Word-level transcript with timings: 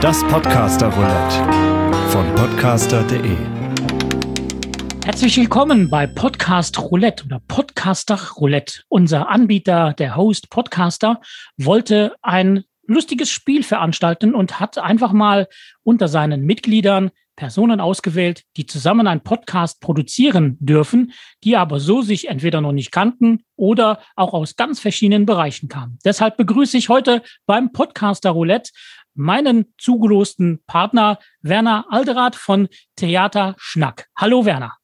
Das 0.00 0.22
Podcaster 0.28 0.86
Roulette 0.92 1.34
von 2.10 2.32
podcaster.de. 2.36 3.36
Herzlich 5.04 5.36
willkommen 5.38 5.90
bei 5.90 6.06
Podcast 6.06 6.80
Roulette 6.80 7.24
oder 7.24 7.40
Podcaster 7.48 8.16
Roulette. 8.36 8.82
Unser 8.88 9.28
Anbieter, 9.28 9.94
der 9.94 10.14
Host 10.14 10.50
Podcaster, 10.50 11.20
wollte 11.56 12.14
ein 12.22 12.62
lustiges 12.86 13.28
Spiel 13.28 13.64
veranstalten 13.64 14.36
und 14.36 14.60
hat 14.60 14.78
einfach 14.78 15.10
mal 15.10 15.48
unter 15.82 16.06
seinen 16.06 16.42
Mitgliedern 16.42 17.10
Personen 17.34 17.80
ausgewählt, 17.80 18.42
die 18.56 18.66
zusammen 18.66 19.06
einen 19.06 19.22
Podcast 19.22 19.80
produzieren 19.80 20.58
dürfen, 20.60 21.12
die 21.44 21.56
aber 21.56 21.80
so 21.80 22.02
sich 22.02 22.28
entweder 22.28 22.60
noch 22.60 22.72
nicht 22.72 22.92
kannten 22.92 23.44
oder 23.56 24.00
auch 24.16 24.32
aus 24.32 24.56
ganz 24.56 24.80
verschiedenen 24.80 25.26
Bereichen 25.26 25.68
kamen. 25.68 25.98
Deshalb 26.04 26.36
begrüße 26.36 26.76
ich 26.76 26.88
heute 26.88 27.22
beim 27.46 27.72
Podcaster 27.72 28.30
Roulette 28.30 28.70
meinen 29.18 29.66
zugelosten 29.76 30.60
Partner 30.66 31.18
Werner 31.42 31.86
Alderath 31.90 32.36
von 32.36 32.68
Theater 32.96 33.54
Schnack. 33.58 34.06
Hallo 34.16 34.44
Werner. 34.44 34.76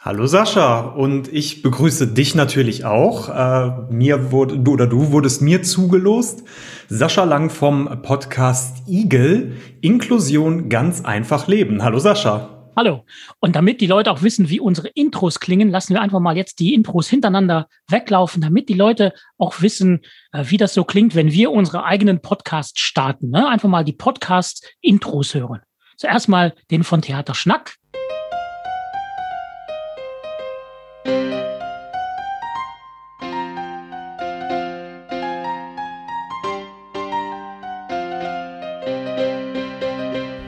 Hallo 0.00 0.26
Sascha 0.26 0.80
und 0.80 1.32
ich 1.32 1.62
begrüße 1.62 2.08
dich 2.08 2.34
natürlich 2.34 2.84
auch. 2.84 3.28
Äh, 3.28 3.92
mir 3.92 4.30
wurde 4.30 4.58
du 4.58 4.72
oder 4.72 4.86
du 4.86 5.10
wurdest 5.10 5.42
mir 5.42 5.62
zugelost. 5.62 6.44
Sascha 6.88 7.24
Lang 7.24 7.50
vom 7.50 8.02
Podcast 8.02 8.84
Igel 8.86 9.56
Inklusion 9.80 10.68
ganz 10.68 11.04
einfach 11.04 11.48
leben. 11.48 11.82
Hallo 11.82 11.98
Sascha. 11.98 12.55
Hallo. 12.78 13.06
Und 13.40 13.56
damit 13.56 13.80
die 13.80 13.86
Leute 13.86 14.10
auch 14.10 14.20
wissen, 14.20 14.50
wie 14.50 14.60
unsere 14.60 14.88
Intros 14.88 15.40
klingen, 15.40 15.70
lassen 15.70 15.94
wir 15.94 16.02
einfach 16.02 16.20
mal 16.20 16.36
jetzt 16.36 16.58
die 16.58 16.74
Intros 16.74 17.08
hintereinander 17.08 17.68
weglaufen, 17.88 18.42
damit 18.42 18.68
die 18.68 18.74
Leute 18.74 19.14
auch 19.38 19.62
wissen, 19.62 20.02
äh, 20.32 20.44
wie 20.48 20.58
das 20.58 20.74
so 20.74 20.84
klingt, 20.84 21.14
wenn 21.14 21.32
wir 21.32 21.52
unsere 21.52 21.84
eigenen 21.84 22.20
Podcasts 22.20 22.78
starten. 22.78 23.30
Ne? 23.30 23.48
Einfach 23.48 23.70
mal 23.70 23.82
die 23.82 23.94
Podcast-Intros 23.94 25.34
hören. 25.34 25.62
Zuerst 25.96 26.28
mal 26.28 26.54
den 26.70 26.84
von 26.84 27.00
Theater 27.00 27.34
Schnack. 27.34 27.76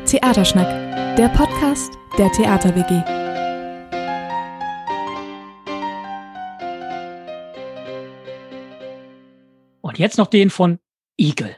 Theaterschnack, 0.05 1.17
der 1.17 1.29
Podcast 1.29 1.99
der 2.19 2.33
Theater 2.33 2.75
WG. 2.75 3.03
Und 9.81 9.99
jetzt 9.99 10.19
noch 10.19 10.27
den 10.27 10.51
von 10.51 10.81
Igel. 11.17 11.55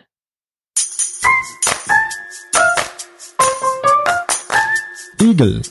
Igel. 5.20 5.62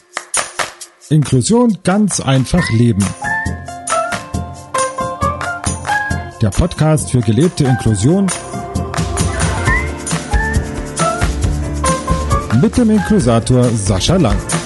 Inklusion 1.10 1.78
ganz 1.84 2.20
einfach 2.20 2.68
leben. 2.72 3.06
Der 6.42 6.50
Podcast 6.50 7.12
für 7.12 7.22
gelebte 7.22 7.66
Inklusion 7.66 8.28
mit 12.62 12.76
dem 12.78 12.90
Inklusator 12.90 13.64
Sascha 13.66 14.16
Lang. 14.16 14.59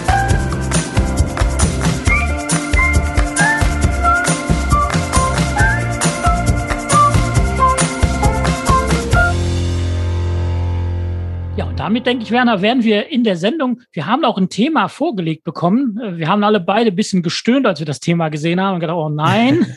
Damit 12.03 12.19
denke 12.19 12.23
ich, 12.23 12.31
Werner, 12.31 12.61
werden 12.61 12.83
wir 12.83 13.09
in 13.09 13.23
der 13.23 13.37
Sendung, 13.37 13.81
wir 13.93 14.07
haben 14.07 14.25
auch 14.25 14.37
ein 14.37 14.49
Thema 14.49 14.89
vorgelegt 14.89 15.45
bekommen. 15.45 15.97
Wir 16.17 16.27
haben 16.27 16.43
alle 16.43 16.59
beide 16.59 16.89
ein 16.89 16.95
bisschen 16.95 17.23
gestöhnt, 17.23 17.65
als 17.65 17.79
wir 17.79 17.85
das 17.85 18.01
Thema 18.01 18.27
gesehen 18.27 18.59
haben 18.59 18.75
und 18.75 18.79
gedacht, 18.81 18.97
oh 18.97 19.07
nein. 19.07 19.73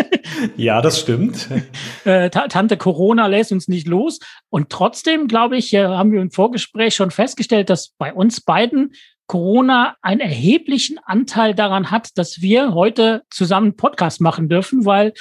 ja, 0.56 0.80
das 0.80 1.00
stimmt. 1.00 1.48
Äh, 2.04 2.28
Tante 2.28 2.76
Corona 2.76 3.28
lässt 3.28 3.50
uns 3.50 3.66
nicht 3.66 3.88
los. 3.88 4.18
Und 4.50 4.68
trotzdem, 4.68 5.26
glaube 5.26 5.56
ich, 5.56 5.72
äh, 5.72 5.86
haben 5.86 6.12
wir 6.12 6.20
im 6.20 6.30
Vorgespräch 6.30 6.94
schon 6.94 7.10
festgestellt, 7.10 7.70
dass 7.70 7.94
bei 7.96 8.12
uns 8.12 8.42
beiden 8.42 8.92
Corona 9.26 9.96
einen 10.02 10.20
erheblichen 10.20 10.98
Anteil 11.06 11.54
daran 11.54 11.90
hat, 11.90 12.10
dass 12.16 12.42
wir 12.42 12.74
heute 12.74 13.22
zusammen 13.30 13.74
Podcast 13.74 14.20
machen 14.20 14.50
dürfen, 14.50 14.84
weil 14.84 15.14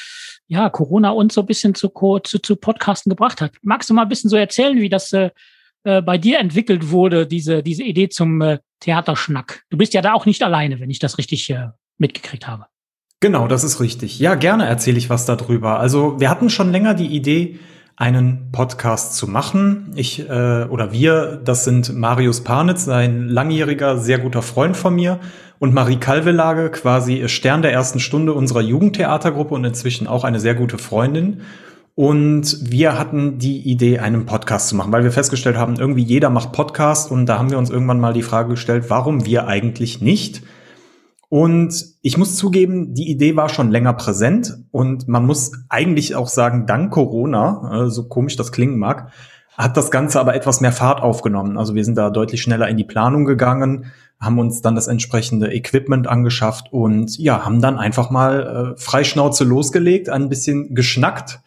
ja 0.48 0.70
Corona 0.70 1.12
uns 1.12 1.36
so 1.36 1.42
ein 1.42 1.48
bisschen 1.48 1.74
zu, 1.74 1.90
zu, 2.26 2.40
zu 2.40 2.56
Podcasten 2.58 3.10
gebracht 3.10 3.40
hat. 3.40 3.54
Magst 3.62 3.90
du 3.90 3.94
mal 3.94 4.02
ein 4.02 4.10
bisschen 4.10 4.30
so 4.30 4.36
erzählen, 4.36 4.76
wie 4.82 4.90
das 4.90 5.14
äh, 5.14 5.30
äh, 5.84 6.02
bei 6.02 6.18
dir 6.18 6.40
entwickelt 6.40 6.92
wurde, 6.92 7.28
diese, 7.28 7.64
diese 7.64 7.84
Idee 7.84 8.10
zum 8.10 8.42
äh, 8.42 8.60
Theaterschnack? 8.80 9.64
Du 9.70 9.78
bist 9.78 9.94
ja 9.94 10.02
da 10.02 10.14
auch 10.14 10.26
nicht 10.26 10.44
alleine, 10.44 10.80
wenn 10.80 10.90
ich 10.90 11.00
das 11.00 11.18
richtig 11.18 11.50
äh, 11.50 11.70
mitgekriegt 11.98 12.48
habe. 12.48 12.66
Genau, 13.20 13.48
das 13.48 13.64
ist 13.64 13.80
richtig. 13.80 14.20
Ja, 14.20 14.36
gerne 14.36 14.66
erzähle 14.66 14.98
ich 14.98 15.10
was 15.10 15.26
darüber. 15.26 15.80
Also 15.80 16.20
wir 16.20 16.30
hatten 16.30 16.50
schon 16.50 16.72
länger 16.72 16.94
die 16.94 17.08
Idee, 17.08 17.60
einen 17.96 18.50
Podcast 18.52 19.16
zu 19.16 19.28
machen. 19.28 19.94
Ich 19.96 20.28
äh, 20.28 20.64
oder 20.64 20.92
wir, 20.92 21.40
das 21.44 21.64
sind 21.64 21.94
Marius 21.96 22.44
Parnitz, 22.44 22.88
ein 22.88 23.30
langjähriger, 23.30 23.98
sehr 23.98 24.20
guter 24.20 24.42
Freund 24.42 24.76
von 24.76 24.96
mir, 24.96 25.20
und 25.60 25.74
Marie 25.74 25.96
Kalvelage, 25.96 26.72
quasi 26.72 27.30
Stern 27.30 27.62
der 27.62 27.72
ersten 27.72 28.02
Stunde 28.02 28.34
unserer 28.34 28.60
Jugendtheatergruppe 28.60 29.54
und 29.54 29.64
inzwischen 29.64 30.08
auch 30.08 30.26
eine 30.26 30.42
sehr 30.42 30.56
gute 30.56 30.78
Freundin. 30.78 31.42
Und 31.96 32.72
wir 32.72 32.98
hatten 32.98 33.38
die 33.38 33.60
Idee, 33.70 34.00
einen 34.00 34.26
Podcast 34.26 34.70
zu 34.70 34.76
machen, 34.76 34.92
weil 34.92 35.04
wir 35.04 35.12
festgestellt 35.12 35.58
haben, 35.58 35.76
irgendwie 35.76 36.02
jeder 36.04 36.32
macht 36.32 36.52
Podcast 36.52 37.12
und 37.12 37.28
da 37.28 37.38
haben 37.38 37.52
wir 37.52 37.60
uns 37.60 37.70
irgendwann 37.70 38.00
mal 38.00 38.14
die 38.14 38.24
Frage 38.24 38.50
gestellt, 38.50 38.86
warum 38.88 39.26
wir 39.26 39.48
eigentlich 39.48 40.02
nicht? 40.02 40.42
Und 41.30 41.86
ich 42.02 42.18
muss 42.18 42.36
zugeben, 42.36 42.94
die 42.94 43.10
Idee 43.10 43.36
war 43.36 43.50
schon 43.50 43.72
länger 43.72 43.94
präsent 43.94 44.60
und 44.72 45.08
man 45.08 45.26
muss 45.26 45.52
eigentlich 45.70 46.16
auch 46.16 46.28
sagen, 46.28 46.66
dank 46.66 46.92
Corona, 46.92 47.86
äh, 47.86 47.90
so 47.90 48.08
komisch 48.08 48.36
das 48.36 48.52
klingen 48.52 48.78
mag, 48.78 49.12
hat 49.58 49.78
das 49.78 49.92
Ganze 49.92 50.20
aber 50.20 50.36
etwas 50.36 50.62
mehr 50.62 50.72
Fahrt 50.72 51.02
aufgenommen. 51.02 51.58
Also 51.58 51.76
wir 51.76 51.86
sind 51.86 51.98
da 51.98 52.10
deutlich 52.10 52.42
schneller 52.42 52.68
in 52.70 52.78
die 52.78 52.84
Planung 52.84 53.26
gegangen, 53.26 53.86
haben 54.20 54.40
uns 54.40 54.62
dann 54.62 54.76
das 54.76 54.88
entsprechende 54.88 55.54
Equipment 55.54 56.08
angeschafft 56.08 56.72
und 56.72 57.18
ja, 57.18 57.46
haben 57.46 57.62
dann 57.62 57.78
einfach 57.78 58.10
mal 58.10 58.76
äh, 58.76 58.80
Freischnauze 58.80 59.44
losgelegt, 59.44 60.10
ein 60.10 60.30
bisschen 60.30 60.74
geschnackt. 60.74 61.40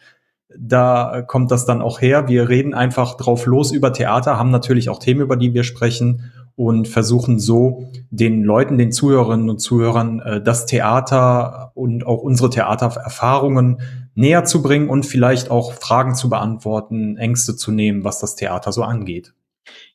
Da 0.59 1.21
kommt 1.21 1.51
das 1.51 1.65
dann 1.65 1.81
auch 1.81 2.01
her. 2.01 2.27
Wir 2.27 2.49
reden 2.49 2.73
einfach 2.73 3.15
drauf 3.15 3.45
los 3.45 3.71
über 3.71 3.93
Theater, 3.93 4.37
haben 4.37 4.51
natürlich 4.51 4.89
auch 4.89 4.99
Themen, 4.99 5.21
über 5.21 5.35
die 5.35 5.53
wir 5.53 5.63
sprechen 5.63 6.31
und 6.55 6.87
versuchen 6.87 7.39
so 7.39 7.85
den 8.09 8.43
Leuten, 8.43 8.79
den 8.79 8.91
Zuhörerinnen 8.91 9.49
und 9.49 9.59
Zuhörern 9.59 10.19
äh, 10.19 10.41
das 10.41 10.65
Theater 10.65 11.71
und 11.75 12.05
auch 12.05 12.23
unsere 12.23 12.49
Theatererfahrungen 12.49 13.79
näher 14.15 14.43
zu 14.43 14.63
bringen 14.63 14.89
und 14.89 15.05
vielleicht 15.05 15.51
auch 15.51 15.73
Fragen 15.73 16.15
zu 16.15 16.29
beantworten, 16.29 17.17
Ängste 17.17 17.55
zu 17.55 17.71
nehmen, 17.71 18.03
was 18.03 18.19
das 18.19 18.35
Theater 18.35 18.71
so 18.71 18.81
angeht. 18.81 19.33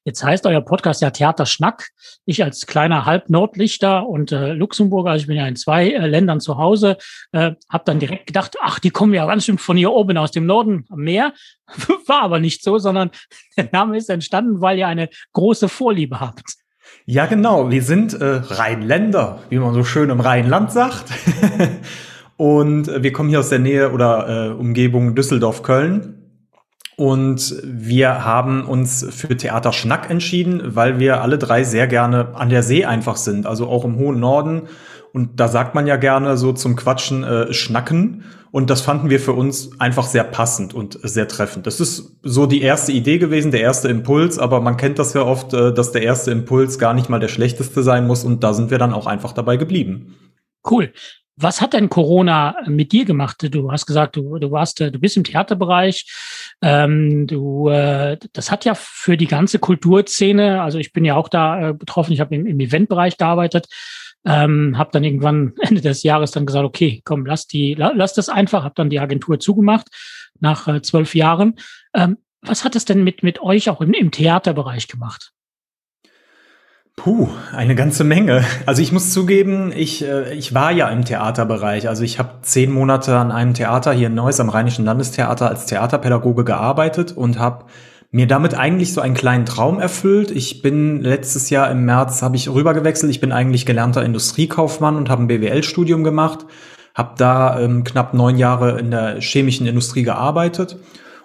Jetzt 0.05 0.25
heißt 0.25 0.47
euer 0.47 0.61
Podcast 0.61 1.01
ja 1.01 1.11
Theater 1.11 1.47
Schnack. 1.47 1.91
Ich 2.25 2.43
als 2.43 2.67
kleiner 2.67 3.05
Halbnordlichter 3.05 4.07
und 4.07 4.33
äh, 4.33 4.53
Luxemburger, 4.53 5.13
also 5.13 5.23
ich 5.23 5.27
bin 5.29 5.37
ja 5.37 5.47
in 5.47 5.55
zwei 5.55 5.91
äh, 5.91 6.07
Ländern 6.07 6.41
zu 6.41 6.59
Hause, 6.59 6.97
äh, 7.31 7.53
habe 7.69 7.85
dann 7.85 8.01
direkt 8.01 8.27
gedacht, 8.27 8.57
ach, 8.61 8.81
die 8.81 8.91
kommen 8.91 9.15
ja 9.15 9.27
ganz 9.27 9.45
schön 9.45 9.59
von 9.59 9.77
hier 9.77 9.93
oben 9.93 10.17
aus 10.19 10.33
dem 10.33 10.47
Norden 10.47 10.87
am 10.91 11.01
Meer. 11.01 11.33
War 12.07 12.23
aber 12.23 12.41
nicht 12.41 12.65
so, 12.65 12.79
sondern 12.79 13.11
der 13.57 13.69
Name 13.73 13.97
ist 13.97 14.11
entstanden, 14.11 14.61
weil 14.61 14.79
ihr 14.79 14.89
eine 14.89 15.09
große 15.33 15.69
Vorliebe 15.69 16.21
habt. 16.21 16.43
Ja, 17.07 17.27
genau. 17.27 17.71
Wir 17.71 17.83
sind 17.83 18.15
äh, 18.15 18.25
Rheinländer, 18.25 19.41
wie 19.51 19.59
man 19.59 19.73
so 19.75 19.85
schön 19.85 20.11
im 20.11 20.21
Rheinland 20.21 20.73
sagt. 20.73 21.05
und 22.37 23.03
wir 23.03 23.13
kommen 23.13 23.29
hier 23.29 23.41
aus 23.41 23.49
der 23.49 23.61
Nähe 23.61 23.93
oder 23.93 24.49
äh, 24.51 24.53
Umgebung 24.53 25.15
Düsseldorf-Köln. 25.15 26.22
Und 26.97 27.57
wir 27.65 28.25
haben 28.25 28.67
uns 28.67 29.07
für 29.11 29.37
Theater 29.37 29.73
Schnack 29.73 30.11
entschieden, 30.11 30.75
weil 30.77 30.99
wir 30.99 31.23
alle 31.23 31.39
drei 31.39 31.65
sehr 31.65 31.87
gerne 31.87 32.35
an 32.35 32.51
der 32.51 32.63
See 32.63 32.85
einfach 32.85 33.17
sind, 33.17 33.47
also 33.47 33.67
auch 33.67 33.85
im 33.85 33.97
hohen 33.97 34.21
Norden. 34.21 34.63
Und 35.13 35.41
da 35.41 35.49
sagt 35.49 35.75
man 35.75 35.87
ja 35.87 35.97
gerne 35.97 36.37
so 36.37 36.53
zum 36.53 36.77
Quatschen 36.77 37.23
äh, 37.25 37.53
Schnacken. 37.53 38.25
Und 38.51 38.69
das 38.69 38.83
fanden 38.83 39.09
wir 39.09 39.19
für 39.19 39.33
uns 39.33 39.71
einfach 39.81 40.07
sehr 40.07 40.25
passend 40.25 40.75
und 40.75 40.99
sehr 41.03 41.27
treffend. 41.27 41.67
Das 41.67 41.81
ist 41.81 42.19
so 42.23 42.45
die 42.45 42.61
erste 42.61 42.93
Idee 42.93 43.19
gewesen, 43.19 43.51
der 43.51 43.63
erste 43.63 43.89
Impuls, 43.89 44.39
aber 44.39 44.61
man 44.61 44.77
kennt 44.77 44.99
das 44.99 45.15
ja 45.15 45.23
oft, 45.23 45.55
äh, 45.55 45.73
dass 45.73 45.93
der 45.93 46.03
erste 46.03 46.31
Impuls 46.31 46.79
gar 46.79 46.93
nicht 46.93 47.09
mal 47.09 47.21
der 47.21 47.29
schlechteste 47.29 47.83
sein 47.83 48.07
muss 48.07 48.25
und 48.25 48.45
da 48.45 48.53
sind 48.53 48.71
wir 48.71 48.79
dann 48.79 48.93
auch 48.93 49.07
einfach 49.07 49.33
dabei 49.33 49.57
geblieben. 49.57 50.17
Cool. 50.71 50.93
Was 51.43 51.61
hat 51.61 51.73
denn 51.73 51.89
Corona 51.89 52.57
mit 52.67 52.93
dir 52.93 53.05
gemacht? 53.05 53.37
Du 53.53 53.73
hast 53.73 53.87
gesagt, 53.87 54.17
du, 54.17 54.39
du 54.39 54.51
warst, 54.53 54.81
äh, 54.81 54.93
du 54.93 55.01
bist 55.01 55.17
im 55.17 55.25
Theaterbereich. 55.25 56.07
Ähm, 56.63 57.27
du, 57.27 57.69
äh, 57.69 58.17
das 58.33 58.51
hat 58.51 58.65
ja 58.65 58.75
für 58.75 59.17
die 59.17 59.27
ganze 59.27 59.59
Kulturszene, 59.59 60.63
also 60.63 60.79
ich 60.79 60.93
bin 60.93 61.05
ja 61.05 61.17
auch 61.17 61.29
da 61.29 61.71
äh, 61.71 61.75
betroffen, 61.75 62.13
ich 62.13 62.21
habe 62.21 62.35
im, 62.35 62.47
im 62.47 62.61
Eventbereich 62.61 63.17
gearbeitet, 63.17 63.67
ähm, 64.25 64.79
habe 64.79 64.91
dann 64.93 65.03
irgendwann 65.03 65.55
Ende 65.61 65.81
des 65.81 66.05
Jahres 66.05 66.31
dann 66.31 66.47
gesagt, 66.47 66.65
okay, 66.65 67.03
komm, 67.05 67.27
lass 67.27 67.49
die, 67.49 67.75
lass 67.75 68.15
das 68.15 68.29
einfach, 68.29 68.63
habe 68.63 68.75
dann 68.77 68.91
die 68.91 69.01
Agentur 69.01 69.41
zugemacht 69.41 69.89
nach 70.39 70.69
äh, 70.69 70.83
zwölf 70.83 71.15
Jahren. 71.15 71.57
Ähm, 71.95 72.19
Was 72.43 72.65
hat 72.65 72.77
es 72.77 72.85
denn 72.85 73.03
mit, 73.03 73.23
mit 73.23 73.41
euch 73.41 73.69
auch 73.69 73.81
im, 73.81 73.93
im 73.93 74.13
Theaterbereich 74.13 74.87
gemacht? 74.87 75.33
Puh, 77.03 77.29
eine 77.53 77.75
ganze 77.75 78.05
Menge. 78.05 78.45
Also 78.65 78.81
ich 78.81 78.93
muss 78.93 79.11
zugeben, 79.13 79.73
ich, 79.75 80.05
äh, 80.05 80.35
ich 80.35 80.55
war 80.55 80.71
ja 80.71 80.89
im 80.89 81.05
Theaterbereich. 81.05 81.89
Also 81.89 82.05
ich 82.05 82.21
habe 82.21 82.35
zehn 82.43 82.71
Monate 82.71 83.17
an 83.17 83.33
einem 83.33 83.55
Theater 83.55 83.93
hier 83.93 84.07
in 84.07 84.15
Neuss 84.15 84.39
am 84.39 84.49
Rheinischen 84.49 84.85
Landestheater 84.85 85.49
als 85.49 85.67
Theaterpädagoge 85.67 86.45
gearbeitet 86.45 87.11
und 87.11 87.41
habe 87.41 87.65
mir 88.13 88.29
damit 88.29 88.55
eigentlich 88.55 88.93
so 88.93 89.01
einen 89.01 89.15
kleinen 89.15 89.47
Traum 89.47 89.81
erfüllt. 89.81 90.31
Ich 90.31 90.63
bin 90.63 91.03
letztes 91.03 91.51
Jahr 91.51 91.73
im 91.73 91.85
März 91.85 92.23
habe 92.23 92.37
ich 92.37 92.49
rübergewechselt. 92.49 93.11
Ich 93.11 93.21
bin 93.21 93.33
eigentlich 93.33 93.67
gelernter 93.67 94.05
Industriekaufmann 94.05 94.95
und 94.95 95.11
habe 95.11 95.25
ein 95.25 95.27
BWL-Studium 95.27 96.05
gemacht, 96.05 96.47
habe 96.95 97.15
da 97.19 97.59
ähm, 97.59 97.83
knapp 97.83 98.15
neun 98.15 98.39
Jahre 98.39 98.79
in 98.79 98.93
der 98.93 99.21
chemischen 99.21 99.67
Industrie 99.67 100.05
gearbeitet 100.05 100.77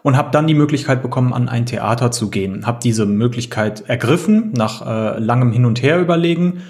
und 0.03 0.17
habe 0.17 0.31
dann 0.31 0.47
die 0.47 0.53
Möglichkeit 0.53 1.01
bekommen, 1.01 1.33
an 1.33 1.49
ein 1.49 1.65
Theater 1.65 2.11
zu 2.11 2.29
gehen. 2.29 2.65
Habe 2.65 2.79
diese 2.81 3.05
Möglichkeit 3.05 3.87
ergriffen, 3.87 4.53
nach 4.53 4.85
äh, 4.85 5.19
langem 5.19 5.51
Hin 5.51 5.65
und 5.65 5.81
Her 5.81 5.99
überlegen. 5.99 6.61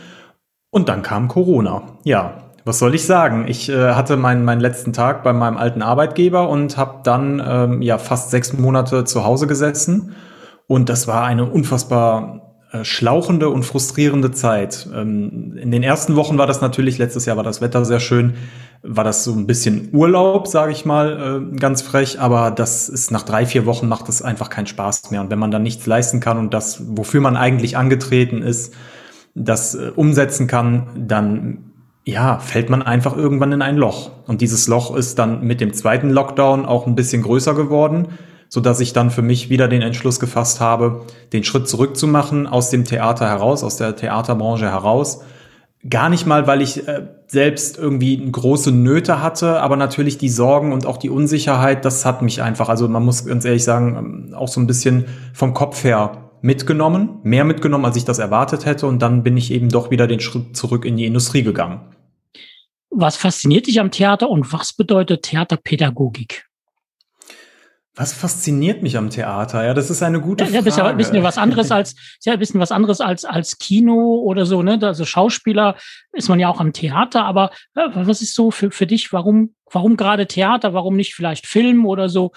Und 0.70 0.90
dann 0.90 1.02
kam 1.02 1.28
Corona. 1.28 1.84
Ja, 2.04 2.48
was 2.66 2.80
soll 2.80 2.94
ich 2.96 3.06
sagen? 3.06 3.46
Ich 3.48 3.70
äh, 3.70 3.94
hatte 3.94 4.18
meinen, 4.18 4.44
meinen 4.44 4.60
letzten 4.60 4.92
Tag 4.92 5.24
bei 5.24 5.34
meinem 5.34 5.58
alten 5.58 5.82
Arbeitgeber 5.82 6.50
und 6.50 6.78
habe 6.78 7.00
dann 7.04 7.42
ähm, 7.46 7.82
ja 7.82 7.98
fast 7.98 8.30
sechs 8.30 8.52
Monate 8.54 9.06
zu 9.06 9.24
Hause 9.24 9.48
gesessen. 9.48 10.16
Und 10.68 10.90
das 10.90 11.08
war 11.08 11.24
eine 11.24 11.46
unfassbar 11.46 12.48
äh, 12.74 12.84
schlauchende 12.84 13.50
und 13.50 13.64
frustrierende 13.64 14.32
Zeit. 14.32 14.90
Ähm, 14.94 15.58
in 15.58 15.72
den 15.72 15.84
ersten 15.84 16.18
Wochen 16.18 16.38
war 16.38 16.48
das 16.48 16.60
natürlich, 16.60 16.98
letztes 16.98 17.26
Jahr 17.26 17.38
war 17.38 17.44
das 17.46 17.62
Wetter 17.62 17.86
sehr 17.86 18.02
schön 18.02 18.34
war 18.84 19.04
das 19.04 19.24
so 19.24 19.34
ein 19.34 19.48
bisschen 19.48 19.90
Urlaub, 19.92 20.48
sage 20.48 20.72
ich 20.72 20.86
mal, 20.86 21.50
äh, 21.54 21.58
ganz 21.58 21.82
frech, 21.82 22.20
aber 22.20 22.52
das 22.52 22.90
ist 22.90 23.12
nach 23.12 23.24
drei, 23.24 23.46
vier 23.46 23.66
Wochen 23.66 23.88
macht 23.88 24.08
es 24.10 24.22
einfach 24.22 24.50
keinen 24.50 24.68
Spaß 24.68 25.12
mehr. 25.12 25.22
Und 25.22 25.30
wenn 25.30 25.40
man 25.40 25.52
dann 25.52 25.64
nichts 25.64 25.86
leisten 25.86 26.20
kann 26.20 26.38
und 26.38 26.54
das, 26.54 26.82
wofür 26.96 27.22
man 27.22 27.36
eigentlich 27.36 27.78
angetreten 27.78 28.42
ist, 28.42 28.74
das 29.36 29.76
äh, 29.76 29.92
umsetzen 29.96 30.48
kann, 30.48 30.88
dann 30.96 31.72
ja, 32.06 32.40
fällt 32.40 32.70
man 32.70 32.82
einfach 32.82 33.18
irgendwann 33.18 33.52
in 33.52 33.62
ein 33.62 33.76
Loch. 33.76 34.12
Und 34.28 34.42
dieses 34.42 34.68
Loch 34.68 34.96
ist 34.96 35.20
dann 35.20 35.42
mit 35.42 35.60
dem 35.60 35.74
zweiten 35.74 36.10
Lockdown 36.10 36.66
auch 36.66 36.88
ein 36.88 36.96
bisschen 36.96 37.22
größer 37.22 37.54
geworden, 37.54 38.08
so 38.48 38.62
dass 38.62 38.80
ich 38.80 38.94
dann 38.94 39.12
für 39.12 39.22
mich 39.22 39.50
wieder 39.50 39.68
den 39.68 39.82
Entschluss 39.82 40.20
gefasst 40.20 40.62
habe, 40.62 41.02
den 41.34 41.44
Schritt 41.44 41.68
zurückzumachen 41.68 42.48
aus 42.48 42.70
dem 42.70 42.86
Theater 42.86 43.28
heraus, 43.28 43.62
aus 43.64 43.76
der 43.76 43.96
Theaterbranche 43.98 44.72
heraus 44.72 45.22
Gar 45.90 46.10
nicht 46.10 46.26
mal, 46.26 46.48
weil 46.48 46.62
ich 46.62 46.88
äh, 46.88 47.08
selbst 47.28 47.78
irgendwie 47.78 48.32
große 48.32 48.72
Nöte 48.72 49.22
hatte, 49.22 49.62
aber 49.62 49.76
natürlich 49.78 50.18
die 50.18 50.30
Sorgen 50.30 50.74
und 50.74 50.86
auch 50.86 50.98
die 50.98 51.10
Unsicherheit, 51.10 51.86
das 51.86 52.06
hat 52.06 52.22
mich 52.22 52.42
einfach, 52.42 52.68
also 52.68 52.88
man 52.88 53.06
muss 53.06 53.26
ganz 53.26 53.46
ehrlich 53.46 53.64
sagen, 53.64 53.96
ähm, 53.98 54.34
auch 54.34 54.48
so 54.48 54.60
ein 54.60 54.68
bisschen 54.68 55.06
vom 55.34 55.54
Kopf 55.54 55.84
her 55.84 56.32
mitgenommen, 56.42 57.20
mehr 57.24 57.46
mitgenommen, 57.46 57.86
als 57.86 57.96
ich 57.96 58.06
das 58.06 58.20
erwartet 58.20 58.66
hätte. 58.66 58.88
Und 58.88 59.02
dann 59.02 59.24
bin 59.24 59.38
ich 59.38 59.52
eben 59.52 59.70
doch 59.70 59.92
wieder 59.92 60.08
den 60.08 60.20
Schritt 60.20 60.56
zurück 60.56 60.86
in 60.86 60.98
die 60.98 61.06
Industrie 61.06 61.44
gegangen. 61.44 61.82
Was 62.90 63.18
fasziniert 63.18 63.68
dich 63.68 63.80
am 63.80 63.92
Theater 63.92 64.30
und 64.30 64.52
was 64.52 64.74
bedeutet 64.74 65.24
Theaterpädagogik? 65.24 66.47
Was 67.98 68.14
fasziniert 68.14 68.84
mich 68.84 68.96
am 68.96 69.10
Theater? 69.10 69.66
Ja, 69.66 69.74
das 69.74 69.90
ist 69.90 70.04
eine 70.04 70.22
gute 70.22 70.44
ja, 70.44 70.50
Frage. 70.52 70.64
Ja, 70.64 70.70
ist 70.70 70.78
ja 70.78 70.86
ein 70.86 70.98
bisschen 70.98 71.24
was 71.24 71.40
anderes 71.40 71.72
als, 71.72 71.94
ist 71.94 72.26
ja 72.26 72.34
ein 72.34 72.40
bisschen 72.40 72.60
was 72.60 72.72
anderes 72.72 73.02
als, 73.02 73.26
als 73.26 73.58
Kino 73.58 74.22
oder 74.24 74.46
so, 74.46 74.62
ne? 74.62 74.78
Also 74.84 75.04
Schauspieler 75.04 75.76
ist 76.12 76.30
man 76.30 76.40
ja 76.40 76.48
auch 76.48 76.60
am 76.60 76.74
Theater, 76.74 77.26
aber 77.26 77.50
ja, 77.76 77.90
was 77.96 78.22
ist 78.22 78.36
so 78.36 78.52
für, 78.52 78.70
für 78.70 78.86
dich? 78.86 79.12
Warum, 79.14 79.56
warum 79.72 79.98
gerade 79.98 80.28
Theater? 80.28 80.76
Warum 80.76 80.96
nicht 80.96 81.16
vielleicht 81.16 81.48
Film 81.48 81.88
oder 81.88 82.08
so? 82.08 82.34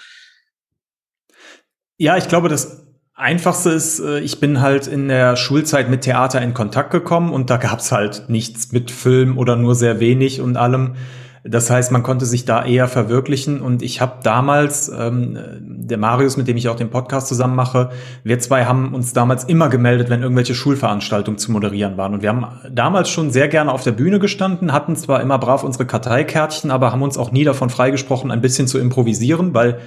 Ja, 1.97 2.17
ich 2.17 2.27
glaube, 2.27 2.49
das 2.49 2.87
Einfachste 3.13 3.69
ist, 3.69 3.99
äh, 3.99 4.19
ich 4.19 4.39
bin 4.39 4.61
halt 4.61 4.87
in 4.87 5.09
der 5.09 5.35
Schulzeit 5.35 5.91
mit 5.91 6.01
Theater 6.01 6.41
in 6.41 6.55
Kontakt 6.55 6.89
gekommen 6.89 7.31
und 7.31 7.51
da 7.51 7.57
gab's 7.57 7.91
halt 7.91 8.29
nichts 8.29 8.71
mit 8.71 8.89
Film 8.89 9.37
oder 9.37 9.55
nur 9.55 9.75
sehr 9.75 9.99
wenig 9.99 10.41
und 10.41 10.57
allem. 10.57 10.95
Das 11.43 11.71
heißt, 11.71 11.91
man 11.91 12.03
konnte 12.03 12.25
sich 12.25 12.45
da 12.45 12.63
eher 12.63 12.87
verwirklichen. 12.87 13.61
Und 13.61 13.81
ich 13.81 13.99
habe 13.99 14.19
damals, 14.21 14.89
ähm, 14.89 15.37
der 15.59 15.97
Marius, 15.97 16.37
mit 16.37 16.47
dem 16.47 16.55
ich 16.55 16.69
auch 16.69 16.75
den 16.75 16.91
Podcast 16.91 17.27
zusammen 17.27 17.55
mache, 17.55 17.89
wir 18.23 18.37
zwei 18.39 18.65
haben 18.65 18.93
uns 18.93 19.13
damals 19.13 19.45
immer 19.45 19.69
gemeldet, 19.69 20.09
wenn 20.09 20.21
irgendwelche 20.21 20.53
Schulveranstaltungen 20.53 21.39
zu 21.39 21.51
moderieren 21.51 21.97
waren. 21.97 22.13
Und 22.13 22.21
wir 22.21 22.29
haben 22.29 22.45
damals 22.71 23.09
schon 23.09 23.31
sehr 23.31 23.47
gerne 23.47 23.71
auf 23.71 23.83
der 23.83 23.91
Bühne 23.91 24.19
gestanden, 24.19 24.71
hatten 24.71 24.95
zwar 24.95 25.21
immer 25.21 25.39
brav 25.39 25.63
unsere 25.63 25.87
Karteikärtchen, 25.87 26.69
aber 26.69 26.91
haben 26.91 27.01
uns 27.01 27.17
auch 27.17 27.31
nie 27.31 27.43
davon 27.43 27.71
freigesprochen, 27.71 28.29
ein 28.29 28.41
bisschen 28.41 28.67
zu 28.67 28.77
improvisieren, 28.77 29.55
weil 29.55 29.79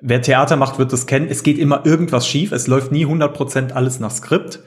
wer 0.00 0.22
Theater 0.22 0.54
macht, 0.54 0.78
wird 0.78 0.92
das 0.92 1.06
kennen. 1.06 1.26
Es 1.28 1.42
geht 1.42 1.58
immer 1.58 1.84
irgendwas 1.86 2.28
schief. 2.28 2.52
Es 2.52 2.68
läuft 2.68 2.92
nie 2.92 3.04
100% 3.04 3.72
alles 3.72 3.98
nach 3.98 4.12
Skript. 4.12 4.60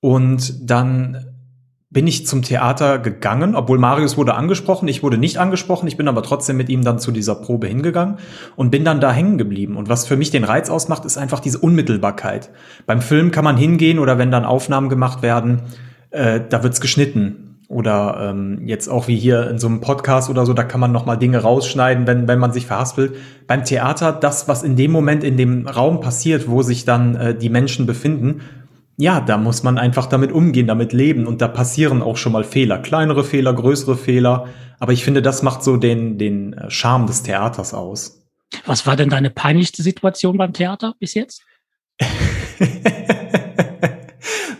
Und 0.00 0.70
dann 0.70 1.35
bin 1.96 2.06
ich 2.06 2.26
zum 2.26 2.42
Theater 2.42 2.98
gegangen, 2.98 3.56
obwohl 3.56 3.78
Marius 3.78 4.18
wurde 4.18 4.34
angesprochen, 4.34 4.86
ich 4.86 5.02
wurde 5.02 5.16
nicht 5.16 5.38
angesprochen, 5.38 5.88
ich 5.88 5.96
bin 5.96 6.08
aber 6.08 6.22
trotzdem 6.22 6.58
mit 6.58 6.68
ihm 6.68 6.84
dann 6.84 6.98
zu 6.98 7.10
dieser 7.10 7.34
Probe 7.36 7.68
hingegangen 7.68 8.18
und 8.54 8.68
bin 8.68 8.84
dann 8.84 9.00
da 9.00 9.10
hängen 9.10 9.38
geblieben. 9.38 9.78
Und 9.78 9.88
was 9.88 10.06
für 10.06 10.18
mich 10.18 10.30
den 10.30 10.44
Reiz 10.44 10.68
ausmacht, 10.68 11.06
ist 11.06 11.16
einfach 11.16 11.40
diese 11.40 11.56
Unmittelbarkeit. 11.56 12.50
Beim 12.84 13.00
Film 13.00 13.30
kann 13.30 13.44
man 13.44 13.56
hingehen 13.56 13.98
oder 13.98 14.18
wenn 14.18 14.30
dann 14.30 14.44
Aufnahmen 14.44 14.90
gemacht 14.90 15.22
werden, 15.22 15.62
äh, 16.10 16.42
da 16.46 16.62
wird's 16.62 16.82
geschnitten. 16.82 17.56
Oder 17.68 18.28
ähm, 18.28 18.60
jetzt 18.66 18.88
auch 18.88 19.08
wie 19.08 19.16
hier 19.16 19.48
in 19.48 19.58
so 19.58 19.66
einem 19.66 19.80
Podcast 19.80 20.28
oder 20.28 20.44
so, 20.44 20.52
da 20.52 20.64
kann 20.64 20.80
man 20.80 20.92
noch 20.92 21.06
mal 21.06 21.16
Dinge 21.16 21.38
rausschneiden, 21.38 22.06
wenn, 22.06 22.28
wenn 22.28 22.38
man 22.38 22.52
sich 22.52 22.66
verhaspelt. 22.66 23.14
Beim 23.46 23.64
Theater, 23.64 24.12
das, 24.12 24.48
was 24.48 24.64
in 24.64 24.76
dem 24.76 24.92
Moment 24.92 25.24
in 25.24 25.38
dem 25.38 25.66
Raum 25.66 26.00
passiert, 26.00 26.46
wo 26.46 26.60
sich 26.60 26.84
dann 26.84 27.16
äh, 27.16 27.34
die 27.34 27.48
Menschen 27.48 27.86
befinden, 27.86 28.42
ja, 28.96 29.20
da 29.20 29.36
muss 29.36 29.62
man 29.62 29.78
einfach 29.78 30.06
damit 30.06 30.32
umgehen, 30.32 30.66
damit 30.66 30.92
leben 30.92 31.26
und 31.26 31.42
da 31.42 31.48
passieren 31.48 32.02
auch 32.02 32.16
schon 32.16 32.32
mal 32.32 32.44
Fehler, 32.44 32.78
kleinere 32.78 33.24
Fehler, 33.24 33.52
größere 33.52 33.96
Fehler, 33.96 34.48
aber 34.78 34.92
ich 34.92 35.04
finde, 35.04 35.22
das 35.22 35.42
macht 35.42 35.62
so 35.62 35.76
den, 35.76 36.18
den 36.18 36.54
äh, 36.54 36.70
Charme 36.70 37.06
des 37.06 37.22
Theaters 37.22 37.74
aus. 37.74 38.22
Was 38.64 38.86
war 38.86 38.96
denn 38.96 39.10
deine 39.10 39.30
peinlichste 39.30 39.82
Situation 39.82 40.38
beim 40.38 40.52
Theater 40.52 40.94
bis 40.98 41.14
jetzt? 41.14 41.42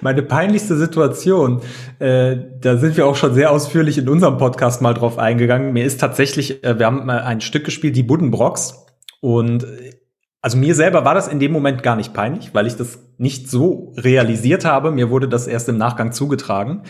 Meine 0.00 0.22
peinlichste 0.22 0.76
Situation, 0.76 1.62
äh, 1.98 2.36
da 2.60 2.76
sind 2.76 2.96
wir 2.96 3.06
auch 3.06 3.16
schon 3.16 3.34
sehr 3.34 3.50
ausführlich 3.50 3.98
in 3.98 4.08
unserem 4.08 4.38
Podcast 4.38 4.80
mal 4.82 4.94
drauf 4.94 5.18
eingegangen. 5.18 5.72
Mir 5.72 5.84
ist 5.84 5.98
tatsächlich, 6.00 6.62
äh, 6.62 6.78
wir 6.78 6.86
haben 6.86 7.06
mal 7.06 7.20
ein 7.20 7.40
Stück 7.40 7.64
gespielt, 7.64 7.96
die 7.96 8.04
Buddenbrocks. 8.04 8.86
Und 9.20 9.64
äh, 9.64 9.94
also 10.46 10.58
mir 10.58 10.76
selber 10.76 11.04
war 11.04 11.16
das 11.16 11.26
in 11.26 11.40
dem 11.40 11.50
Moment 11.50 11.82
gar 11.82 11.96
nicht 11.96 12.14
peinlich, 12.14 12.54
weil 12.54 12.68
ich 12.68 12.76
das 12.76 13.00
nicht 13.18 13.50
so 13.50 13.92
realisiert 13.96 14.64
habe. 14.64 14.92
Mir 14.92 15.10
wurde 15.10 15.28
das 15.28 15.48
erst 15.48 15.68
im 15.68 15.76
Nachgang 15.76 16.12
zugetragen. 16.12 16.84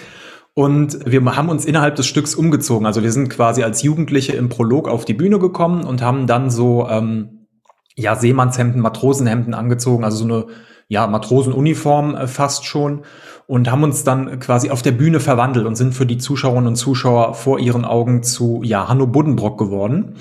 Und 0.53 0.99
wir 1.11 1.25
haben 1.25 1.49
uns 1.49 1.65
innerhalb 1.65 1.97
des 1.97 2.07
Stücks 2.07 2.35
umgezogen. 2.35 2.85
Also 2.85 3.03
wir 3.03 3.11
sind 3.13 3.31
quasi 3.31 3.63
als 3.63 3.83
Jugendliche 3.83 4.35
im 4.35 4.51
Prolog 4.51 4.89
auf 4.89 5.07
die 5.07 5.15
Bühne 5.15 5.39
gekommen 5.39 5.85
und 5.85 6.03
haben 6.03 6.27
dann 6.27 6.51
so 6.51 6.87
ähm, 6.91 7.47
ja 7.95 8.15
Seemannshemden, 8.15 8.83
Matrosenhemden 8.83 9.55
angezogen, 9.55 10.05
also 10.05 10.19
so 10.19 10.25
eine 10.25 10.47
ja 10.89 11.07
Matrosenuniform 11.07 12.15
äh, 12.15 12.27
fast 12.27 12.67
schon 12.67 13.07
und 13.47 13.71
haben 13.71 13.85
uns 13.85 14.05
dann 14.05 14.39
quasi 14.39 14.69
auf 14.69 14.83
der 14.83 14.93
Bühne 14.93 15.19
verwandelt 15.19 15.65
und 15.65 15.77
sind 15.77 15.95
für 15.95 16.05
die 16.05 16.19
Zuschauerinnen 16.19 16.69
und 16.69 16.77
Zuschauer 16.77 17.33
vor 17.33 17.59
ihren 17.59 17.87
Augen 17.87 18.23
zu 18.23 18.61
ja 18.63 18.87
Hanno 18.87 19.07
Buddenbrock 19.07 19.59
geworden, 19.59 20.17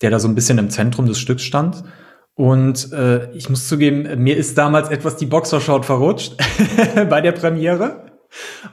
der 0.00 0.10
da 0.10 0.18
so 0.18 0.26
ein 0.26 0.34
bisschen 0.34 0.56
im 0.56 0.70
Zentrum 0.70 1.04
des 1.04 1.18
Stücks 1.18 1.42
stand. 1.42 1.84
Und 2.38 2.92
äh, 2.92 3.32
ich 3.32 3.50
muss 3.50 3.66
zugeben, 3.66 4.22
mir 4.22 4.36
ist 4.36 4.56
damals 4.56 4.90
etwas 4.90 5.16
die 5.16 5.26
Boxershort 5.26 5.84
verrutscht 5.84 6.36
bei 7.10 7.20
der 7.20 7.32
Premiere. 7.32 8.04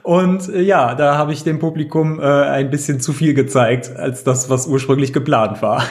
Und 0.04 0.48
äh, 0.48 0.62
ja, 0.62 0.94
da 0.94 1.18
habe 1.18 1.32
ich 1.32 1.42
dem 1.42 1.58
Publikum 1.58 2.20
äh, 2.20 2.22
ein 2.22 2.70
bisschen 2.70 3.00
zu 3.00 3.12
viel 3.12 3.34
gezeigt, 3.34 3.90
als 3.96 4.22
das, 4.22 4.48
was 4.48 4.68
ursprünglich 4.68 5.12
geplant 5.12 5.62
war. 5.62 5.82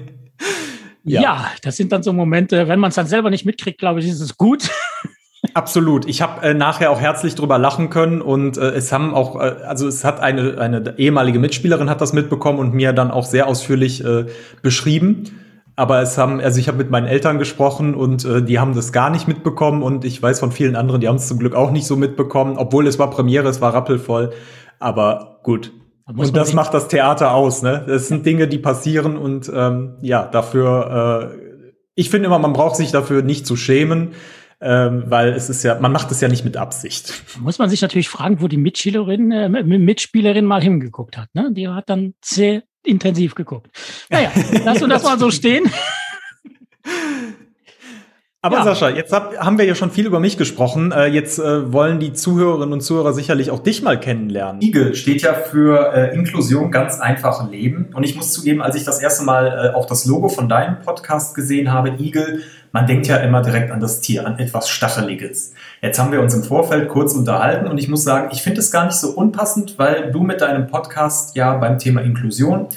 ja. 1.02 1.22
ja. 1.22 1.46
das 1.62 1.78
sind 1.78 1.92
dann 1.92 2.02
so 2.02 2.12
Momente, 2.12 2.68
wenn 2.68 2.78
man 2.78 2.90
es 2.90 2.96
dann 2.96 3.06
selber 3.06 3.30
nicht 3.30 3.46
mitkriegt, 3.46 3.78
glaube 3.78 4.00
ich, 4.00 4.08
ist 4.08 4.20
es 4.20 4.36
gut. 4.36 4.68
Absolut. 5.54 6.06
Ich 6.06 6.20
habe 6.20 6.46
äh, 6.46 6.52
nachher 6.52 6.90
auch 6.90 7.00
herzlich 7.00 7.34
drüber 7.34 7.56
lachen 7.56 7.88
können 7.88 8.20
und 8.20 8.58
äh, 8.58 8.72
es 8.72 8.92
haben 8.92 9.14
auch, 9.14 9.36
äh, 9.36 9.62
also 9.66 9.88
es 9.88 10.04
hat 10.04 10.20
eine, 10.20 10.58
eine 10.58 10.98
ehemalige 10.98 11.38
Mitspielerin 11.38 11.88
hat 11.88 12.02
das 12.02 12.12
mitbekommen 12.12 12.58
und 12.58 12.74
mir 12.74 12.92
dann 12.92 13.10
auch 13.10 13.24
sehr 13.24 13.46
ausführlich 13.46 14.04
äh, 14.04 14.26
beschrieben 14.60 15.38
aber 15.76 16.02
es 16.02 16.18
haben, 16.18 16.40
also 16.40 16.58
ich 16.58 16.68
habe 16.68 16.78
mit 16.78 16.90
meinen 16.90 17.06
Eltern 17.06 17.38
gesprochen 17.38 17.94
und 17.94 18.24
äh, 18.24 18.42
die 18.42 18.58
haben 18.58 18.74
das 18.74 18.92
gar 18.92 19.10
nicht 19.10 19.26
mitbekommen 19.26 19.82
und 19.82 20.04
ich 20.04 20.22
weiß 20.22 20.40
von 20.40 20.52
vielen 20.52 20.76
anderen, 20.76 21.00
die 21.00 21.08
haben 21.08 21.16
es 21.16 21.28
zum 21.28 21.38
Glück 21.38 21.54
auch 21.54 21.70
nicht 21.70 21.86
so 21.86 21.96
mitbekommen, 21.96 22.58
obwohl 22.58 22.86
es 22.86 22.98
war 22.98 23.10
Premiere, 23.10 23.48
es 23.48 23.60
war 23.60 23.72
rappelvoll. 23.72 24.32
Aber 24.78 25.40
gut. 25.42 25.72
Und 26.06 26.36
das 26.36 26.52
macht 26.52 26.74
das 26.74 26.88
Theater 26.88 27.32
aus, 27.32 27.62
ne? 27.62 27.84
Das 27.86 28.08
sind 28.08 28.26
Dinge, 28.26 28.48
die 28.48 28.58
passieren 28.58 29.16
und 29.16 29.50
ähm, 29.54 29.96
ja, 30.02 30.26
dafür, 30.26 31.32
äh, 31.32 31.62
ich 31.94 32.10
finde 32.10 32.26
immer, 32.26 32.38
man 32.38 32.52
braucht 32.52 32.76
sich 32.76 32.90
dafür 32.90 33.22
nicht 33.22 33.46
zu 33.46 33.56
schämen. 33.56 34.10
Ähm, 34.64 35.04
weil 35.06 35.32
es 35.32 35.50
ist 35.50 35.64
ja, 35.64 35.80
man 35.80 35.90
macht 35.90 36.12
es 36.12 36.20
ja 36.20 36.28
nicht 36.28 36.44
mit 36.44 36.56
Absicht. 36.56 37.24
Muss 37.40 37.58
man 37.58 37.68
sich 37.68 37.82
natürlich 37.82 38.08
fragen, 38.08 38.40
wo 38.40 38.46
die 38.46 38.58
Mitspielerin, 38.58 39.32
äh, 39.32 39.48
Mitspielerin 39.48 40.44
mal 40.44 40.62
hingeguckt 40.62 41.18
hat. 41.18 41.34
Ne? 41.34 41.50
Die 41.52 41.66
hat 41.66 41.90
dann 41.90 42.14
sehr 42.24 42.62
intensiv 42.84 43.34
geguckt. 43.34 43.68
Naja, 44.10 44.30
lass 44.64 44.82
uns 44.82 44.92
das 44.92 45.02
mal 45.02 45.18
so 45.18 45.30
stehen. 45.30 45.70
Aber 48.44 48.56
Ja. 48.56 48.64
Sascha, 48.64 48.88
jetzt 48.88 49.12
hab, 49.12 49.38
haben 49.38 49.56
wir 49.56 49.64
ja 49.64 49.76
schon 49.76 49.92
viel 49.92 50.04
über 50.04 50.18
mich 50.18 50.36
gesprochen. 50.36 50.90
Äh, 50.90 51.06
jetzt 51.06 51.38
äh, 51.38 51.72
wollen 51.72 52.00
die 52.00 52.12
Zuhörerinnen 52.12 52.72
und 52.72 52.80
Zuhörer 52.80 53.12
sicherlich 53.12 53.52
auch 53.52 53.60
dich 53.60 53.82
mal 53.82 54.00
kennenlernen. 54.00 54.60
Igel 54.60 54.96
steht 54.96 55.22
ja 55.22 55.32
für 55.32 55.94
äh, 55.94 56.12
Inklusion 56.12 56.72
ganz 56.72 56.98
einfachen 56.98 57.52
Leben. 57.52 57.90
Und 57.94 58.02
ich 58.02 58.16
muss 58.16 58.32
zugeben, 58.32 58.60
als 58.60 58.74
ich 58.74 58.82
das 58.82 59.00
erste 59.00 59.24
Mal 59.24 59.70
äh, 59.72 59.76
auch 59.76 59.86
das 59.86 60.06
Logo 60.06 60.28
von 60.28 60.48
deinem 60.48 60.80
Podcast 60.80 61.36
gesehen 61.36 61.72
habe, 61.72 61.90
Igel, 62.00 62.42
man 62.72 62.86
denkt 62.86 63.06
ja 63.06 63.18
immer 63.18 63.42
direkt 63.42 63.70
an 63.70 63.80
das 63.80 64.00
Tier, 64.00 64.26
an 64.26 64.38
etwas 64.38 64.68
Stacheliges. 64.68 65.52
Jetzt 65.80 65.98
haben 65.98 66.10
wir 66.10 66.20
uns 66.20 66.34
im 66.34 66.42
Vorfeld 66.42 66.88
kurz 66.88 67.14
unterhalten 67.14 67.66
und 67.66 67.78
ich 67.78 67.88
muss 67.88 68.02
sagen, 68.02 68.30
ich 68.32 68.42
finde 68.42 68.60
es 68.60 68.70
gar 68.70 68.86
nicht 68.86 68.96
so 68.96 69.10
unpassend, 69.10 69.78
weil 69.78 70.10
du 70.10 70.22
mit 70.22 70.40
deinem 70.40 70.66
Podcast 70.66 71.36
ja 71.36 71.54
beim 71.56 71.78
Thema 71.78 72.00
Inklusion 72.00 72.68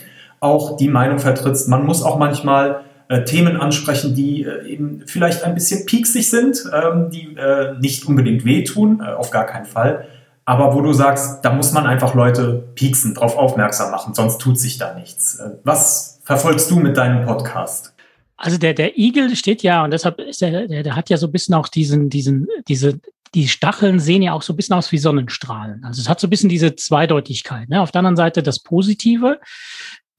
auch 0.41 0.77
die 0.77 0.89
Meinung 0.89 1.19
vertrittst, 1.19 1.69
man 1.69 1.85
muss 1.85 2.03
auch 2.03 2.17
manchmal 2.17 2.81
äh, 3.07 3.23
Themen 3.23 3.57
ansprechen, 3.57 4.15
die 4.15 4.43
äh, 4.43 4.67
eben 4.67 5.03
vielleicht 5.05 5.43
ein 5.43 5.53
bisschen 5.53 5.85
pieksig 5.85 6.29
sind, 6.29 6.69
ähm, 6.73 7.09
die 7.09 7.35
äh, 7.35 7.77
nicht 7.79 8.05
unbedingt 8.05 8.45
wehtun, 8.45 9.01
äh, 9.01 9.13
auf 9.13 9.31
gar 9.31 9.45
keinen 9.45 9.65
Fall. 9.65 10.05
Aber 10.43 10.75
wo 10.75 10.81
du 10.81 10.93
sagst, 10.93 11.43
da 11.43 11.51
muss 11.51 11.71
man 11.71 11.87
einfach 11.87 12.13
Leute 12.13 12.63
pieksen, 12.75 13.15
drauf 13.15 13.37
aufmerksam 13.37 13.91
machen, 13.91 14.13
sonst 14.13 14.39
tut 14.39 14.59
sich 14.59 14.77
da 14.77 14.93
nichts. 14.93 15.39
Äh, 15.39 15.51
was 15.63 16.19
verfolgst 16.23 16.69
du 16.69 16.79
mit 16.79 16.97
deinem 16.97 17.25
Podcast? 17.25 17.94
Also 18.37 18.57
der, 18.57 18.73
der 18.73 18.97
Igel 18.97 19.35
steht 19.35 19.63
ja, 19.63 19.83
und 19.83 19.91
deshalb 19.91 20.19
ist 20.19 20.41
er, 20.41 20.67
der, 20.67 20.83
der 20.83 20.95
hat 20.95 21.09
ja 21.09 21.17
so 21.17 21.27
ein 21.27 21.31
bisschen 21.31 21.55
auch 21.55 21.69
diesen, 21.69 22.09
diesen, 22.09 22.47
diese, 22.67 22.99
die 23.33 23.47
Stacheln 23.47 23.99
sehen 23.99 24.21
ja 24.21 24.33
auch 24.33 24.41
so 24.41 24.53
ein 24.53 24.55
bisschen 24.55 24.75
aus 24.75 24.91
wie 24.91 24.97
Sonnenstrahlen. 24.97 25.83
Also 25.83 26.01
es 26.01 26.09
hat 26.09 26.19
so 26.19 26.27
ein 26.27 26.29
bisschen 26.29 26.49
diese 26.49 26.75
Zweideutigkeit. 26.75 27.69
Ne? 27.69 27.81
Auf 27.81 27.91
der 27.91 27.99
anderen 27.99 28.17
Seite 28.17 28.43
das 28.43 28.59
Positive, 28.59 29.39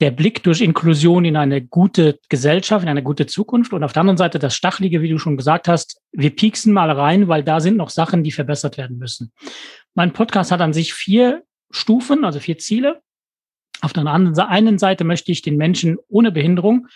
der 0.00 0.10
Blick 0.10 0.42
durch 0.42 0.60
Inklusion 0.60 1.24
in 1.24 1.36
eine 1.36 1.62
gute 1.62 2.18
Gesellschaft, 2.28 2.82
in 2.82 2.88
eine 2.88 3.02
gute 3.02 3.26
Zukunft. 3.26 3.72
Und 3.72 3.84
auf 3.84 3.92
der 3.92 4.00
anderen 4.00 4.18
Seite 4.18 4.38
das 4.38 4.54
Stachelige, 4.54 5.00
wie 5.00 5.08
du 5.08 5.18
schon 5.18 5.36
gesagt 5.36 5.68
hast, 5.68 6.00
wir 6.12 6.34
pieksen 6.34 6.72
mal 6.72 6.90
rein, 6.90 7.28
weil 7.28 7.42
da 7.42 7.60
sind 7.60 7.76
noch 7.76 7.90
Sachen, 7.90 8.22
die 8.22 8.32
verbessert 8.32 8.76
werden 8.76 8.98
müssen. 8.98 9.32
Mein 9.94 10.12
Podcast 10.12 10.52
hat 10.52 10.60
an 10.60 10.74
sich 10.74 10.92
vier 10.92 11.42
Stufen, 11.70 12.24
also 12.24 12.40
vier 12.40 12.58
Ziele. 12.58 13.00
Auf 13.80 13.92
der 13.92 14.06
einen 14.06 14.78
Seite 14.78 15.04
möchte 15.04 15.32
ich 15.32 15.42
den 15.42 15.56
Menschen 15.56 15.96
ohne 16.08 16.32
Behinderung 16.32 16.88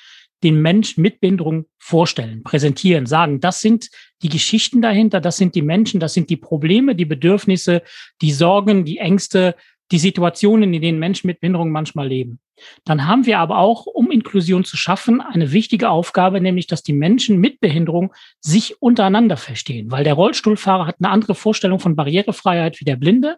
den 0.42 0.60
Mensch 0.62 0.96
mit 0.96 1.20
Behinderung 1.20 1.66
vorstellen, 1.78 2.42
präsentieren, 2.42 3.06
sagen, 3.06 3.40
das 3.40 3.60
sind 3.60 3.90
die 4.22 4.28
Geschichten 4.28 4.80
dahinter, 4.82 5.20
das 5.20 5.36
sind 5.36 5.54
die 5.54 5.62
Menschen, 5.62 6.00
das 6.00 6.14
sind 6.14 6.30
die 6.30 6.36
Probleme, 6.36 6.94
die 6.94 7.04
Bedürfnisse, 7.04 7.82
die 8.22 8.32
Sorgen, 8.32 8.84
die 8.84 8.98
Ängste, 8.98 9.54
die 9.90 9.98
Situationen, 9.98 10.72
in 10.72 10.82
denen 10.82 10.98
Menschen 10.98 11.26
mit 11.26 11.40
Behinderung 11.40 11.70
manchmal 11.70 12.08
leben. 12.08 12.40
Dann 12.84 13.06
haben 13.06 13.26
wir 13.26 13.38
aber 13.38 13.58
auch, 13.58 13.86
um 13.86 14.10
Inklusion 14.10 14.64
zu 14.64 14.76
schaffen, 14.76 15.20
eine 15.20 15.52
wichtige 15.52 15.90
Aufgabe, 15.90 16.40
nämlich, 16.40 16.66
dass 16.66 16.82
die 16.82 16.92
Menschen 16.92 17.38
mit 17.38 17.60
Behinderung 17.60 18.12
sich 18.40 18.80
untereinander 18.80 19.36
verstehen, 19.36 19.90
weil 19.90 20.04
der 20.04 20.14
Rollstuhlfahrer 20.14 20.86
hat 20.86 20.96
eine 21.00 21.10
andere 21.10 21.34
Vorstellung 21.34 21.80
von 21.80 21.96
Barrierefreiheit 21.96 22.80
wie 22.80 22.84
der 22.84 22.96
Blinde 22.96 23.36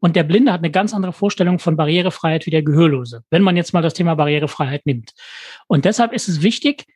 und 0.00 0.16
der 0.16 0.24
Blinde 0.24 0.52
hat 0.52 0.60
eine 0.60 0.70
ganz 0.70 0.94
andere 0.94 1.12
Vorstellung 1.12 1.58
von 1.58 1.76
Barrierefreiheit 1.76 2.46
wie 2.46 2.50
der 2.50 2.62
Gehörlose, 2.62 3.22
wenn 3.30 3.42
man 3.42 3.56
jetzt 3.56 3.72
mal 3.72 3.82
das 3.82 3.94
Thema 3.94 4.14
Barrierefreiheit 4.14 4.86
nimmt. 4.86 5.12
Und 5.66 5.84
deshalb 5.84 6.12
ist 6.12 6.28
es 6.28 6.42
wichtig, 6.42 6.86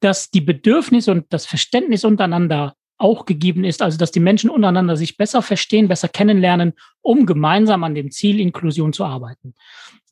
dass 0.00 0.30
die 0.30 0.40
Bedürfnisse 0.40 1.12
und 1.12 1.26
das 1.30 1.46
Verständnis 1.46 2.04
untereinander 2.04 2.74
auch 3.00 3.24
gegeben 3.24 3.64
ist, 3.64 3.82
also 3.82 3.96
dass 3.96 4.10
die 4.10 4.20
Menschen 4.20 4.50
untereinander 4.50 4.96
sich 4.96 5.16
besser 5.16 5.40
verstehen, 5.42 5.88
besser 5.88 6.08
kennenlernen, 6.08 6.74
um 7.00 7.24
gemeinsam 7.24 7.82
an 7.82 7.94
dem 7.94 8.10
Ziel 8.10 8.38
Inklusion 8.40 8.92
zu 8.92 9.04
arbeiten. 9.04 9.54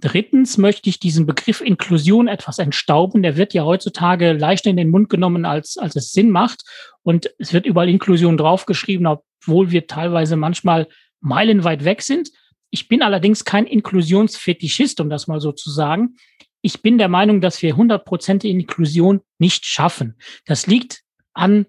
Drittens 0.01 0.59
möchte 0.59 0.89
ich 0.89 1.01
diesen 1.01 1.27
Begriff 1.27 1.61
Inklusion 1.61 2.29
etwas 2.29 2.59
entstauben. 2.59 3.23
Der 3.23 3.37
wird 3.37 3.53
ja 3.53 3.65
heutzutage 3.65 4.33
leichter 4.33 4.71
in 4.71 4.77
den 4.77 4.91
Mund 4.91 5.09
genommen, 5.09 5.45
als, 5.45 5.77
als 5.77 5.97
es 5.97 6.13
Sinn 6.13 6.31
macht. 6.31 6.63
Und 7.03 7.31
es 7.39 7.53
wird 7.53 7.67
überall 7.67 7.89
Inklusion 7.89 8.37
draufgeschrieben, 8.37 9.07
obwohl 9.07 9.73
wir 9.73 9.89
teilweise 9.89 10.37
manchmal 10.37 10.87
meilenweit 11.21 11.85
weg 11.85 12.03
sind. 12.03 12.31
Ich 12.71 12.87
bin 12.87 13.03
allerdings 13.03 13.45
kein 13.45 13.67
Inklusionsfetischist, 13.67 15.01
um 15.01 15.11
das 15.11 15.27
mal 15.27 15.41
so 15.41 15.51
zu 15.51 15.71
sagen. 15.71 16.17
Ich 16.61 16.83
bin 16.83 16.99
der 16.99 17.09
Meinung, 17.09 17.41
dass 17.41 17.61
wir 17.63 17.75
100% 17.75 18.45
Inklusion 18.45 19.21
nicht 19.39 19.67
schaffen. 19.67 20.17
Das 20.45 20.67
liegt 20.67 21.03
an 21.33 21.67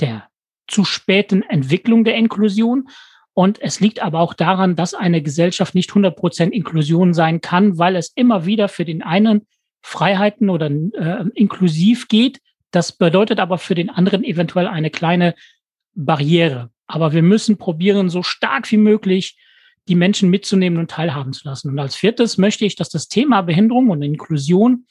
der 0.00 0.28
zu 0.68 0.84
späten 0.84 1.42
Entwicklung 1.42 2.04
der 2.04 2.14
Inklusion. 2.14 2.88
Und 3.38 3.62
es 3.62 3.78
liegt 3.78 4.02
aber 4.02 4.18
auch 4.18 4.34
daran, 4.34 4.74
dass 4.74 4.94
eine 4.94 5.22
Gesellschaft 5.22 5.76
nicht 5.76 5.90
100% 5.90 6.50
Inklusion 6.50 7.14
sein 7.14 7.40
kann, 7.40 7.78
weil 7.78 7.94
es 7.94 8.10
immer 8.16 8.46
wieder 8.46 8.66
für 8.66 8.84
den 8.84 9.00
einen 9.00 9.46
Freiheiten 9.80 10.50
oder 10.50 10.68
äh, 10.68 11.24
inklusiv 11.34 12.08
geht. 12.08 12.40
Das 12.72 12.90
bedeutet 12.90 13.38
aber 13.38 13.58
für 13.58 13.76
den 13.76 13.90
anderen 13.90 14.24
eventuell 14.24 14.66
eine 14.66 14.90
kleine 14.90 15.36
Barriere. 15.94 16.70
Aber 16.88 17.12
wir 17.12 17.22
müssen 17.22 17.58
probieren, 17.58 18.10
so 18.10 18.24
stark 18.24 18.72
wie 18.72 18.76
möglich 18.76 19.38
die 19.86 19.94
Menschen 19.94 20.30
mitzunehmen 20.30 20.80
und 20.80 20.90
teilhaben 20.90 21.32
zu 21.32 21.46
lassen. 21.46 21.70
Und 21.70 21.78
als 21.78 21.94
viertes 21.94 22.38
möchte 22.38 22.64
ich, 22.64 22.74
dass 22.74 22.88
das 22.88 23.06
Thema 23.06 23.42
Behinderung 23.42 23.90
und 23.90 24.02
Inklusion 24.02 24.86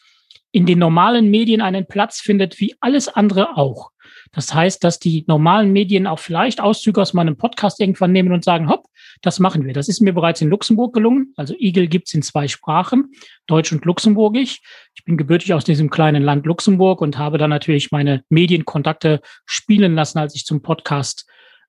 in 0.53 0.65
den 0.65 0.79
normalen 0.79 1.29
Medien 1.29 1.59
einen 1.59 1.85
Platz 1.85 2.21
findet, 2.21 2.61
wie 2.61 2.75
alles 2.79 3.09
andere 3.09 3.57
auch. 3.57 3.91
Das 4.31 4.53
heißt, 4.53 4.83
dass 4.83 4.99
die 4.99 5.23
normalen 5.27 5.71
Medien 5.71 6.07
auch 6.07 6.19
vielleicht 6.19 6.61
Auszüge 6.61 7.01
aus 7.01 7.13
meinem 7.13 7.37
Podcast 7.37 7.79
irgendwann 7.79 8.11
nehmen 8.11 8.31
und 8.31 8.43
sagen, 8.43 8.69
hopp, 8.69 8.87
das 9.21 9.39
machen 9.39 9.65
wir. 9.65 9.73
Das 9.73 9.87
ist 9.87 10.01
mir 10.01 10.13
bereits 10.13 10.41
in 10.41 10.49
Luxemburg 10.49 10.93
gelungen. 10.93 11.33
Also 11.35 11.55
Igel 11.57 11.87
gibt's 11.87 12.13
in 12.13 12.21
zwei 12.21 12.47
Sprachen, 12.47 13.11
Deutsch 13.47 13.71
und 13.71 13.85
Luxemburgisch. 13.85 14.61
Ich 14.95 15.03
bin 15.03 15.17
gebürtig 15.17 15.53
aus 15.53 15.63
diesem 15.63 15.89
kleinen 15.89 16.23
Land 16.23 16.45
Luxemburg 16.45 17.01
und 17.01 17.17
habe 17.17 17.37
dann 17.37 17.49
natürlich 17.49 17.91
meine 17.91 18.23
Medienkontakte 18.29 19.21
spielen 19.45 19.95
lassen, 19.95 20.19
als 20.19 20.35
ich 20.35 20.45
zum 20.45 20.61
Podcast 20.61 21.27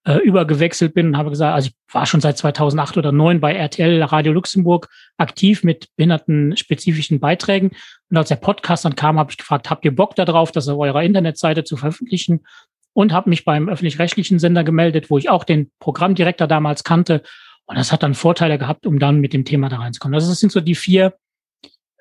äh, 0.08 0.20
übergewechselt 0.20 0.94
bin 0.94 1.08
und 1.08 1.16
habe 1.18 1.28
gesagt, 1.28 1.54
also 1.54 1.68
ich 1.68 1.94
war 1.94 2.06
schon 2.06 2.22
seit 2.22 2.38
2008 2.38 2.96
oder 2.96 3.10
2009 3.10 3.40
bei 3.40 3.52
RTL 3.54 4.02
Radio 4.04 4.32
Luxemburg 4.32 4.88
aktiv 5.18 5.62
mit 5.64 5.88
behindertenspezifischen 5.96 7.20
Beiträgen. 7.20 7.72
Und 8.08 8.16
als 8.16 8.30
der 8.30 8.36
Podcast 8.36 8.86
dann 8.86 8.96
kam, 8.96 9.18
habe 9.18 9.30
ich 9.30 9.36
gefragt, 9.36 9.68
habt 9.68 9.84
ihr 9.84 9.94
Bock 9.94 10.14
darauf, 10.14 10.50
das 10.50 10.66
auf 10.66 10.78
eurer 10.78 11.02
Internetseite 11.02 11.62
zu 11.62 11.76
veröffentlichen? 11.76 12.46
Und 12.94 13.12
habe 13.12 13.28
mich 13.28 13.44
beim 13.44 13.68
öffentlich-rechtlichen 13.68 14.38
Sender 14.38 14.64
gemeldet, 14.64 15.10
wo 15.10 15.18
ich 15.18 15.28
auch 15.28 15.44
den 15.44 15.70
Programmdirektor 15.78 16.48
damals 16.48 16.84
kannte. 16.84 17.22
Und 17.66 17.76
das 17.76 17.92
hat 17.92 18.02
dann 18.02 18.14
Vorteile 18.14 18.56
gehabt, 18.56 18.86
um 18.86 18.98
dann 18.98 19.20
mit 19.20 19.34
dem 19.34 19.44
Thema 19.44 19.68
da 19.68 19.76
reinzukommen. 19.76 20.14
Also 20.14 20.30
das 20.30 20.40
sind 20.40 20.50
so 20.50 20.62
die 20.62 20.74
vier, 20.74 21.18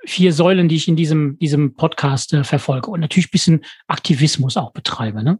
vier 0.06 0.32
Säulen, 0.32 0.70
die 0.70 0.78
ich 0.78 0.88
in 0.88 0.96
diesem, 0.96 1.38
diesem 1.40 1.76
Podcast 1.76 2.34
äh, 2.34 2.46
verfolge. 2.46 2.90
Und 2.90 3.02
natürlich 3.02 3.32
bisschen 3.32 3.66
Aktivismus 3.88 4.56
auch 4.56 4.72
betreibe. 4.72 5.24
Ne? 5.24 5.40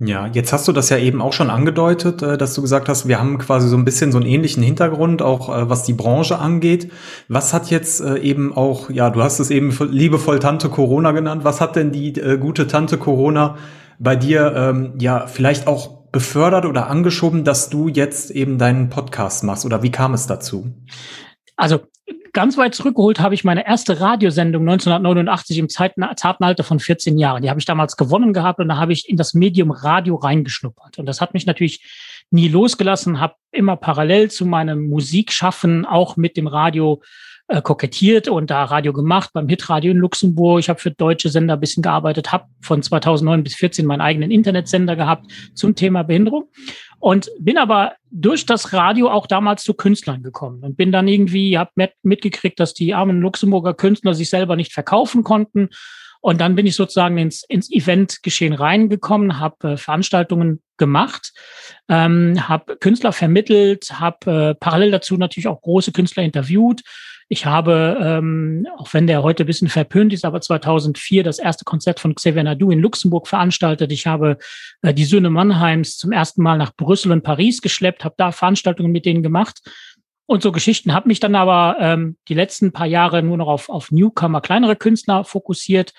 Ja, 0.00 0.28
jetzt 0.28 0.52
hast 0.52 0.68
du 0.68 0.72
das 0.72 0.90
ja 0.90 0.98
eben 0.98 1.20
auch 1.20 1.32
schon 1.32 1.50
angedeutet, 1.50 2.22
äh, 2.22 2.38
dass 2.38 2.54
du 2.54 2.62
gesagt 2.62 2.88
hast, 2.88 3.08
wir 3.08 3.18
haben 3.18 3.36
quasi 3.38 3.68
so 3.68 3.76
ein 3.76 3.84
bisschen 3.84 4.12
so 4.12 4.18
einen 4.18 4.28
ähnlichen 4.28 4.62
Hintergrund, 4.62 5.22
auch 5.22 5.48
äh, 5.48 5.68
was 5.68 5.82
die 5.82 5.92
Branche 5.92 6.38
angeht. 6.38 6.92
Was 7.26 7.52
hat 7.52 7.68
jetzt 7.70 8.00
äh, 8.00 8.18
eben 8.18 8.56
auch, 8.56 8.90
ja, 8.90 9.10
du 9.10 9.20
hast 9.20 9.40
es 9.40 9.50
eben 9.50 9.76
liebevoll 9.90 10.38
Tante 10.38 10.68
Corona 10.68 11.10
genannt. 11.10 11.42
Was 11.42 11.60
hat 11.60 11.74
denn 11.74 11.90
die 11.90 12.12
gute 12.12 12.68
Tante 12.68 12.96
Corona 12.96 13.56
bei 13.98 14.14
dir, 14.14 14.54
ähm, 14.54 14.92
ja, 15.00 15.26
vielleicht 15.26 15.66
auch 15.66 16.10
befördert 16.12 16.64
oder 16.64 16.86
angeschoben, 16.86 17.42
dass 17.42 17.68
du 17.68 17.88
jetzt 17.88 18.30
eben 18.30 18.56
deinen 18.56 18.90
Podcast 18.90 19.42
machst? 19.42 19.64
Oder 19.64 19.82
wie 19.82 19.90
kam 19.90 20.14
es 20.14 20.28
dazu? 20.28 20.72
Also 21.56 21.80
ganz 22.32 22.56
weit 22.56 22.74
zurückgeholt 22.74 23.20
habe 23.20 23.34
ich 23.34 23.44
meine 23.44 23.66
erste 23.66 24.00
Radiosendung 24.00 24.62
1989 24.62 25.58
im 25.58 25.68
zarten 25.68 26.02
Alter 26.44 26.64
von 26.64 26.80
14 26.80 27.18
Jahren. 27.18 27.42
Die 27.42 27.50
habe 27.50 27.60
ich 27.60 27.66
damals 27.66 27.96
gewonnen 27.96 28.32
gehabt 28.32 28.60
und 28.60 28.68
da 28.68 28.76
habe 28.76 28.92
ich 28.92 29.08
in 29.08 29.16
das 29.16 29.34
Medium 29.34 29.70
Radio 29.70 30.16
reingeschnuppert. 30.16 30.98
Und 30.98 31.06
das 31.06 31.20
hat 31.20 31.34
mich 31.34 31.46
natürlich 31.46 31.84
nie 32.30 32.48
losgelassen, 32.48 33.20
habe 33.20 33.34
immer 33.52 33.76
parallel 33.76 34.30
zu 34.30 34.46
meinem 34.46 34.88
Musikschaffen 34.88 35.86
auch 35.86 36.16
mit 36.16 36.36
dem 36.36 36.46
Radio 36.46 37.02
äh, 37.48 37.62
kokettiert 37.62 38.28
und 38.28 38.50
da 38.50 38.64
Radio 38.64 38.92
gemacht 38.92 39.30
beim 39.32 39.48
Hitradio 39.48 39.90
in 39.90 39.96
Luxemburg. 39.96 40.60
Ich 40.60 40.68
habe 40.68 40.78
für 40.78 40.90
deutsche 40.90 41.30
Sender 41.30 41.54
ein 41.54 41.60
bisschen 41.60 41.82
gearbeitet, 41.82 42.30
habe 42.30 42.44
von 42.60 42.82
2009 42.82 43.42
bis 43.42 43.54
14 43.54 43.86
meinen 43.86 44.02
eigenen 44.02 44.30
Internetsender 44.30 44.96
gehabt 44.96 45.32
zum 45.54 45.74
Thema 45.74 46.02
Behinderung 46.02 46.50
und 47.00 47.30
bin 47.38 47.58
aber 47.58 47.94
durch 48.10 48.46
das 48.46 48.72
Radio 48.72 49.10
auch 49.10 49.26
damals 49.26 49.62
zu 49.62 49.74
Künstlern 49.74 50.22
gekommen 50.22 50.64
und 50.64 50.76
bin 50.76 50.90
dann 50.90 51.06
irgendwie, 51.06 51.58
habe 51.58 51.90
mitgekriegt, 52.02 52.58
dass 52.58 52.74
die 52.74 52.94
armen 52.94 53.20
Luxemburger 53.20 53.74
Künstler 53.74 54.14
sich 54.14 54.30
selber 54.30 54.56
nicht 54.56 54.72
verkaufen 54.72 55.22
konnten. 55.22 55.68
Und 56.20 56.40
dann 56.40 56.56
bin 56.56 56.66
ich 56.66 56.74
sozusagen 56.74 57.16
ins, 57.16 57.44
ins 57.44 57.70
Eventgeschehen 57.70 58.52
reingekommen, 58.52 59.38
habe 59.38 59.74
äh, 59.74 59.76
Veranstaltungen 59.76 60.60
gemacht, 60.76 61.32
ähm, 61.88 62.48
habe 62.48 62.76
Künstler 62.76 63.12
vermittelt, 63.12 63.92
habe 64.00 64.50
äh, 64.50 64.54
parallel 64.56 64.90
dazu 64.90 65.16
natürlich 65.16 65.46
auch 65.46 65.60
große 65.60 65.92
Künstler 65.92 66.24
interviewt. 66.24 66.82
Ich 67.30 67.44
habe, 67.44 67.98
ähm, 68.00 68.66
auch 68.78 68.94
wenn 68.94 69.06
der 69.06 69.22
heute 69.22 69.44
ein 69.44 69.46
bisschen 69.46 69.68
verpönt 69.68 70.14
ist, 70.14 70.24
aber 70.24 70.40
2004 70.40 71.22
das 71.22 71.38
erste 71.38 71.64
Konzert 71.64 72.00
von 72.00 72.14
Xavier 72.14 72.42
Nadu 72.42 72.70
in 72.70 72.80
Luxemburg 72.80 73.28
veranstaltet. 73.28 73.92
Ich 73.92 74.06
habe 74.06 74.38
äh, 74.80 74.94
die 74.94 75.04
Söhne 75.04 75.28
Mannheims 75.28 75.98
zum 75.98 76.10
ersten 76.10 76.42
Mal 76.42 76.56
nach 76.56 76.74
Brüssel 76.74 77.12
und 77.12 77.22
Paris 77.22 77.60
geschleppt, 77.60 78.04
habe 78.04 78.14
da 78.16 78.32
Veranstaltungen 78.32 78.92
mit 78.92 79.04
denen 79.04 79.22
gemacht. 79.22 79.60
Und 80.24 80.42
so 80.42 80.52
Geschichten 80.52 80.94
habe 80.94 81.08
mich 81.08 81.20
dann 81.20 81.34
aber 81.34 81.76
ähm, 81.80 82.16
die 82.28 82.34
letzten 82.34 82.72
paar 82.72 82.86
Jahre 82.86 83.22
nur 83.22 83.36
noch 83.36 83.48
auf, 83.48 83.68
auf 83.68 83.90
Newcomer, 83.90 84.40
kleinere 84.40 84.76
Künstler 84.76 85.24
fokussiert. 85.24 85.92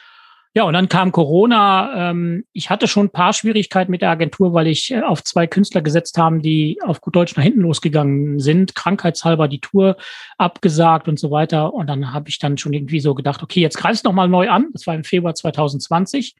Ja, 0.55 0.63
und 0.63 0.73
dann 0.73 0.89
kam 0.89 1.11
Corona. 1.11 2.09
Ähm, 2.09 2.43
ich 2.53 2.71
hatte 2.71 2.87
schon 2.87 3.05
ein 3.05 3.11
paar 3.11 3.33
Schwierigkeiten 3.33 3.91
mit 3.91 4.01
der 4.01 4.09
Agentur, 4.09 4.51
weil 4.53 4.65
ich 4.65 4.91
äh, 4.91 5.01
auf 5.01 5.23
zwei 5.23 5.45
Künstler 5.45 5.81
gesetzt 5.81 6.17
haben, 6.17 6.41
die 6.41 6.79
auf 6.83 7.01
gut 7.01 7.15
Deutsch 7.15 7.37
nach 7.37 7.43
hinten 7.43 7.61
losgegangen 7.61 8.39
sind, 8.39 8.73
krankheitshalber 8.73 9.47
die 9.47 9.61
Tour 9.61 9.95
abgesagt 10.39 11.07
und 11.07 11.19
so 11.19 11.29
weiter. 11.29 11.71
Und 11.73 11.85
dann 11.85 12.13
habe 12.13 12.29
ich 12.29 12.39
dann 12.39 12.57
schon 12.57 12.73
irgendwie 12.73 12.99
so 12.99 13.13
gedacht, 13.13 13.43
okay, 13.43 13.61
jetzt 13.61 13.77
greifst 13.77 14.05
du 14.05 14.09
nochmal 14.09 14.27
neu 14.27 14.49
an. 14.49 14.69
Das 14.73 14.87
war 14.87 14.95
im 14.95 15.03
Februar 15.03 15.35
2020. 15.35 16.35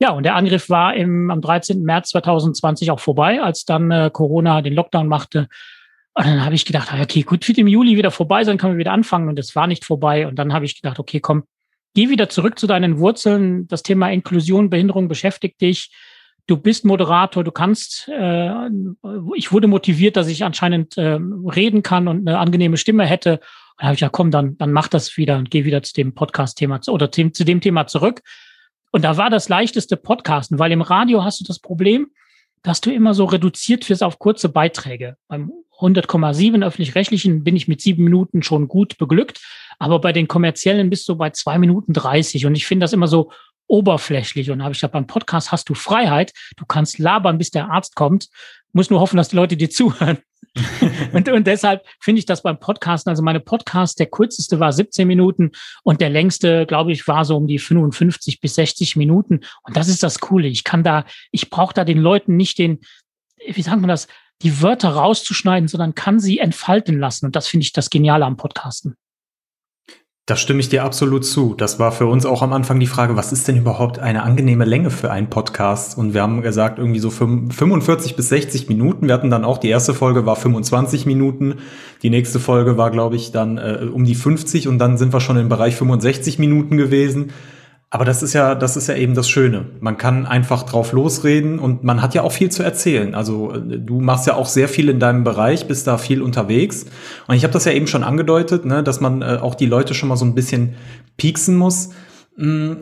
Ja, 0.00 0.12
und 0.12 0.22
der 0.22 0.36
Angriff 0.36 0.70
war 0.70 0.94
im, 0.94 1.30
am 1.30 1.42
13. 1.42 1.82
März 1.82 2.10
2020 2.10 2.90
auch 2.90 3.00
vorbei, 3.00 3.42
als 3.42 3.66
dann 3.66 3.90
äh, 3.90 4.10
Corona 4.10 4.62
den 4.62 4.72
Lockdown 4.72 5.06
machte. 5.06 5.48
Und 6.14 6.26
dann 6.26 6.44
habe 6.44 6.54
ich 6.54 6.64
gedacht, 6.64 6.88
okay, 6.98 7.22
gut, 7.22 7.46
wird 7.46 7.58
im 7.58 7.66
Juli 7.66 7.96
wieder 7.96 8.10
vorbei 8.10 8.44
sein, 8.44 8.56
können 8.56 8.74
wir 8.74 8.78
wieder 8.78 8.92
anfangen. 8.92 9.28
Und 9.28 9.38
es 9.38 9.54
war 9.54 9.66
nicht 9.66 9.84
vorbei. 9.84 10.26
Und 10.26 10.38
dann 10.38 10.54
habe 10.54 10.64
ich 10.64 10.80
gedacht, 10.80 10.98
okay, 10.98 11.20
komm, 11.20 11.42
geh 11.94 12.08
wieder 12.08 12.28
zurück 12.28 12.58
zu 12.58 12.66
deinen 12.66 12.98
Wurzeln. 12.98 13.66
Das 13.68 13.82
Thema 13.82 14.10
Inklusion, 14.10 14.70
Behinderung 14.70 15.08
beschäftigt 15.08 15.60
dich. 15.60 15.90
Du 16.46 16.58
bist 16.58 16.84
Moderator, 16.84 17.42
du 17.42 17.52
kannst, 17.52 18.08
äh, 18.08 18.50
ich 19.34 19.50
wurde 19.50 19.66
motiviert, 19.66 20.16
dass 20.16 20.28
ich 20.28 20.44
anscheinend 20.44 20.98
äh, 20.98 21.18
reden 21.56 21.82
kann 21.82 22.06
und 22.06 22.28
eine 22.28 22.38
angenehme 22.38 22.76
Stimme 22.76 23.06
hätte. 23.06 23.34
Und 23.34 23.40
dann 23.78 23.86
habe 23.86 23.94
ich 23.94 24.00
ja, 24.00 24.10
komm, 24.10 24.30
dann, 24.30 24.58
dann 24.58 24.72
mach 24.72 24.88
das 24.88 25.16
wieder 25.16 25.38
und 25.38 25.50
geh 25.50 25.64
wieder 25.64 25.82
zu 25.82 25.94
dem 25.94 26.14
Podcast-Thema 26.14 26.80
oder 26.88 27.10
zu, 27.10 27.30
zu 27.30 27.44
dem 27.44 27.62
Thema 27.62 27.86
zurück. 27.86 28.20
Und 28.90 29.02
da 29.02 29.16
war 29.16 29.30
das 29.30 29.48
leichteste 29.48 29.96
Podcasten, 29.96 30.58
weil 30.58 30.70
im 30.70 30.82
Radio 30.82 31.24
hast 31.24 31.40
du 31.40 31.44
das 31.44 31.58
Problem, 31.58 32.08
dass 32.62 32.80
du 32.80 32.92
immer 32.92 33.14
so 33.14 33.24
reduziert 33.24 33.88
wirst 33.88 34.02
auf 34.02 34.18
kurze 34.18 34.48
Beiträge. 34.48 35.16
Beim 35.28 35.50
100,7 35.80 36.64
öffentlich-rechtlichen 36.64 37.44
bin 37.44 37.56
ich 37.56 37.68
mit 37.68 37.80
sieben 37.80 38.04
Minuten 38.04 38.42
schon 38.42 38.68
gut 38.68 38.98
beglückt. 38.98 39.40
Aber 39.78 40.00
bei 40.00 40.12
den 40.12 40.28
kommerziellen 40.28 40.90
bist 40.90 41.08
du 41.08 41.16
bei 41.16 41.30
zwei 41.30 41.58
Minuten 41.58 41.92
30. 41.92 42.46
Und 42.46 42.54
ich 42.54 42.66
finde 42.66 42.84
das 42.84 42.92
immer 42.92 43.08
so 43.08 43.30
oberflächlich. 43.66 44.50
Und 44.50 44.62
habe 44.62 44.72
ich 44.72 44.78
gesagt, 44.78 44.92
beim 44.92 45.06
Podcast 45.06 45.52
hast 45.52 45.68
du 45.68 45.74
Freiheit. 45.74 46.32
Du 46.56 46.64
kannst 46.66 46.98
labern, 46.98 47.38
bis 47.38 47.50
der 47.50 47.70
Arzt 47.70 47.94
kommt. 47.94 48.28
Muss 48.72 48.90
nur 48.90 49.00
hoffen, 49.00 49.16
dass 49.16 49.28
die 49.28 49.36
Leute 49.36 49.56
dir 49.56 49.70
zuhören. 49.70 50.18
und, 51.12 51.28
und 51.28 51.46
deshalb 51.46 51.84
finde 52.00 52.20
ich 52.20 52.26
das 52.26 52.42
beim 52.42 52.60
Podcasten, 52.60 53.10
also 53.10 53.22
meine 53.22 53.40
Podcast, 53.40 53.98
der 53.98 54.06
kürzeste 54.06 54.60
war 54.60 54.72
17 54.72 55.08
Minuten 55.08 55.50
und 55.82 56.00
der 56.00 56.10
längste, 56.10 56.66
glaube 56.66 56.92
ich, 56.92 57.08
war 57.08 57.24
so 57.24 57.36
um 57.36 57.48
die 57.48 57.58
55 57.58 58.40
bis 58.40 58.54
60 58.54 58.94
Minuten. 58.94 59.40
Und 59.62 59.76
das 59.76 59.88
ist 59.88 60.02
das 60.02 60.20
Coole. 60.20 60.46
Ich 60.46 60.62
kann 60.62 60.84
da, 60.84 61.06
ich 61.32 61.50
brauche 61.50 61.74
da 61.74 61.84
den 61.84 61.98
Leuten 61.98 62.36
nicht 62.36 62.58
den, 62.58 62.80
wie 63.44 63.62
sagt 63.62 63.80
man 63.80 63.88
das, 63.88 64.06
die 64.44 64.62
Wörter 64.62 64.90
rauszuschneiden, 64.90 65.68
sondern 65.68 65.94
kann 65.94 66.20
sie 66.20 66.38
entfalten 66.38 66.98
lassen. 66.98 67.26
Und 67.26 67.36
das 67.36 67.48
finde 67.48 67.64
ich 67.64 67.72
das 67.72 67.90
Geniale 67.90 68.24
am 68.24 68.36
Podcasten. 68.36 68.94
Da 70.26 70.36
stimme 70.36 70.60
ich 70.60 70.70
dir 70.70 70.84
absolut 70.84 71.26
zu. 71.26 71.54
Das 71.54 71.78
war 71.78 71.92
für 71.92 72.06
uns 72.06 72.24
auch 72.24 72.40
am 72.40 72.54
Anfang 72.54 72.80
die 72.80 72.86
Frage, 72.86 73.14
was 73.14 73.30
ist 73.30 73.46
denn 73.46 73.58
überhaupt 73.58 73.98
eine 73.98 74.22
angenehme 74.22 74.64
Länge 74.64 74.88
für 74.88 75.10
einen 75.10 75.28
Podcast? 75.28 75.98
Und 75.98 76.14
wir 76.14 76.22
haben 76.22 76.40
gesagt, 76.40 76.78
irgendwie 76.78 76.98
so 76.98 77.10
45 77.10 78.16
bis 78.16 78.30
60 78.30 78.70
Minuten. 78.70 79.06
Wir 79.06 79.12
hatten 79.12 79.28
dann 79.28 79.44
auch, 79.44 79.58
die 79.58 79.68
erste 79.68 79.92
Folge 79.92 80.24
war 80.24 80.36
25 80.36 81.04
Minuten. 81.04 81.56
Die 82.02 82.08
nächste 82.08 82.40
Folge 82.40 82.78
war, 82.78 82.90
glaube 82.90 83.16
ich, 83.16 83.32
dann 83.32 83.58
äh, 83.58 83.86
um 83.92 84.06
die 84.06 84.14
50 84.14 84.66
und 84.66 84.78
dann 84.78 84.96
sind 84.96 85.12
wir 85.12 85.20
schon 85.20 85.36
im 85.36 85.50
Bereich 85.50 85.76
65 85.76 86.38
Minuten 86.38 86.78
gewesen. 86.78 87.32
Aber 87.94 88.04
das 88.04 88.24
ist 88.24 88.32
ja, 88.32 88.56
das 88.56 88.76
ist 88.76 88.88
ja 88.88 88.96
eben 88.96 89.14
das 89.14 89.28
Schöne. 89.28 89.66
Man 89.78 89.96
kann 89.96 90.26
einfach 90.26 90.64
drauf 90.64 90.90
losreden 90.90 91.60
und 91.60 91.84
man 91.84 92.02
hat 92.02 92.12
ja 92.12 92.22
auch 92.22 92.32
viel 92.32 92.50
zu 92.50 92.64
erzählen. 92.64 93.14
Also 93.14 93.52
äh, 93.52 93.78
du 93.78 94.00
machst 94.00 94.26
ja 94.26 94.34
auch 94.34 94.46
sehr 94.48 94.66
viel 94.66 94.88
in 94.88 94.98
deinem 94.98 95.22
Bereich, 95.22 95.68
bist 95.68 95.86
da 95.86 95.96
viel 95.96 96.20
unterwegs. 96.20 96.86
Und 97.28 97.36
ich 97.36 97.44
habe 97.44 97.52
das 97.52 97.66
ja 97.66 97.70
eben 97.70 97.86
schon 97.86 98.02
angedeutet, 98.02 98.64
ne, 98.64 98.82
dass 98.82 99.00
man 99.00 99.22
äh, 99.22 99.38
auch 99.40 99.54
die 99.54 99.66
Leute 99.66 99.94
schon 99.94 100.08
mal 100.08 100.16
so 100.16 100.24
ein 100.24 100.34
bisschen 100.34 100.74
pieksen 101.18 101.54
muss. 101.54 101.90
Hm, 102.36 102.80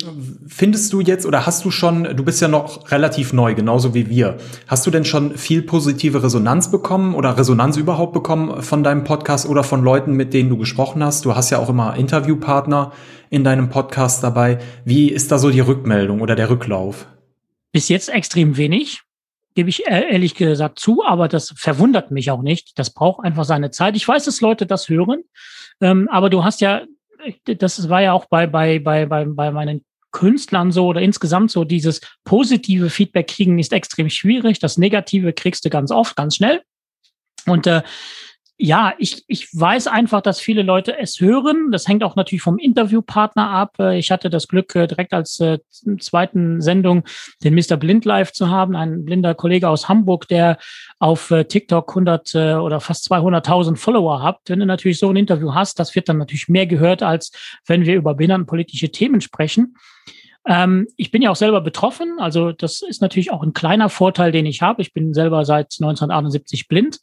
findest 0.49 0.91
du 0.95 1.01
jetzt 1.01 1.27
oder 1.27 1.45
hast 1.45 1.63
du 1.67 1.71
schon, 1.71 2.05
du 2.05 2.25
bist 2.25 2.41
ja 2.41 2.49
noch 2.49 2.91
relativ 2.91 3.35
neu, 3.35 3.55
genauso 3.55 3.93
wie 3.93 4.09
wir. 4.09 4.39
Hast 4.67 4.87
du 4.87 4.91
denn 4.91 5.05
schon 5.05 5.37
viel 5.37 5.61
positive 5.61 6.23
Resonanz 6.23 6.71
bekommen 6.71 7.15
oder 7.15 7.37
Resonanz 7.37 7.77
überhaupt 7.77 8.15
bekommen 8.15 8.63
von 8.63 8.83
deinem 8.83 9.05
Podcast 9.05 9.47
oder 9.47 9.63
von 9.63 9.85
Leuten, 9.85 10.15
mit 10.15 10.33
denen 10.33 10.49
du 10.49 10.57
gesprochen 10.57 11.05
hast? 11.05 11.27
Du 11.27 11.37
hast 11.37 11.51
ja 11.51 11.59
auch 11.59 11.69
immer 11.69 11.97
Interviewpartner 11.97 12.93
in 13.29 13.45
deinem 13.45 13.69
Podcast 13.69 14.25
dabei. 14.25 14.59
Wie 14.87 15.11
ist 15.11 15.31
da 15.31 15.37
so 15.37 15.51
die 15.51 15.61
Rückmeldung 15.61 16.23
oder 16.23 16.35
der 16.35 16.49
Rücklauf? 16.49 17.07
Bis 17.73 17.91
jetzt 17.91 18.09
extrem 18.09 18.57
wenig, 18.57 19.03
gebe 19.55 19.69
ich 19.69 19.87
ehrlich 19.87 20.35
gesagt 20.35 20.79
zu, 20.79 21.05
aber 21.05 21.29
das 21.29 21.53
verwundert 21.57 22.11
mich 22.11 22.31
auch 22.31 22.41
nicht. 22.41 22.79
Das 22.79 22.89
braucht 22.89 23.23
einfach 23.23 23.45
seine 23.45 23.71
Zeit. 23.71 23.97
Ich 23.97 24.09
weiß, 24.09 24.25
dass 24.25 24.41
Leute 24.41 24.65
das 24.65 24.89
hören, 24.89 25.25
ähm, 25.83 26.09
aber 26.11 26.31
du 26.31 26.43
hast 26.43 26.63
ja 26.63 26.83
das 27.45 27.89
war 27.89 28.03
ja 28.03 28.13
auch 28.13 28.27
bei, 28.27 28.47
bei, 28.47 28.79
bei, 28.79 29.07
bei, 29.07 29.25
bei 29.25 29.51
meinen 29.51 29.85
Künstlern 30.13 30.73
so 30.73 30.87
oder 30.87 31.01
insgesamt 31.01 31.51
so, 31.51 31.65
dieses 31.65 32.01
positive 32.25 32.91
Feedback 32.91 33.29
kriegen 33.29 33.59
ist 33.59 33.73
extrem 33.73 34.11
schwierig. 34.11 34.59
Das 34.59 34.77
Negative 34.77 35.33
kriegst 35.33 35.65
du 35.65 35.71
ganz 35.71 35.91
oft, 35.91 36.17
ganz 36.17 36.37
schnell. 36.37 36.63
Und 37.47 37.67
äh, 37.67 37.83
ja, 38.59 38.95
ich, 38.99 39.25
ich 39.27 39.49
weiß 39.53 39.89
einfach, 39.89 40.21
dass 40.21 40.39
viele 40.39 40.63
Leute 40.63 40.97
es 40.99 41.21
hören. 41.21 41.73
Das 41.73 41.89
hängt 41.89 42.05
auch 42.05 42.15
natürlich 42.15 42.43
vom 42.43 42.59
Interviewpartner 42.59 43.51
ab. 43.51 43.75
Äh, 43.79 43.99
ich 43.99 44.11
hatte 44.11 44.31
das 44.31 44.47
Glück, 44.47 44.75
äh, 44.77 44.87
direkt 44.87 45.13
als 45.13 45.41
äh, 45.41 45.59
zweiten 45.99 46.61
Sendung 46.61 47.05
den 47.43 47.55
Mr. 47.55 47.77
Blind 47.77 48.05
Live 48.05 48.33
zu 48.33 48.51
haben, 48.51 48.77
ein 48.77 49.05
blinder 49.05 49.35
Kollege 49.35 49.69
aus 49.69 49.89
Hamburg, 49.89 50.29
der 50.29 50.59
auf 50.99 51.33
TikTok 51.49 51.91
100 51.91 52.35
oder 52.61 52.81
fast 52.81 53.11
200.000 53.11 53.77
Follower 53.77 54.23
hat. 54.23 54.39
Wenn 54.47 54.61
du 54.61 54.67
natürlich 54.67 54.99
so 54.99 55.11
ein 55.11 55.17
Interview 55.17 55.55
hast, 55.55 55.81
das 55.81 55.95
wird 55.97 56.09
dann 56.09 56.19
natürlich 56.19 56.49
mehr 56.49 56.67
gehört, 56.67 57.03
als 57.03 57.33
wenn 57.67 57.85
wir 57.85 57.97
über 57.97 58.15
behindertenpolitische 58.15 58.91
Themen 58.91 59.21
sprechen. 59.21 59.75
Ähm, 60.47 60.87
ich 60.97 61.11
bin 61.11 61.23
ja 61.23 61.31
auch 61.31 61.37
selber 61.37 61.61
betroffen, 61.61 62.19
also 62.19 62.53
das 62.53 62.83
ist 62.83 63.01
natürlich 63.01 63.31
auch 63.31 63.43
ein 63.43 63.53
kleiner 63.53 63.89
Vorteil, 63.89 64.33
den 64.33 64.47
ich 64.47 64.63
habe. 64.63 64.83
Ich 64.83 64.93
bin 64.93 65.15
selber 65.15 65.45
seit 65.45 65.75
1978 65.81 66.69
blind. 66.69 66.99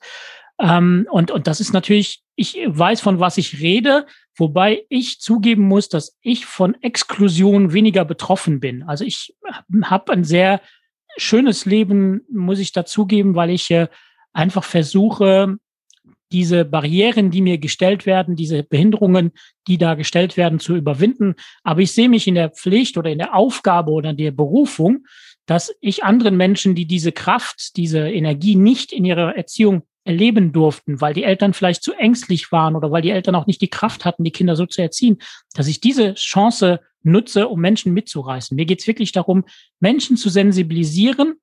Ähm, 0.59 1.07
und, 1.09 1.31
und 1.31 1.47
das 1.47 1.59
ist 1.59 1.73
natürlich, 1.73 2.21
ich 2.35 2.57
weiß, 2.65 3.01
von 3.01 3.19
was 3.19 3.37
ich 3.37 3.61
rede, 3.61 4.05
wobei 4.35 4.85
ich 4.89 5.19
zugeben 5.19 5.63
muss, 5.63 5.89
dass 5.89 6.17
ich 6.21 6.45
von 6.45 6.75
Exklusion 6.81 7.73
weniger 7.73 8.05
betroffen 8.05 8.59
bin. 8.59 8.83
Also 8.83 9.05
ich 9.05 9.35
habe 9.83 10.11
ein 10.11 10.23
sehr 10.23 10.61
schönes 11.17 11.65
Leben, 11.65 12.21
muss 12.31 12.59
ich 12.59 12.71
dazugeben, 12.71 13.35
weil 13.35 13.49
ich 13.49 13.71
äh, 13.71 13.87
einfach 14.33 14.63
versuche, 14.63 15.57
diese 16.31 16.63
Barrieren, 16.63 17.31
die 17.31 17.41
mir 17.41 17.57
gestellt 17.57 18.05
werden, 18.05 18.35
diese 18.35 18.63
Behinderungen, 18.63 19.31
die 19.67 19.77
da 19.77 19.95
gestellt 19.95 20.37
werden, 20.37 20.59
zu 20.59 20.75
überwinden. 20.75 21.35
Aber 21.63 21.81
ich 21.81 21.91
sehe 21.91 22.09
mich 22.09 22.27
in 22.27 22.35
der 22.35 22.51
Pflicht 22.51 22.97
oder 22.97 23.09
in 23.09 23.17
der 23.17 23.33
Aufgabe 23.33 23.91
oder 23.91 24.11
in 24.11 24.17
der 24.17 24.31
Berufung, 24.31 25.05
dass 25.47 25.73
ich 25.81 26.03
anderen 26.03 26.37
Menschen, 26.37 26.75
die 26.75 26.85
diese 26.85 27.11
Kraft, 27.11 27.75
diese 27.77 28.07
Energie 28.07 28.55
nicht 28.55 28.93
in 28.93 29.05
ihrer 29.05 29.35
Erziehung 29.35 29.83
erleben 30.03 30.51
durften, 30.51 31.01
weil 31.01 31.13
die 31.13 31.23
Eltern 31.23 31.53
vielleicht 31.53 31.83
zu 31.83 31.93
ängstlich 31.93 32.51
waren 32.51 32.75
oder 32.75 32.91
weil 32.91 33.01
die 33.01 33.11
Eltern 33.11 33.35
auch 33.35 33.47
nicht 33.47 33.61
die 33.61 33.69
Kraft 33.69 34.05
hatten, 34.05 34.23
die 34.23 34.31
Kinder 34.31 34.55
so 34.55 34.65
zu 34.65 34.81
erziehen, 34.81 35.17
dass 35.53 35.67
ich 35.67 35.81
diese 35.81 36.15
Chance 36.15 36.79
nutze, 37.03 37.47
um 37.47 37.59
Menschen 37.59 37.93
mitzureißen. 37.93 38.55
Mir 38.55 38.65
geht 38.65 38.81
es 38.81 38.87
wirklich 38.87 39.11
darum, 39.11 39.45
Menschen 39.79 40.17
zu 40.17 40.29
sensibilisieren, 40.29 41.35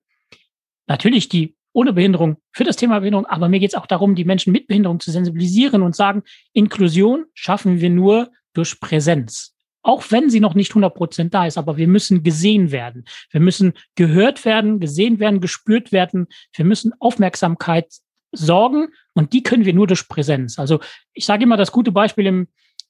natürlich 0.86 1.28
die 1.28 1.56
ohne 1.72 1.92
Behinderung 1.92 2.38
für 2.52 2.64
das 2.64 2.76
Thema 2.76 3.00
Behinderung, 3.00 3.26
aber 3.26 3.48
mir 3.48 3.60
geht 3.60 3.70
es 3.70 3.74
auch 3.74 3.86
darum, 3.86 4.14
die 4.14 4.24
Menschen 4.24 4.52
mit 4.52 4.66
Behinderung 4.66 4.98
zu 4.98 5.10
sensibilisieren 5.10 5.82
und 5.82 5.94
sagen, 5.94 6.22
Inklusion 6.54 7.26
schaffen 7.34 7.80
wir 7.80 7.90
nur 7.90 8.30
durch 8.54 8.80
Präsenz. 8.80 9.54
Auch 9.82 10.02
wenn 10.10 10.30
sie 10.30 10.40
noch 10.40 10.54
nicht 10.54 10.70
100 10.70 10.94
Prozent 10.94 11.34
da 11.34 11.46
ist, 11.46 11.58
aber 11.58 11.76
wir 11.76 11.86
müssen 11.86 12.22
gesehen 12.22 12.72
werden. 12.72 13.04
Wir 13.30 13.40
müssen 13.40 13.74
gehört 13.94 14.44
werden, 14.44 14.80
gesehen 14.80 15.20
werden, 15.20 15.40
gespürt 15.40 15.92
werden. 15.92 16.26
Wir 16.54 16.64
müssen 16.64 16.92
Aufmerksamkeit 16.98 17.92
sorgen 18.36 18.88
und 19.14 19.32
die 19.32 19.42
können 19.42 19.64
wir 19.64 19.74
nur 19.74 19.86
durch 19.86 20.08
Präsenz. 20.08 20.58
Also 20.58 20.80
ich 21.12 21.26
sage 21.26 21.44
immer 21.44 21.56
das 21.56 21.72
gute 21.72 21.92
Beispiel 21.92 22.26
im, 22.26 22.48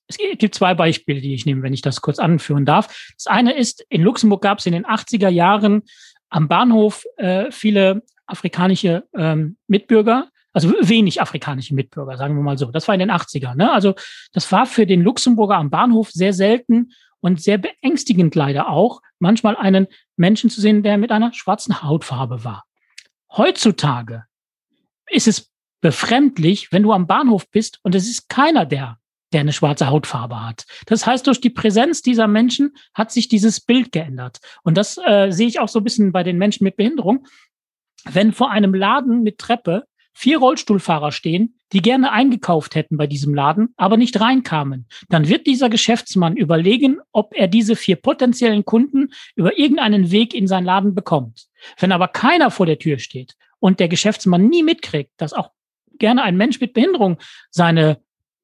es 0.09 0.19
gibt 0.19 0.55
zwei 0.55 0.75
Beispiele, 0.75 1.21
die 1.21 1.35
ich 1.35 1.47
nehme, 1.47 1.63
wenn 1.63 1.73
ich 1.73 1.83
das 1.83 2.01
kurz 2.01 2.19
anführen 2.19 2.65
darf. 2.65 3.13
Das 3.17 3.27
eine 3.27 3.57
ist, 3.57 3.85
in 3.89 4.03
Luxemburg 4.03 4.43
gab 4.43 4.59
es 4.59 4.67
in 4.67 4.73
den 4.73 4.87
80er 4.87 5.29
Jahren 5.29 5.83
am 6.29 6.49
Bahnhof 6.49 7.05
äh, 7.17 7.51
viele 7.51 8.03
afrikanische 8.27 9.05
ähm, 9.15 9.57
Mitbürger, 9.69 10.29
also 10.53 10.73
wenig 10.81 11.21
afrikanische 11.21 11.75
Mitbürger, 11.75 12.17
sagen 12.17 12.35
wir 12.35 12.43
mal 12.43 12.59
so. 12.59 12.71
Das 12.71 12.89
war 12.89 12.95
in 12.95 13.01
den 13.01 13.11
80ern. 13.11 13.57
Ne? 13.57 13.71
Also 13.71 13.95
das 14.33 14.51
war 14.53 14.67
für 14.67 14.87
den 14.87 15.03
Luxemburger 15.03 15.57
am 15.57 15.71
Bahnhof 15.71 16.11
sehr 16.11 16.33
selten 16.33 16.93
und 17.21 17.41
sehr 17.41 17.59
beängstigend 17.59 18.35
leider 18.35 18.69
auch, 18.69 19.03
manchmal 19.19 19.57
einen 19.57 19.87
Menschen 20.17 20.51
zu 20.51 20.61
sehen, 20.61 20.83
der 20.83 20.99
mit 20.99 21.13
einer 21.13 21.33
schwarzen 21.33 21.83
Hautfarbe 21.83 22.45
war. 22.45 22.65
Heutzutage 23.37 24.25
ist 25.11 25.29
es 25.29 25.51
befremdlich, 25.81 26.73
wenn 26.73 26.83
du 26.83 26.93
am 26.93 27.07
Bahnhof 27.07 27.49
bist 27.51 27.79
und 27.83 27.95
es 27.95 28.09
ist 28.09 28.29
keiner 28.29 28.67
der, 28.67 28.99
der 29.33 29.41
eine 29.41 29.53
schwarze 29.53 29.89
Hautfarbe 29.89 30.45
hat. 30.45 30.65
Das 30.87 31.07
heißt, 31.07 31.27
durch 31.27 31.41
die 31.41 31.51
Präsenz 31.51 32.03
dieser 32.03 32.27
Menschen 32.27 32.73
hat 32.95 33.13
sich 33.13 33.29
dieses 33.29 33.61
Bild 33.61 33.93
geändert. 33.93 34.39
Und 34.63 34.77
das 34.77 34.99
äh, 35.05 35.31
sehe 35.31 35.47
ich 35.47 35.61
auch 35.61 35.69
so 35.69 35.81
ein 35.81 35.85
bisschen 35.85 36.13
bei 36.13 36.23
den 36.23 36.39
Menschen 36.39 36.65
mit 36.65 36.77
Behinderung. 36.77 37.27
Wenn 38.05 38.33
vor 38.33 38.51
einem 38.51 38.75
Laden 38.75 39.23
mit 39.23 39.39
Treppe 39.39 39.85
vier 40.13 40.39
Rollstuhlfahrer 40.39 41.13
stehen, 41.13 41.59
die 41.73 41.83
gerne 41.83 42.11
eingekauft 42.11 42.75
hätten 42.75 42.97
bei 42.97 43.07
diesem 43.07 43.35
Laden, 43.35 43.75
aber 43.77 43.97
nicht 43.97 44.19
reinkamen, 44.19 44.87
dann 45.11 45.29
wird 45.29 45.47
dieser 45.47 45.69
Geschäftsmann 45.69 46.37
überlegen, 46.37 47.01
ob 47.13 47.35
er 47.35 47.49
diese 47.49 47.77
vier 47.77 47.97
potenziellen 47.97 48.65
Kunden 48.65 49.11
über 49.35 49.59
irgendeinen 49.59 50.11
Weg 50.11 50.33
in 50.33 50.47
seinen 50.47 50.65
Laden 50.65 50.95
bekommt. 50.95 51.49
Wenn 51.79 51.93
aber 51.93 52.09
keiner 52.09 52.51
vor 52.51 52.65
der 52.65 52.79
Tür 52.79 52.99
steht 52.99 53.37
und 53.61 53.81
der 53.81 53.89
Geschäftsmann 53.89 54.49
nie 54.49 54.63
mitkriegt, 54.63 55.13
dass 55.17 55.33
auch 55.33 55.51
gerne 55.99 56.23
ein 56.23 56.37
Mensch 56.37 56.61
mit 56.61 56.75
Behinderung 56.75 57.19
seine 57.51 57.99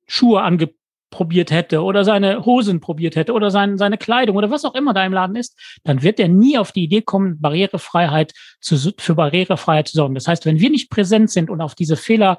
Schuhe 0.06 0.42
angeprobiert 0.42 1.50
hätte 1.50 1.82
oder 1.82 2.04
seine 2.04 2.44
Hosen 2.44 2.80
probiert 2.80 3.16
hätte 3.16 3.32
oder 3.32 3.50
sein, 3.50 3.78
seine 3.78 3.98
Kleidung 3.98 4.36
oder 4.36 4.50
was 4.50 4.64
auch 4.64 4.74
immer 4.74 4.94
da 4.94 5.04
im 5.04 5.12
Laden 5.12 5.36
ist, 5.36 5.58
dann 5.84 6.02
wird 6.02 6.18
er 6.18 6.28
nie 6.28 6.58
auf 6.58 6.72
die 6.72 6.84
Idee 6.84 7.02
kommen, 7.02 7.40
Barrierefreiheit 7.40 8.32
zu, 8.60 8.92
für 8.98 9.14
Barrierefreiheit 9.14 9.88
zu 9.88 9.96
sorgen. 9.96 10.14
Das 10.14 10.26
heißt, 10.26 10.46
wenn 10.46 10.60
wir 10.60 10.70
nicht 10.70 10.90
präsent 10.90 11.30
sind 11.30 11.50
und 11.50 11.60
auf 11.60 11.74
diese 11.74 11.96
Fehler 11.96 12.38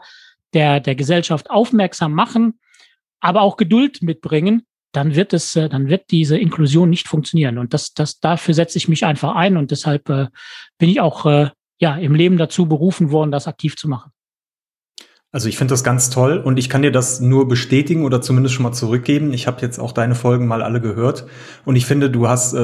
der, 0.54 0.80
der 0.80 0.96
Gesellschaft 0.96 1.50
aufmerksam 1.50 2.14
machen, 2.14 2.60
aber 3.20 3.42
auch 3.42 3.58
Geduld 3.58 4.02
mitbringen, 4.02 4.66
dann 4.92 5.16
wird 5.16 5.34
es, 5.34 5.56
äh, 5.56 5.70
dann 5.70 5.90
wird 5.90 6.12
diese 6.12 6.38
Inklusion 6.38 6.90
nicht 6.90 7.08
funktionieren. 7.08 7.58
Und 7.58 7.74
das, 7.74 7.94
das, 7.94 8.20
dafür 8.20 8.54
setze 8.54 8.78
ich 8.78 8.88
mich 8.88 9.06
einfach 9.06 9.36
ein 9.36 9.58
und 9.58 9.72
deshalb 9.72 10.10
äh, 10.10 10.28
bin 10.78 10.90
ich 10.90 11.02
auch 11.02 11.26
äh, 11.26 11.50
ja 11.84 11.96
im 11.96 12.16
Leben 12.16 12.38
dazu 12.38 12.66
berufen 12.66 13.12
worden, 13.12 13.32
das 13.32 13.48
aktiv 13.48 13.76
zu 13.76 13.88
machen. 13.88 14.12
Also 15.32 15.50
ich 15.50 15.58
finde 15.58 15.74
das 15.74 15.84
ganz 15.84 16.12
toll 16.12 16.38
und 16.38 16.60
ich 16.60 16.70
kann 16.70 16.84
dir 16.84 16.92
das 16.92 17.20
nur 17.20 17.48
bestätigen 17.48 18.06
oder 18.06 18.22
zumindest 18.22 18.54
schon 18.54 18.64
mal 18.64 18.72
zurückgeben. 18.72 19.34
Ich 19.34 19.48
habe 19.48 19.62
jetzt 19.62 19.80
auch 19.80 19.92
deine 19.92 20.14
Folgen 20.14 20.46
mal 20.46 20.62
alle 20.62 20.80
gehört 20.80 21.26
und 21.66 21.76
ich 21.76 21.88
finde, 21.88 22.12
du 22.12 22.28
hast, 22.28 22.54
äh, 22.54 22.58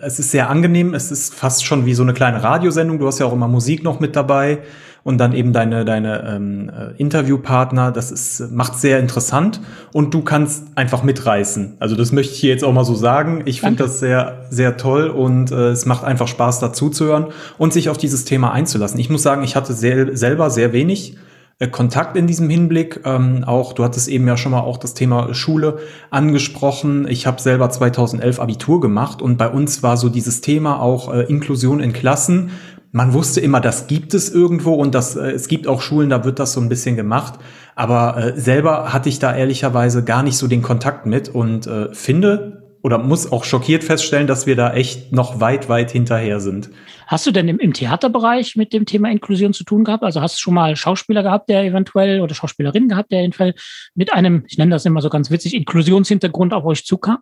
es 0.00 0.18
ist 0.18 0.30
sehr 0.30 0.48
angenehm, 0.48 0.94
es 0.94 1.10
ist 1.10 1.34
fast 1.34 1.66
schon 1.66 1.84
wie 1.84 1.92
so 1.92 2.02
eine 2.02 2.14
kleine 2.14 2.42
Radiosendung. 2.42 2.98
Du 2.98 3.06
hast 3.06 3.18
ja 3.18 3.26
auch 3.26 3.34
immer 3.34 3.48
Musik 3.48 3.84
noch 3.84 4.00
mit 4.00 4.16
dabei 4.16 4.60
und 5.06 5.18
dann 5.18 5.32
eben 5.32 5.52
deine 5.52 5.84
deine 5.84 6.28
ähm, 6.28 6.68
äh, 6.68 7.00
Interviewpartner. 7.00 7.92
Das 7.92 8.10
ist 8.10 8.50
macht 8.50 8.76
sehr 8.76 8.98
interessant 8.98 9.60
und 9.92 10.12
du 10.12 10.22
kannst 10.22 10.64
einfach 10.74 11.04
mitreißen. 11.04 11.76
Also 11.78 11.94
das 11.94 12.10
möchte 12.10 12.32
ich 12.34 12.40
hier 12.40 12.50
jetzt 12.50 12.64
auch 12.64 12.72
mal 12.72 12.84
so 12.84 12.96
sagen. 12.96 13.42
Ich 13.44 13.60
finde 13.60 13.84
das 13.84 14.00
sehr 14.00 14.46
sehr 14.50 14.76
toll 14.76 15.06
und 15.06 15.52
äh, 15.52 15.68
es 15.68 15.86
macht 15.86 16.02
einfach 16.02 16.26
Spaß 16.26 16.58
dazu 16.58 16.90
zu 16.90 17.04
hören 17.04 17.26
und 17.56 17.72
sich 17.72 17.88
auf 17.88 17.98
dieses 17.98 18.24
Thema 18.24 18.50
einzulassen. 18.50 18.98
Ich 18.98 19.08
muss 19.08 19.22
sagen, 19.22 19.44
ich 19.44 19.54
hatte 19.54 19.74
sehr, 19.74 20.16
selber 20.16 20.50
sehr 20.50 20.72
wenig 20.72 21.16
äh, 21.60 21.68
Kontakt 21.68 22.16
in 22.16 22.26
diesem 22.26 22.50
Hinblick. 22.50 23.02
Ähm, 23.04 23.44
auch 23.44 23.74
du 23.74 23.84
hattest 23.84 24.08
eben 24.08 24.26
ja 24.26 24.36
schon 24.36 24.52
mal 24.52 24.60
auch 24.60 24.76
das 24.76 24.94
Thema 24.94 25.32
Schule 25.34 25.78
angesprochen. 26.10 27.06
Ich 27.08 27.28
habe 27.28 27.40
selber 27.40 27.70
2011 27.70 28.40
Abitur 28.40 28.80
gemacht 28.80 29.22
und 29.22 29.38
bei 29.38 29.48
uns 29.48 29.84
war 29.84 29.96
so 29.96 30.08
dieses 30.08 30.40
Thema 30.40 30.80
auch 30.80 31.14
äh, 31.14 31.22
Inklusion 31.22 31.78
in 31.78 31.92
Klassen. 31.92 32.50
Man 32.96 33.12
wusste 33.12 33.42
immer, 33.42 33.60
das 33.60 33.88
gibt 33.88 34.14
es 34.14 34.32
irgendwo 34.32 34.72
und 34.72 34.94
das, 34.94 35.16
äh, 35.16 35.30
es 35.30 35.48
gibt 35.48 35.66
auch 35.66 35.82
Schulen, 35.82 36.08
da 36.08 36.24
wird 36.24 36.38
das 36.38 36.54
so 36.54 36.62
ein 36.62 36.70
bisschen 36.70 36.96
gemacht. 36.96 37.38
Aber 37.74 38.16
äh, 38.16 38.40
selber 38.40 38.94
hatte 38.94 39.10
ich 39.10 39.18
da 39.18 39.36
ehrlicherweise 39.36 40.02
gar 40.02 40.22
nicht 40.22 40.38
so 40.38 40.48
den 40.48 40.62
Kontakt 40.62 41.04
mit 41.04 41.28
und 41.28 41.66
äh, 41.66 41.92
finde, 41.92 42.62
oder 42.80 42.96
muss 42.96 43.30
auch 43.30 43.44
schockiert 43.44 43.84
feststellen, 43.84 44.26
dass 44.26 44.46
wir 44.46 44.56
da 44.56 44.72
echt 44.72 45.12
noch 45.12 45.40
weit, 45.40 45.68
weit 45.68 45.90
hinterher 45.90 46.40
sind. 46.40 46.70
Hast 47.06 47.26
du 47.26 47.32
denn 47.32 47.48
im, 47.48 47.58
im, 47.58 47.74
Theaterbereich 47.74 48.56
mit 48.56 48.72
dem 48.72 48.86
Thema 48.86 49.10
Inklusion 49.10 49.52
zu 49.52 49.64
tun 49.64 49.84
gehabt? 49.84 50.02
Also 50.02 50.22
hast 50.22 50.36
du 50.36 50.40
schon 50.40 50.54
mal 50.54 50.74
Schauspieler 50.74 51.22
gehabt, 51.22 51.50
der 51.50 51.64
eventuell 51.64 52.22
oder 52.22 52.34
Schauspielerin 52.34 52.88
gehabt, 52.88 53.12
der 53.12 53.20
eventuell 53.20 53.52
mit 53.94 54.10
einem, 54.14 54.44
ich 54.48 54.56
nenne 54.56 54.70
das 54.70 54.86
immer 54.86 55.02
so 55.02 55.10
ganz 55.10 55.30
witzig, 55.30 55.52
Inklusionshintergrund 55.52 56.54
auf 56.54 56.64
euch 56.64 56.86
zukam? 56.86 57.18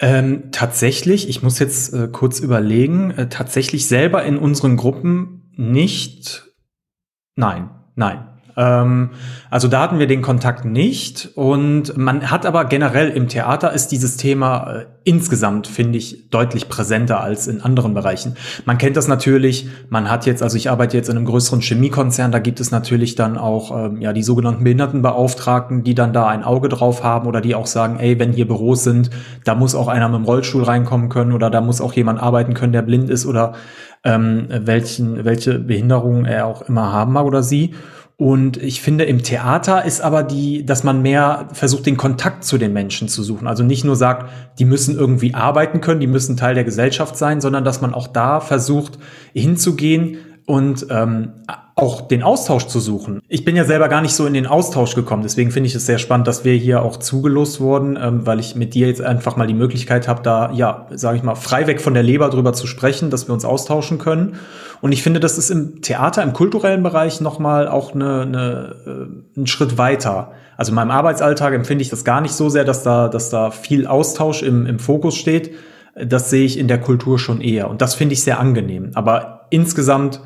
Ähm, 0.00 0.50
tatsächlich, 0.50 1.28
ich 1.28 1.42
muss 1.42 1.58
jetzt 1.58 1.92
äh, 1.94 2.08
kurz 2.08 2.40
überlegen, 2.40 3.12
äh, 3.12 3.28
tatsächlich 3.28 3.86
selber 3.86 4.24
in 4.24 4.36
unseren 4.36 4.76
Gruppen 4.76 5.52
nicht. 5.56 6.48
Nein, 7.36 7.70
nein. 7.94 8.33
Ähm, 8.56 9.10
also 9.50 9.68
da 9.68 9.82
hatten 9.82 9.98
wir 9.98 10.06
den 10.06 10.22
Kontakt 10.22 10.64
nicht 10.64 11.30
und 11.34 11.96
man 11.96 12.30
hat 12.30 12.46
aber 12.46 12.64
generell 12.66 13.10
im 13.10 13.28
Theater 13.28 13.72
ist 13.72 13.88
dieses 13.88 14.16
Thema 14.16 14.72
äh, 14.72 14.84
insgesamt, 15.04 15.66
finde 15.66 15.98
ich, 15.98 16.30
deutlich 16.30 16.68
präsenter 16.68 17.20
als 17.20 17.46
in 17.46 17.60
anderen 17.60 17.94
Bereichen. 17.94 18.36
Man 18.64 18.78
kennt 18.78 18.96
das 18.96 19.08
natürlich, 19.08 19.68
man 19.90 20.10
hat 20.10 20.24
jetzt, 20.26 20.42
also 20.42 20.56
ich 20.56 20.70
arbeite 20.70 20.96
jetzt 20.96 21.08
in 21.08 21.16
einem 21.16 21.26
größeren 21.26 21.60
Chemiekonzern, 21.60 22.32
da 22.32 22.38
gibt 22.38 22.60
es 22.60 22.70
natürlich 22.70 23.14
dann 23.14 23.36
auch 23.36 23.86
ähm, 23.86 24.00
ja 24.00 24.12
die 24.12 24.22
sogenannten 24.22 24.64
Behindertenbeauftragten, 24.64 25.82
die 25.82 25.94
dann 25.94 26.12
da 26.12 26.28
ein 26.28 26.44
Auge 26.44 26.68
drauf 26.68 27.02
haben 27.02 27.26
oder 27.26 27.40
die 27.40 27.54
auch 27.54 27.66
sagen, 27.66 27.98
ey, 27.98 28.18
wenn 28.18 28.32
hier 28.32 28.46
Büros 28.46 28.84
sind, 28.84 29.10
da 29.44 29.54
muss 29.54 29.74
auch 29.74 29.88
einer 29.88 30.08
mit 30.08 30.20
dem 30.20 30.24
Rollstuhl 30.24 30.62
reinkommen 30.62 31.08
können 31.08 31.32
oder 31.32 31.50
da 31.50 31.60
muss 31.60 31.80
auch 31.80 31.92
jemand 31.92 32.22
arbeiten 32.22 32.54
können, 32.54 32.72
der 32.72 32.82
blind 32.82 33.10
ist 33.10 33.26
oder 33.26 33.54
ähm, 34.04 34.46
welchen, 34.48 35.24
welche 35.24 35.58
Behinderung 35.58 36.24
er 36.24 36.46
auch 36.46 36.62
immer 36.62 36.92
haben 36.92 37.12
mag 37.12 37.24
oder 37.24 37.42
sie. 37.42 37.74
Und 38.16 38.58
ich 38.58 38.80
finde, 38.80 39.04
im 39.04 39.24
Theater 39.24 39.84
ist 39.84 40.00
aber 40.00 40.22
die, 40.22 40.64
dass 40.64 40.84
man 40.84 41.02
mehr 41.02 41.48
versucht, 41.52 41.86
den 41.86 41.96
Kontakt 41.96 42.44
zu 42.44 42.58
den 42.58 42.72
Menschen 42.72 43.08
zu 43.08 43.24
suchen. 43.24 43.48
Also 43.48 43.64
nicht 43.64 43.84
nur 43.84 43.96
sagt, 43.96 44.30
die 44.60 44.64
müssen 44.64 44.96
irgendwie 44.96 45.34
arbeiten 45.34 45.80
können, 45.80 46.00
die 46.00 46.06
müssen 46.06 46.36
Teil 46.36 46.54
der 46.54 46.62
Gesellschaft 46.62 47.16
sein, 47.16 47.40
sondern 47.40 47.64
dass 47.64 47.80
man 47.80 47.92
auch 47.92 48.06
da 48.06 48.38
versucht, 48.38 48.98
hinzugehen 49.32 50.18
und 50.46 50.86
ähm, 50.90 51.32
auch 51.76 52.02
den 52.02 52.22
Austausch 52.22 52.66
zu 52.66 52.78
suchen. 52.78 53.20
Ich 53.28 53.44
bin 53.44 53.56
ja 53.56 53.64
selber 53.64 53.88
gar 53.88 54.00
nicht 54.00 54.14
so 54.14 54.26
in 54.26 54.34
den 54.34 54.46
Austausch 54.46 54.94
gekommen, 54.94 55.22
deswegen 55.22 55.50
finde 55.50 55.66
ich 55.66 55.74
es 55.74 55.86
sehr 55.86 55.98
spannend, 55.98 56.28
dass 56.28 56.44
wir 56.44 56.54
hier 56.54 56.82
auch 56.82 56.98
zugelost 56.98 57.60
wurden, 57.60 57.98
ähm, 58.00 58.26
weil 58.26 58.38
ich 58.38 58.54
mit 58.54 58.74
dir 58.74 58.86
jetzt 58.86 59.00
einfach 59.00 59.36
mal 59.36 59.46
die 59.46 59.54
Möglichkeit 59.54 60.06
habe, 60.06 60.22
da 60.22 60.52
ja, 60.52 60.86
sage 60.92 61.16
ich 61.16 61.22
mal, 61.24 61.34
frei 61.34 61.66
weg 61.66 61.80
von 61.80 61.94
der 61.94 62.02
Leber 62.02 62.30
drüber 62.30 62.52
zu 62.52 62.66
sprechen, 62.66 63.10
dass 63.10 63.26
wir 63.28 63.34
uns 63.34 63.44
austauschen 63.44 63.98
können. 63.98 64.36
Und 64.82 64.92
ich 64.92 65.02
finde, 65.02 65.18
das 65.18 65.38
ist 65.38 65.50
im 65.50 65.82
Theater, 65.82 66.22
im 66.22 66.32
kulturellen 66.32 66.82
Bereich 66.82 67.20
nochmal 67.20 67.66
auch 67.66 67.94
eine, 67.94 68.22
eine, 68.22 68.76
äh, 68.86 69.40
ein 69.40 69.46
Schritt 69.46 69.78
weiter. 69.78 70.32
Also 70.56 70.70
in 70.70 70.76
meinem 70.76 70.90
Arbeitsalltag 70.92 71.54
empfinde 71.54 71.82
ich 71.82 71.88
das 71.88 72.04
gar 72.04 72.20
nicht 72.20 72.34
so 72.34 72.48
sehr, 72.48 72.64
dass 72.64 72.82
da, 72.82 73.08
dass 73.08 73.30
da 73.30 73.50
viel 73.50 73.86
Austausch 73.86 74.42
im, 74.42 74.66
im 74.66 74.78
Fokus 74.78 75.16
steht. 75.16 75.52
Das 75.96 76.30
sehe 76.30 76.44
ich 76.44 76.58
in 76.58 76.68
der 76.68 76.80
Kultur 76.80 77.18
schon 77.18 77.40
eher. 77.40 77.70
Und 77.70 77.80
das 77.80 77.94
finde 77.94 78.12
ich 78.12 78.22
sehr 78.22 78.38
angenehm. 78.38 78.90
Aber 78.94 79.43
insgesamt 79.50 80.20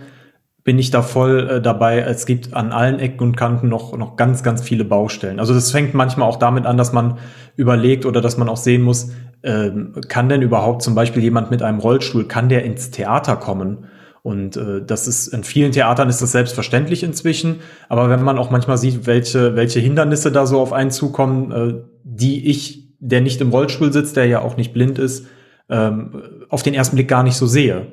bin 0.64 0.78
ich 0.78 0.90
da 0.90 1.00
voll 1.00 1.48
äh, 1.48 1.62
dabei. 1.62 2.00
Es 2.00 2.26
gibt 2.26 2.52
an 2.52 2.72
allen 2.72 2.98
Ecken 2.98 3.22
und 3.22 3.36
Kanten 3.36 3.68
noch, 3.68 3.96
noch 3.96 4.16
ganz, 4.16 4.42
ganz 4.42 4.60
viele 4.60 4.84
Baustellen. 4.84 5.40
Also 5.40 5.54
das 5.54 5.70
fängt 5.70 5.94
manchmal 5.94 6.28
auch 6.28 6.36
damit 6.36 6.66
an, 6.66 6.76
dass 6.76 6.92
man 6.92 7.16
überlegt 7.56 8.04
oder 8.04 8.20
dass 8.20 8.36
man 8.36 8.50
auch 8.50 8.58
sehen 8.58 8.82
muss, 8.82 9.10
äh, 9.40 9.70
kann 10.08 10.28
denn 10.28 10.42
überhaupt 10.42 10.82
zum 10.82 10.94
Beispiel 10.94 11.22
jemand 11.22 11.50
mit 11.50 11.62
einem 11.62 11.78
Rollstuhl, 11.78 12.28
kann 12.28 12.50
der 12.50 12.64
ins 12.64 12.90
Theater 12.90 13.36
kommen? 13.36 13.86
Und 14.22 14.58
äh, 14.58 14.82
das 14.84 15.08
ist 15.08 15.28
in 15.28 15.42
vielen 15.42 15.72
Theatern 15.72 16.10
ist 16.10 16.20
das 16.20 16.32
selbstverständlich 16.32 17.02
inzwischen. 17.02 17.60
Aber 17.88 18.10
wenn 18.10 18.22
man 18.22 18.36
auch 18.36 18.50
manchmal 18.50 18.76
sieht, 18.76 19.06
welche, 19.06 19.56
welche 19.56 19.80
Hindernisse 19.80 20.30
da 20.32 20.44
so 20.44 20.60
auf 20.60 20.74
einen 20.74 20.90
zukommen, 20.90 21.50
äh, 21.50 21.74
die 22.04 22.46
ich, 22.46 22.94
der 22.98 23.22
nicht 23.22 23.40
im 23.40 23.48
Rollstuhl 23.48 23.90
sitzt, 23.90 24.16
der 24.16 24.26
ja 24.26 24.40
auch 24.42 24.58
nicht 24.58 24.74
blind 24.74 24.98
ist, 24.98 25.26
ähm, 25.70 26.22
auf 26.50 26.62
den 26.62 26.74
ersten 26.74 26.96
Blick 26.96 27.08
gar 27.08 27.22
nicht 27.22 27.36
so 27.36 27.46
sehe. 27.46 27.86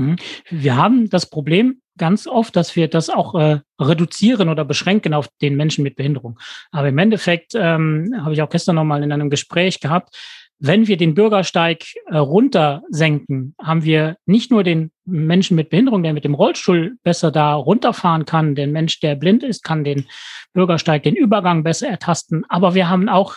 Mhm. 0.00 0.16
Wir 0.48 0.76
haben 0.76 1.08
das 1.10 1.28
Problem 1.28 1.80
ganz 1.98 2.26
oft, 2.26 2.56
dass 2.56 2.76
wir 2.76 2.88
das 2.88 3.10
auch 3.10 3.34
äh, 3.34 3.60
reduzieren 3.80 4.48
oder 4.48 4.64
beschränken 4.64 5.12
auf 5.12 5.28
den 5.42 5.56
Menschen 5.56 5.84
mit 5.84 5.96
Behinderung. 5.96 6.38
Aber 6.72 6.88
im 6.88 6.98
Endeffekt 6.98 7.54
ähm, 7.54 8.14
habe 8.18 8.32
ich 8.32 8.42
auch 8.42 8.48
gestern 8.48 8.76
noch 8.76 8.84
mal 8.84 9.02
in 9.02 9.12
einem 9.12 9.30
Gespräch 9.30 9.80
gehabt, 9.80 10.16
wenn 10.62 10.86
wir 10.86 10.98
den 10.98 11.14
Bürgersteig 11.14 11.84
äh, 12.06 12.18
runter 12.18 12.82
senken, 12.90 13.54
haben 13.60 13.82
wir 13.82 14.16
nicht 14.26 14.50
nur 14.50 14.62
den 14.62 14.92
Menschen 15.06 15.56
mit 15.56 15.70
Behinderung, 15.70 16.02
der 16.02 16.12
mit 16.12 16.24
dem 16.24 16.34
Rollstuhl 16.34 16.96
besser 17.02 17.30
da 17.30 17.54
runterfahren 17.54 18.26
kann, 18.26 18.54
den 18.54 18.70
Mensch, 18.70 19.00
der 19.00 19.14
blind 19.14 19.42
ist, 19.42 19.64
kann 19.64 19.84
den 19.84 20.06
Bürgersteig, 20.52 21.02
den 21.02 21.16
Übergang 21.16 21.64
besser 21.64 21.88
ertasten, 21.88 22.44
aber 22.48 22.74
wir 22.74 22.90
haben 22.90 23.08
auch 23.08 23.36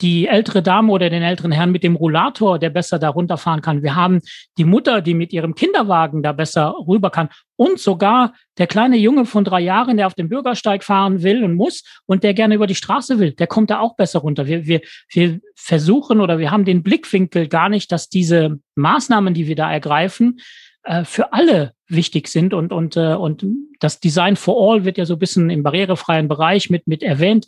die 0.00 0.26
ältere 0.26 0.62
Dame 0.62 0.92
oder 0.92 1.08
den 1.08 1.22
älteren 1.22 1.52
Herrn 1.52 1.70
mit 1.70 1.84
dem 1.84 1.94
Rollator, 1.94 2.58
der 2.58 2.70
besser 2.70 2.98
da 2.98 3.08
runterfahren 3.08 3.60
kann. 3.60 3.82
Wir 3.82 3.94
haben 3.94 4.20
die 4.58 4.64
Mutter, 4.64 5.00
die 5.00 5.14
mit 5.14 5.32
ihrem 5.32 5.54
Kinderwagen 5.54 6.22
da 6.22 6.32
besser 6.32 6.74
rüber 6.86 7.10
kann. 7.10 7.28
Und 7.56 7.78
sogar 7.78 8.34
der 8.58 8.66
kleine 8.66 8.96
Junge 8.96 9.24
von 9.24 9.44
drei 9.44 9.60
Jahren, 9.60 9.96
der 9.96 10.08
auf 10.08 10.14
dem 10.14 10.28
Bürgersteig 10.28 10.82
fahren 10.82 11.22
will 11.22 11.44
und 11.44 11.54
muss 11.54 11.84
und 12.06 12.24
der 12.24 12.34
gerne 12.34 12.56
über 12.56 12.66
die 12.66 12.74
Straße 12.74 13.20
will, 13.20 13.32
der 13.32 13.46
kommt 13.46 13.70
da 13.70 13.78
auch 13.78 13.94
besser 13.94 14.18
runter. 14.18 14.46
Wir, 14.46 14.66
wir, 14.66 14.80
wir 15.10 15.40
versuchen 15.54 16.20
oder 16.20 16.38
wir 16.38 16.50
haben 16.50 16.64
den 16.64 16.82
Blickwinkel 16.82 17.46
gar 17.46 17.68
nicht, 17.68 17.92
dass 17.92 18.08
diese 18.08 18.58
Maßnahmen, 18.74 19.32
die 19.32 19.46
wir 19.46 19.56
da 19.56 19.72
ergreifen, 19.72 20.40
äh, 20.82 21.04
für 21.04 21.32
alle 21.32 21.72
wichtig 21.88 22.28
sind 22.28 22.52
und, 22.52 22.72
und, 22.72 22.96
äh, 22.96 23.14
und 23.14 23.44
das 23.80 24.00
Design 24.00 24.36
for 24.36 24.74
All 24.74 24.84
wird 24.84 24.98
ja 24.98 25.06
so 25.06 25.14
ein 25.14 25.18
bisschen 25.18 25.50
im 25.50 25.62
barrierefreien 25.62 26.28
Bereich 26.28 26.70
mit, 26.70 26.86
mit 26.86 27.02
erwähnt. 27.02 27.46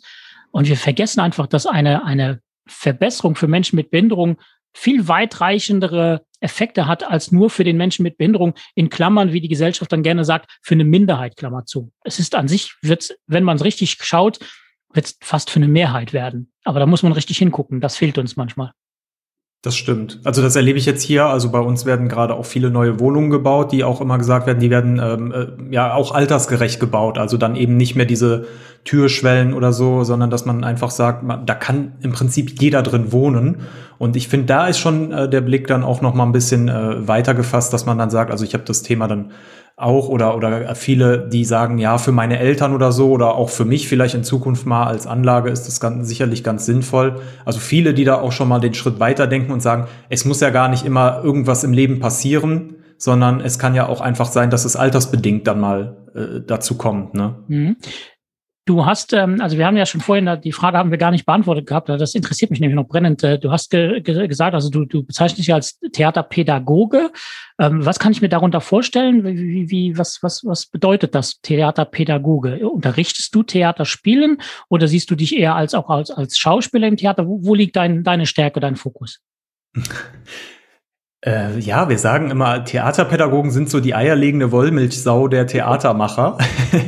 Und 0.51 0.67
wir 0.67 0.77
vergessen 0.77 1.19
einfach, 1.19 1.47
dass 1.47 1.65
eine, 1.65 2.05
eine 2.05 2.41
Verbesserung 2.67 3.35
für 3.35 3.47
Menschen 3.47 3.75
mit 3.75 3.91
Behinderung 3.91 4.37
viel 4.73 5.07
weitreichendere 5.07 6.25
Effekte 6.39 6.85
hat 6.85 7.03
als 7.03 7.31
nur 7.31 7.49
für 7.49 7.63
den 7.63 7.77
Menschen 7.77 8.03
mit 8.03 8.17
Behinderung 8.17 8.53
in 8.75 8.89
Klammern, 8.89 9.33
wie 9.33 9.41
die 9.41 9.47
Gesellschaft 9.47 9.91
dann 9.91 10.03
gerne 10.03 10.23
sagt, 10.23 10.51
für 10.61 10.75
eine 10.75 10.83
Minderheit, 10.83 11.35
Klammer 11.35 11.65
zu. 11.65 11.91
Es 12.03 12.19
ist 12.19 12.35
an 12.35 12.47
sich, 12.47 12.75
wird's, 12.81 13.15
wenn 13.25 13.43
man 13.43 13.57
es 13.57 13.63
richtig 13.63 13.97
schaut, 14.01 14.39
wird 14.93 15.05
es 15.05 15.17
fast 15.21 15.49
für 15.49 15.57
eine 15.57 15.67
Mehrheit 15.67 16.13
werden. 16.13 16.51
Aber 16.63 16.79
da 16.79 16.85
muss 16.85 17.03
man 17.03 17.11
richtig 17.11 17.37
hingucken. 17.37 17.81
Das 17.81 17.97
fehlt 17.97 18.17
uns 18.17 18.35
manchmal. 18.35 18.71
Das 19.63 19.75
stimmt. 19.75 20.19
Also 20.23 20.43
das 20.43 20.55
erlebe 20.55 20.77
ich 20.77 20.85
jetzt 20.85 21.01
hier. 21.01 21.25
Also 21.25 21.49
bei 21.49 21.59
uns 21.59 21.85
werden 21.85 22.07
gerade 22.09 22.35
auch 22.35 22.45
viele 22.45 22.69
neue 22.69 22.99
Wohnungen 22.99 23.31
gebaut, 23.31 23.71
die 23.71 23.83
auch 23.83 24.01
immer 24.01 24.19
gesagt 24.19 24.45
werden, 24.45 24.59
die 24.59 24.69
werden 24.69 25.01
ähm, 25.03 25.31
äh, 25.31 25.73
ja 25.73 25.95
auch 25.95 26.13
altersgerecht 26.13 26.79
gebaut. 26.79 27.17
Also 27.17 27.37
dann 27.37 27.55
eben 27.55 27.75
nicht 27.75 27.95
mehr 27.95 28.05
diese 28.05 28.45
Türschwellen 28.85 29.53
oder 29.53 29.73
so, 29.73 30.03
sondern 30.03 30.29
dass 30.29 30.45
man 30.45 30.63
einfach 30.63 30.91
sagt, 30.91 31.23
man, 31.23 31.45
da 31.47 31.55
kann 31.55 31.93
im 32.01 32.11
Prinzip 32.11 32.61
jeder 32.61 32.83
drin 32.83 33.11
wohnen. 33.11 33.61
Und 33.97 34.15
ich 34.15 34.27
finde, 34.27 34.45
da 34.45 34.67
ist 34.67 34.77
schon 34.77 35.11
äh, 35.11 35.27
der 35.27 35.41
Blick 35.41 35.65
dann 35.65 35.83
auch 35.83 36.01
noch 36.01 36.13
mal 36.13 36.25
ein 36.25 36.31
bisschen 36.31 36.69
äh, 36.69 37.07
weiter 37.07 37.33
gefasst, 37.33 37.73
dass 37.73 37.87
man 37.87 37.97
dann 37.97 38.11
sagt, 38.11 38.29
also 38.29 38.45
ich 38.45 38.53
habe 38.53 38.63
das 38.63 38.83
Thema 38.83 39.07
dann 39.07 39.31
auch 39.77 40.09
oder, 40.09 40.35
oder 40.35 40.73
viele, 40.73 41.29
die 41.29 41.45
sagen, 41.45 41.77
ja, 41.77 41.99
für 41.99 42.11
meine 42.11 42.39
Eltern 42.39 42.73
oder 42.73 42.91
so 42.91 43.11
oder 43.11 43.35
auch 43.35 43.51
für 43.51 43.63
mich 43.63 43.87
vielleicht 43.87 44.15
in 44.15 44.23
Zukunft 44.23 44.65
mal 44.65 44.87
als 44.87 45.05
Anlage 45.05 45.51
ist 45.51 45.67
das 45.67 45.79
ganz, 45.79 46.07
sicherlich 46.07 46.43
ganz 46.43 46.65
sinnvoll. 46.65 47.21
Also 47.45 47.59
viele, 47.59 47.93
die 47.93 48.03
da 48.03 48.15
auch 48.15 48.31
schon 48.31 48.49
mal 48.49 48.59
den 48.59 48.73
Schritt 48.73 48.99
weiterdenken 48.99 49.51
und 49.51 49.61
sagen, 49.61 49.85
es 50.09 50.25
muss 50.25 50.39
ja 50.41 50.49
gar 50.49 50.67
nicht 50.67 50.83
immer 50.83 51.21
irgendwas 51.23 51.63
im 51.63 51.73
Leben 51.73 51.99
passieren, 51.99 52.77
sondern 52.97 53.39
es 53.39 53.59
kann 53.59 53.75
ja 53.75 53.87
auch 53.87 54.01
einfach 54.01 54.31
sein, 54.31 54.49
dass 54.49 54.65
es 54.65 54.75
altersbedingt 54.75 55.45
dann 55.45 55.59
mal 55.59 55.97
äh, 56.15 56.41
dazu 56.45 56.75
kommt. 56.75 57.13
Ne? 57.13 57.35
Mhm. 57.47 57.75
Du 58.67 58.85
hast, 58.85 59.13
ähm, 59.13 59.39
also 59.39 59.57
wir 59.57 59.65
haben 59.65 59.77
ja 59.77 59.85
schon 59.85 60.01
vorhin, 60.01 60.29
die 60.43 60.51
Frage 60.51 60.77
haben 60.77 60.91
wir 60.91 60.97
gar 60.97 61.11
nicht 61.11 61.25
beantwortet 61.25 61.67
gehabt, 61.67 61.87
das 61.87 62.13
interessiert 62.15 62.51
mich 62.51 62.59
nämlich 62.59 62.75
noch 62.75 62.87
brennend. 62.87 63.23
Äh, 63.23 63.39
du 63.39 63.49
hast 63.49 63.69
ge 63.69 64.01
ge 64.01 64.27
gesagt, 64.27 64.53
also 64.53 64.69
du, 64.69 64.83
du 64.83 65.03
bezeichnest 65.03 65.39
dich 65.39 65.53
als 65.53 65.79
Theaterpädagoge. 65.93 67.11
Ähm, 67.59 67.85
was 67.85 67.97
kann 67.97 68.11
ich 68.11 68.21
mir 68.21 68.27
darunter 68.27 68.59
vorstellen? 68.59 69.23
Wie, 69.23 69.69
wie, 69.69 69.97
was, 69.97 70.21
was, 70.21 70.43
was 70.43 70.65
bedeutet 70.65 71.15
das 71.15 71.39
Theaterpädagoge? 71.41 72.67
Unterrichtest 72.67 73.33
du 73.33 73.41
Theaterspielen 73.43 74.41
oder 74.67 74.89
siehst 74.89 75.09
du 75.09 75.15
dich 75.15 75.37
eher 75.37 75.55
als 75.55 75.73
auch 75.73 75.89
als, 75.89 76.11
als 76.11 76.37
Schauspieler 76.37 76.89
im 76.89 76.97
Theater? 76.97 77.25
Wo, 77.25 77.39
wo 77.43 77.55
liegt 77.55 77.77
dein, 77.77 78.03
deine 78.03 78.25
Stärke, 78.25 78.59
dein 78.59 78.75
Fokus? 78.75 79.21
Äh, 81.25 81.57
ja, 81.59 81.87
wir 81.87 81.99
sagen 81.99 82.31
immer, 82.31 82.65
Theaterpädagogen 82.65 83.51
sind 83.51 83.69
so 83.69 83.79
die 83.79 83.95
eierlegende 83.95 84.51
Wollmilchsau 84.51 85.29
der 85.29 85.47
Theatermacher. 85.47 86.37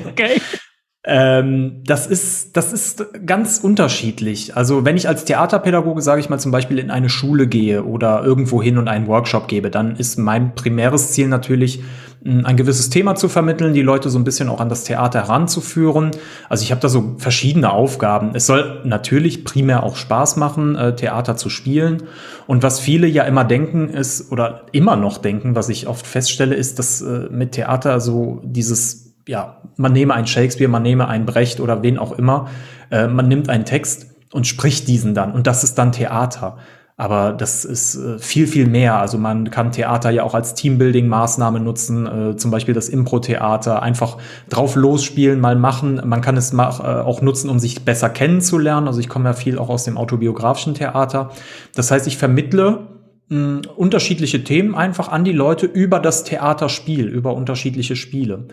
Okay. 0.10 0.42
Ähm, 1.12 1.82
das 1.86 2.06
ist, 2.06 2.56
das 2.56 2.72
ist 2.72 3.04
ganz 3.26 3.58
unterschiedlich. 3.58 4.56
Also 4.56 4.86
wenn 4.86 4.96
ich 4.96 5.08
als 5.08 5.26
Theaterpädagoge, 5.26 6.04
sage 6.04 6.22
ich 6.22 6.30
mal, 6.30 6.38
zum 6.38 6.52
Beispiel 6.52 6.78
in 6.78 6.92
eine 6.92 7.10
Schule 7.10 7.48
gehe 7.48 7.84
oder 7.84 8.24
irgendwo 8.24 8.62
hin 8.62 8.78
und 8.78 8.88
einen 8.88 9.08
Workshop 9.08 9.48
gebe, 9.48 9.72
dann 9.72 9.96
ist 9.96 10.20
mein 10.20 10.54
primäres 10.54 11.12
Ziel 11.12 11.28
natürlich, 11.28 11.82
ein 12.24 12.58
gewisses 12.58 12.90
Thema 12.90 13.16
zu 13.16 13.30
vermitteln, 13.30 13.74
die 13.74 13.82
Leute 13.82 14.10
so 14.10 14.20
ein 14.20 14.26
bisschen 14.26 14.50
auch 14.50 14.60
an 14.60 14.70
das 14.70 14.84
Theater 14.84 15.22
heranzuführen. 15.22 16.12
Also 16.48 16.64
ich 16.64 16.72
habe 16.72 16.82
da 16.82 16.90
so 16.90 17.16
verschiedene 17.18 17.72
Aufgaben. 17.72 18.32
Es 18.34 18.46
soll 18.46 18.82
natürlich 18.84 19.46
primär 19.46 19.84
auch 19.84 19.96
Spaß 19.96 20.36
machen, 20.36 20.76
äh, 20.76 20.96
Theater 20.96 21.38
zu 21.38 21.50
spielen. 21.50 22.04
Und 22.46 22.62
was 22.62 22.80
viele 22.80 23.08
ja 23.08 23.24
immer 23.24 23.46
denken 23.46 23.90
ist, 23.90 24.32
oder 24.32 24.66
immer 24.74 24.96
noch 24.96 25.18
denken, 25.18 25.56
was 25.56 25.70
ich 25.70 25.88
oft 25.88 26.06
feststelle, 26.06 26.56
ist, 26.56 26.78
dass 26.78 27.02
äh, 27.02 27.30
mit 27.32 27.54
Theater 27.54 28.02
so 28.02 28.42
dieses 28.44 29.09
ja, 29.30 29.62
man 29.78 29.94
nehme 29.94 30.16
einen 30.16 30.26
Shakespeare, 30.26 30.72
man 30.72 30.82
nehme 30.82 31.08
einen 31.08 31.28
Brecht 31.28 31.60
oder 31.60 31.84
wen 31.84 32.00
auch 32.00 32.14
immer, 32.14 32.48
äh, 32.90 33.08
man 33.08 33.28
nimmt 33.28 33.48
einen 33.48 33.64
Text 33.64 34.08
und 34.34 34.48
spricht 34.48 34.88
diesen 34.88 35.14
dann 35.14 35.34
und 35.34 35.46
das 35.46 35.64
ist 35.64 35.78
dann 35.78 35.92
Theater. 35.92 36.58
Aber 36.98 37.32
das 37.32 37.64
ist 37.64 37.96
äh, 37.96 38.18
viel, 38.18 38.48
viel 38.48 38.68
mehr. 38.68 39.00
Also 39.00 39.18
man 39.20 39.52
kann 39.52 39.72
Theater 39.72 40.10
ja 40.10 40.24
auch 40.24 40.34
als 40.34 40.56
Teambuilding-Maßnahme 40.56 41.60
nutzen, 41.60 42.08
äh, 42.08 42.36
zum 42.38 42.50
Beispiel 42.50 42.74
das 42.74 42.90
Impro-Theater, 42.90 43.84
einfach 43.84 44.18
drauf 44.50 44.76
losspielen, 44.76 45.40
mal 45.40 45.56
machen. 45.56 46.02
Man 46.04 46.22
kann 46.22 46.36
es 46.36 46.52
mach, 46.52 46.80
äh, 46.80 46.84
auch 46.84 47.22
nutzen, 47.22 47.50
um 47.50 47.60
sich 47.60 47.86
besser 47.86 48.10
kennenzulernen. 48.10 48.88
Also 48.88 49.00
ich 49.00 49.08
komme 49.08 49.30
ja 49.30 49.34
viel 49.34 49.60
auch 49.60 49.70
aus 49.70 49.86
dem 49.86 49.96
autobiografischen 49.96 50.74
Theater. 50.74 51.30
Das 51.76 51.92
heißt, 51.92 52.08
ich 52.08 52.18
vermittle 52.18 52.88
unterschiedliche 53.30 54.44
Themen 54.44 54.74
einfach 54.74 55.08
an 55.08 55.24
die 55.24 55.34
Leute 55.34 55.68
über 55.68 56.00
das 56.00 56.24
Theaterspiel, 56.24 57.08
über 57.08 57.36
unterschiedliche 57.36 57.96
Spiele. 57.96 58.48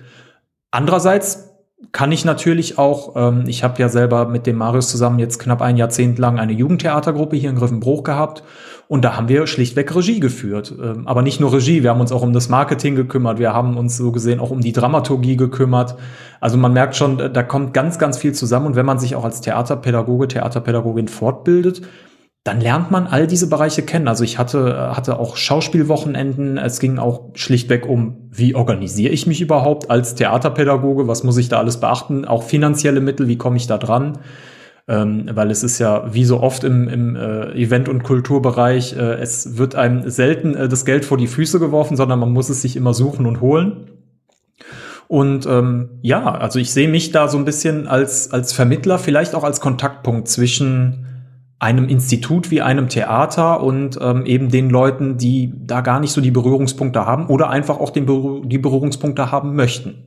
Andererseits 0.77 1.55
kann 1.93 2.13
ich 2.13 2.27
natürlich 2.27 2.77
auch, 2.77 3.17
ähm, 3.17 3.45
ich 3.47 3.65
habe 3.65 3.81
ja 3.81 3.89
selber 3.89 4.29
mit 4.29 4.47
dem 4.47 4.57
Marius 4.57 4.91
zusammen 4.91 5.19
jetzt 5.19 5.39
knapp 5.39 5.63
ein 5.63 5.79
Jahrzehnt 5.79 6.19
lang 6.19 6.39
eine 6.39 6.53
Jugendtheatergruppe 6.53 7.35
hier 7.35 7.49
in 7.49 7.57
Griffenbruch 7.57 8.03
gehabt 8.03 8.43
und 8.87 9.03
da 9.03 9.17
haben 9.17 9.31
wir 9.31 9.47
schlichtweg 9.47 9.97
Regie 9.97 10.21
geführt. 10.21 10.75
Ähm, 10.79 11.09
aber 11.09 11.23
nicht 11.23 11.41
nur 11.41 11.55
Regie, 11.55 11.83
wir 11.83 11.89
haben 11.89 12.03
uns 12.03 12.13
auch 12.13 12.21
um 12.21 12.35
das 12.35 12.51
Marketing 12.51 12.95
gekümmert, 12.95 13.39
wir 13.39 13.55
haben 13.55 13.79
uns 13.79 13.97
so 13.97 14.13
gesehen 14.13 14.39
auch 14.39 14.51
um 14.51 14.61
die 14.61 14.73
Dramaturgie 14.73 15.39
gekümmert. 15.39 15.97
Also 16.41 16.59
man 16.59 16.75
merkt 16.75 16.95
schon, 16.95 17.17
da 17.33 17.43
kommt 17.43 17.73
ganz, 17.73 17.99
ganz 17.99 18.19
viel 18.19 18.35
zusammen 18.35 18.67
und 18.67 18.77
wenn 18.77 18.85
man 18.85 18.99
sich 18.99 19.17
auch 19.17 19.25
als 19.25 19.41
Theaterpädagoge, 19.41 20.29
Theaterpädagogin 20.29 21.09
fortbildet, 21.09 21.81
dann 22.47 22.61
lernt 22.61 22.93
man 22.93 23.07
all 23.09 23.27
diese 23.27 23.49
Bereiche 23.49 23.83
kennen. 23.83 24.07
Also 24.07 24.23
ich 24.23 24.39
hatte, 24.39 24.95
hatte 24.95 25.19
auch 25.19 25.37
Schauspielwochenenden. 25.37 26.59
Es 26.59 26.79
ging 26.79 26.99
auch 26.99 27.31
schlichtweg 27.35 27.87
um, 27.87 28.29
wie 28.31 28.55
organisiere 28.55 29.13
ich 29.13 29.27
mich 29.27 29.41
überhaupt 29.41 29.91
als 29.91 30.15
Theaterpädagoge? 30.15 31.09
Was 31.09 31.25
muss 31.25 31.37
ich 31.39 31.49
da 31.49 31.59
alles 31.59 31.81
beachten? 31.81 32.25
Auch 32.25 32.45
finanzielle 32.45 33.01
Mittel, 33.01 33.27
wie 33.27 33.37
komme 33.37 33.57
ich 33.57 33.67
da 33.67 33.79
dran? 33.79 34.19
Ähm, 34.87 35.29
weil 35.33 35.51
es 35.51 35.65
ist 35.65 35.81
ja 35.81 36.15
wie 36.15 36.25
so 36.25 36.41
oft 36.41 36.63
im, 36.63 36.89
im 36.89 37.17
äh, 37.17 37.53
Event- 37.61 37.89
und 37.89 38.05
Kulturbereich, 38.05 38.97
äh, 38.97 39.15
es 39.15 39.59
wird 39.59 39.75
einem 39.75 40.09
selten 40.09 40.55
äh, 40.55 40.69
das 40.69 40.85
Geld 40.85 41.05
vor 41.05 41.19
die 41.19 41.27
Füße 41.27 41.59
geworfen, 41.59 41.97
sondern 41.97 42.21
man 42.21 42.31
muss 42.31 42.49
es 42.49 42.63
sich 42.63 42.77
immer 42.77 42.95
suchen 42.95 43.27
und 43.27 43.41
holen. 43.41 43.91
Und 45.09 45.47
ähm, 45.47 45.99
ja, 46.03 46.33
also 46.33 46.61
ich 46.61 46.73
sehe 46.73 46.89
mich 46.89 47.11
da 47.11 47.27
so 47.27 47.39
ein 47.39 47.45
bisschen 47.45 47.89
als, 47.89 48.31
als 48.31 48.53
Vermittler, 48.53 48.99
vielleicht 48.99 49.35
auch 49.35 49.43
als 49.43 49.61
Kontaktpunkt 49.61 50.29
zwischen 50.29 51.07
einem 51.59 51.89
Institut 51.89 52.51
wie 52.51 52.61
einem 52.61 52.89
Theater 52.89 53.63
und 53.63 53.99
ähm, 54.01 54.27
eben 54.27 54.51
den 54.51 54.69
Leuten, 54.69 55.17
die 55.17 55.53
da 55.55 55.81
gar 55.81 56.01
nicht 56.01 56.13
so 56.13 56.21
die 56.21 56.31
Berührungspunkte 56.31 57.07
haben 57.07 57.27
oder 57.27 57.49
einfach 57.49 57.79
auch 57.79 57.91
Berühr 57.91 58.43
die 58.45 58.59
Berührungspunkte 58.59 59.33
haben 59.33 59.57
möchten. 59.57 60.07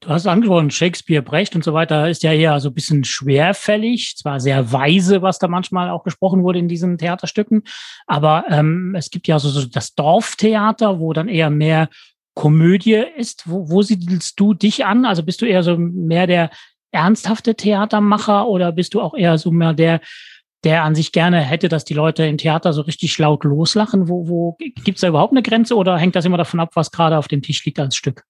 Du 0.00 0.08
hast 0.08 0.26
angesprochen, 0.26 0.70
Shakespeare, 0.70 1.20
Brecht 1.20 1.54
und 1.54 1.62
so 1.62 1.74
weiter 1.74 2.08
ist 2.08 2.22
ja 2.22 2.32
eher 2.32 2.58
so 2.60 2.70
ein 2.70 2.74
bisschen 2.74 3.04
schwerfällig, 3.04 4.16
zwar 4.16 4.40
sehr 4.40 4.72
weise, 4.72 5.20
was 5.20 5.38
da 5.38 5.46
manchmal 5.46 5.90
auch 5.90 6.04
gesprochen 6.04 6.42
wurde 6.42 6.58
in 6.58 6.68
diesen 6.68 6.96
Theaterstücken, 6.96 7.64
aber 8.06 8.44
ähm, 8.48 8.94
es 8.96 9.10
gibt 9.10 9.28
ja 9.28 9.38
so, 9.38 9.50
so 9.50 9.66
das 9.66 9.94
Dorftheater, 9.94 11.00
wo 11.00 11.12
dann 11.12 11.28
eher 11.28 11.50
mehr 11.50 11.90
Komödie 12.34 13.04
ist. 13.16 13.50
Wo, 13.50 13.68
wo 13.68 13.82
siedelst 13.82 14.40
du 14.40 14.54
dich 14.54 14.86
an? 14.86 15.04
Also 15.04 15.22
bist 15.22 15.42
du 15.42 15.46
eher 15.46 15.62
so 15.62 15.76
mehr 15.76 16.26
der 16.26 16.50
ernsthafte 16.92 17.54
Theatermacher 17.54 18.48
oder 18.48 18.72
bist 18.72 18.94
du 18.94 19.02
auch 19.02 19.14
eher 19.14 19.36
so 19.36 19.50
mehr 19.50 19.74
der, 19.74 20.00
der 20.64 20.84
an 20.84 20.94
sich 20.94 21.12
gerne 21.12 21.40
hätte, 21.40 21.68
dass 21.68 21.84
die 21.84 21.94
Leute 21.94 22.24
im 22.26 22.38
Theater 22.38 22.72
so 22.72 22.82
richtig 22.82 23.16
laut 23.18 23.44
loslachen? 23.44 24.08
Wo, 24.08 24.28
wo 24.28 24.56
gibt 24.58 24.96
es 24.96 25.00
da 25.00 25.08
überhaupt 25.08 25.32
eine 25.32 25.42
Grenze 25.42 25.74
oder 25.74 25.96
hängt 25.96 26.16
das 26.16 26.24
immer 26.24 26.36
davon 26.36 26.60
ab, 26.60 26.70
was 26.74 26.90
gerade 26.90 27.18
auf 27.18 27.28
dem 27.28 27.42
Tisch 27.42 27.64
liegt 27.64 27.78
als 27.78 27.96
Stück? 27.96 28.24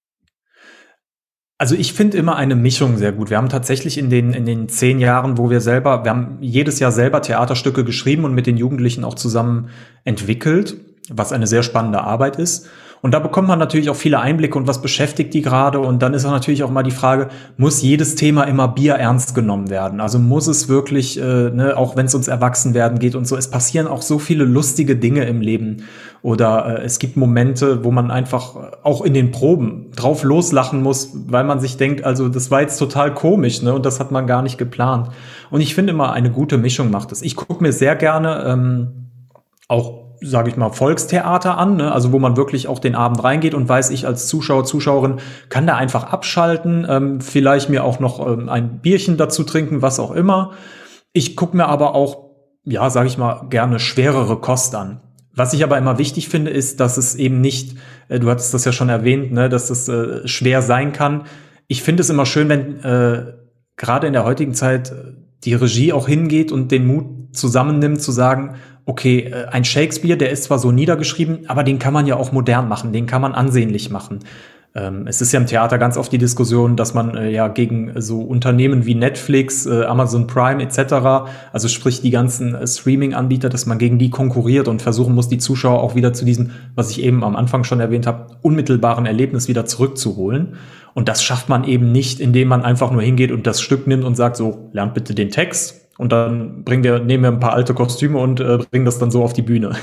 Also 1.57 1.75
ich 1.75 1.93
finde 1.93 2.17
immer 2.17 2.37
eine 2.37 2.55
Mischung 2.55 2.97
sehr 2.97 3.11
gut. 3.11 3.29
Wir 3.29 3.37
haben 3.37 3.49
tatsächlich 3.49 3.99
in 3.99 4.09
den, 4.09 4.33
in 4.33 4.47
den 4.47 4.67
zehn 4.67 4.99
Jahren, 4.99 5.37
wo 5.37 5.51
wir 5.51 5.61
selber, 5.61 6.03
wir 6.03 6.09
haben 6.09 6.37
jedes 6.41 6.79
Jahr 6.79 6.91
selber 6.91 7.21
Theaterstücke 7.21 7.83
geschrieben 7.83 8.25
und 8.25 8.33
mit 8.33 8.47
den 8.47 8.57
Jugendlichen 8.57 9.03
auch 9.03 9.13
zusammen 9.13 9.69
entwickelt, 10.03 10.75
was 11.09 11.31
eine 11.31 11.45
sehr 11.45 11.61
spannende 11.61 12.01
Arbeit 12.01 12.37
ist. 12.37 12.67
Und 13.01 13.15
da 13.15 13.19
bekommt 13.19 13.47
man 13.47 13.57
natürlich 13.57 13.89
auch 13.89 13.95
viele 13.95 14.19
Einblicke 14.19 14.57
und 14.57 14.67
was 14.67 14.81
beschäftigt 14.81 15.33
die 15.33 15.41
gerade. 15.41 15.79
Und 15.79 16.03
dann 16.03 16.13
ist 16.13 16.23
auch 16.23 16.31
natürlich 16.31 16.63
auch 16.63 16.69
mal 16.69 16.83
die 16.83 16.91
Frage, 16.91 17.29
muss 17.57 17.81
jedes 17.81 18.15
Thema 18.15 18.43
immer 18.43 18.67
Bier 18.67 18.93
ernst 18.93 19.33
genommen 19.33 19.71
werden? 19.71 19.99
Also 19.99 20.19
muss 20.19 20.47
es 20.47 20.69
wirklich, 20.69 21.19
äh, 21.19 21.49
ne, 21.49 21.75
auch 21.75 21.95
wenn 21.95 22.05
es 22.05 22.13
uns 22.13 22.27
Erwachsenwerden 22.27 22.99
geht 22.99 23.15
und 23.15 23.27
so, 23.27 23.35
es 23.35 23.49
passieren 23.49 23.87
auch 23.87 24.03
so 24.03 24.19
viele 24.19 24.43
lustige 24.43 24.95
Dinge 24.95 25.25
im 25.25 25.41
Leben. 25.41 25.83
Oder 26.21 26.79
äh, 26.79 26.83
es 26.83 26.99
gibt 26.99 27.17
Momente, 27.17 27.83
wo 27.83 27.89
man 27.89 28.11
einfach 28.11 28.55
auch 28.83 29.01
in 29.01 29.15
den 29.15 29.31
Proben 29.31 29.89
drauf 29.95 30.23
loslachen 30.23 30.83
muss, 30.83 31.11
weil 31.27 31.43
man 31.43 31.59
sich 31.59 31.77
denkt, 31.77 32.03
also 32.03 32.29
das 32.29 32.51
war 32.51 32.61
jetzt 32.61 32.77
total 32.77 33.15
komisch, 33.15 33.63
ne? 33.63 33.73
Und 33.73 33.85
das 33.85 33.99
hat 33.99 34.11
man 34.11 34.27
gar 34.27 34.43
nicht 34.43 34.59
geplant. 34.59 35.09
Und 35.49 35.61
ich 35.61 35.73
finde 35.73 35.93
immer, 35.93 36.13
eine 36.13 36.29
gute 36.29 36.59
Mischung 36.59 36.91
macht 36.91 37.11
es. 37.11 37.23
Ich 37.23 37.35
gucke 37.35 37.63
mir 37.63 37.73
sehr 37.73 37.95
gerne 37.95 38.43
ähm, 38.45 39.09
auch 39.67 40.00
sage 40.21 40.49
ich 40.49 40.57
mal, 40.57 40.69
Volkstheater 40.69 41.57
an, 41.57 41.77
ne? 41.77 41.91
also 41.91 42.11
wo 42.11 42.19
man 42.19 42.37
wirklich 42.37 42.67
auch 42.67 42.79
den 42.79 42.95
Abend 42.95 43.23
reingeht 43.23 43.53
und 43.53 43.67
weiß, 43.67 43.89
ich 43.89 44.05
als 44.05 44.27
Zuschauer, 44.27 44.65
Zuschauerin 44.65 45.15
kann 45.49 45.65
da 45.65 45.75
einfach 45.75 46.05
abschalten, 46.05 46.85
ähm, 46.87 47.21
vielleicht 47.21 47.69
mir 47.69 47.83
auch 47.83 47.99
noch 47.99 48.25
ähm, 48.25 48.47
ein 48.47 48.79
Bierchen 48.79 49.17
dazu 49.17 49.43
trinken, 49.43 49.81
was 49.81 49.99
auch 49.99 50.11
immer. 50.11 50.51
Ich 51.11 51.35
gucke 51.35 51.57
mir 51.57 51.65
aber 51.65 51.95
auch, 51.95 52.29
ja, 52.63 52.89
sage 52.89 53.07
ich 53.07 53.17
mal, 53.17 53.47
gerne 53.49 53.79
schwerere 53.79 54.39
Kost 54.39 54.75
an. 54.75 55.01
Was 55.33 55.53
ich 55.53 55.63
aber 55.63 55.77
immer 55.77 55.97
wichtig 55.97 56.29
finde, 56.29 56.51
ist, 56.51 56.79
dass 56.79 56.97
es 56.97 57.15
eben 57.15 57.41
nicht, 57.41 57.77
äh, 58.07 58.19
du 58.19 58.29
hattest 58.29 58.53
das 58.53 58.65
ja 58.65 58.71
schon 58.71 58.89
erwähnt, 58.89 59.31
ne, 59.31 59.49
dass 59.49 59.69
es 59.69 59.87
äh, 59.87 60.27
schwer 60.27 60.61
sein 60.61 60.93
kann. 60.93 61.23
Ich 61.67 61.81
finde 61.81 62.01
es 62.01 62.09
immer 62.09 62.25
schön, 62.25 62.47
wenn 62.49 62.83
äh, 62.83 63.33
gerade 63.75 64.07
in 64.07 64.13
der 64.13 64.25
heutigen 64.25 64.53
Zeit 64.53 64.91
äh, 64.91 65.13
die 65.43 65.55
Regie 65.55 65.93
auch 65.93 66.07
hingeht 66.07 66.51
und 66.51 66.71
den 66.71 66.85
Mut 66.85 67.20
zusammennimmt, 67.31 68.01
zu 68.01 68.11
sagen, 68.11 68.55
okay, 68.85 69.31
äh, 69.31 69.47
ein 69.47 69.63
Shakespeare, 69.63 70.17
der 70.17 70.31
ist 70.31 70.45
zwar 70.45 70.59
so 70.59 70.71
niedergeschrieben, 70.71 71.49
aber 71.49 71.63
den 71.63 71.79
kann 71.79 71.93
man 71.93 72.07
ja 72.07 72.15
auch 72.15 72.31
modern 72.31 72.67
machen, 72.67 72.93
den 72.93 73.05
kann 73.05 73.21
man 73.21 73.33
ansehnlich 73.33 73.89
machen. 73.89 74.19
Ähm, 74.73 75.05
es 75.05 75.21
ist 75.21 75.33
ja 75.33 75.39
im 75.39 75.47
Theater 75.47 75.77
ganz 75.77 75.97
oft 75.97 76.11
die 76.13 76.17
Diskussion, 76.17 76.77
dass 76.77 76.93
man 76.93 77.15
äh, 77.17 77.29
ja 77.29 77.49
gegen 77.49 77.91
so 77.99 78.21
Unternehmen 78.21 78.85
wie 78.85 78.95
Netflix, 78.95 79.65
äh, 79.65 79.83
Amazon 79.83 80.27
Prime 80.27 80.63
etc., 80.63 81.29
also 81.51 81.67
sprich 81.67 82.01
die 82.01 82.09
ganzen 82.09 82.55
äh, 82.55 82.65
Streaming-Anbieter, 82.65 83.49
dass 83.49 83.65
man 83.65 83.79
gegen 83.79 83.99
die 83.99 84.09
konkurriert 84.09 84.69
und 84.69 84.81
versuchen 84.81 85.13
muss, 85.13 85.27
die 85.27 85.39
Zuschauer 85.39 85.81
auch 85.81 85.95
wieder 85.95 86.13
zu 86.13 86.23
diesem, 86.23 86.51
was 86.73 86.89
ich 86.89 87.03
eben 87.03 87.23
am 87.25 87.35
Anfang 87.35 87.65
schon 87.65 87.81
erwähnt 87.81 88.07
habe, 88.07 88.27
unmittelbaren 88.43 89.05
Erlebnis 89.05 89.49
wieder 89.49 89.65
zurückzuholen. 89.65 90.55
Und 90.93 91.09
das 91.09 91.21
schafft 91.21 91.49
man 91.49 91.65
eben 91.65 91.91
nicht, 91.91 92.21
indem 92.21 92.47
man 92.47 92.63
einfach 92.63 92.91
nur 92.91 93.01
hingeht 93.01 93.31
und 93.31 93.47
das 93.47 93.61
Stück 93.61 93.87
nimmt 93.87 94.05
und 94.05 94.15
sagt, 94.15 94.37
so, 94.37 94.69
lernt 94.71 94.93
bitte 94.93 95.13
den 95.13 95.31
Text 95.31 95.80
und 96.01 96.11
dann 96.11 96.63
bringen 96.63 96.83
wir, 96.83 96.97
nehmen 96.97 97.23
wir 97.23 97.31
ein 97.31 97.39
paar 97.39 97.53
alte 97.53 97.75
Kostüme 97.75 98.17
und 98.17 98.39
äh, 98.39 98.57
bringen 98.71 98.85
das 98.85 98.97
dann 98.97 99.11
so 99.11 99.23
auf 99.23 99.33
die 99.33 99.43
Bühne. 99.43 99.75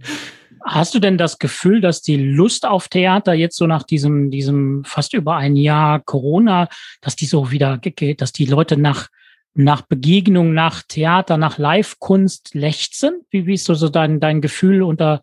Hast 0.64 0.94
du 0.94 1.00
denn 1.00 1.18
das 1.18 1.40
Gefühl, 1.40 1.80
dass 1.80 2.02
die 2.02 2.16
Lust 2.16 2.64
auf 2.64 2.86
Theater 2.86 3.34
jetzt 3.34 3.56
so 3.56 3.66
nach 3.66 3.82
diesem, 3.82 4.30
diesem 4.30 4.84
fast 4.84 5.12
über 5.12 5.34
ein 5.34 5.56
Jahr 5.56 5.98
Corona, 5.98 6.68
dass 7.00 7.16
die 7.16 7.26
so 7.26 7.50
wieder 7.50 7.78
geht, 7.78 8.20
dass 8.20 8.32
die 8.32 8.46
Leute 8.46 8.76
nach, 8.76 9.08
nach 9.54 9.82
Begegnung, 9.82 10.54
nach 10.54 10.84
Theater, 10.86 11.36
nach 11.36 11.58
Live-Kunst 11.58 12.54
lechzen? 12.54 13.22
Wie, 13.30 13.46
wie 13.46 13.54
ist 13.54 13.64
so, 13.64 13.74
so 13.74 13.88
dein, 13.88 14.20
dein 14.20 14.40
Gefühl 14.40 14.84
unter, 14.84 15.20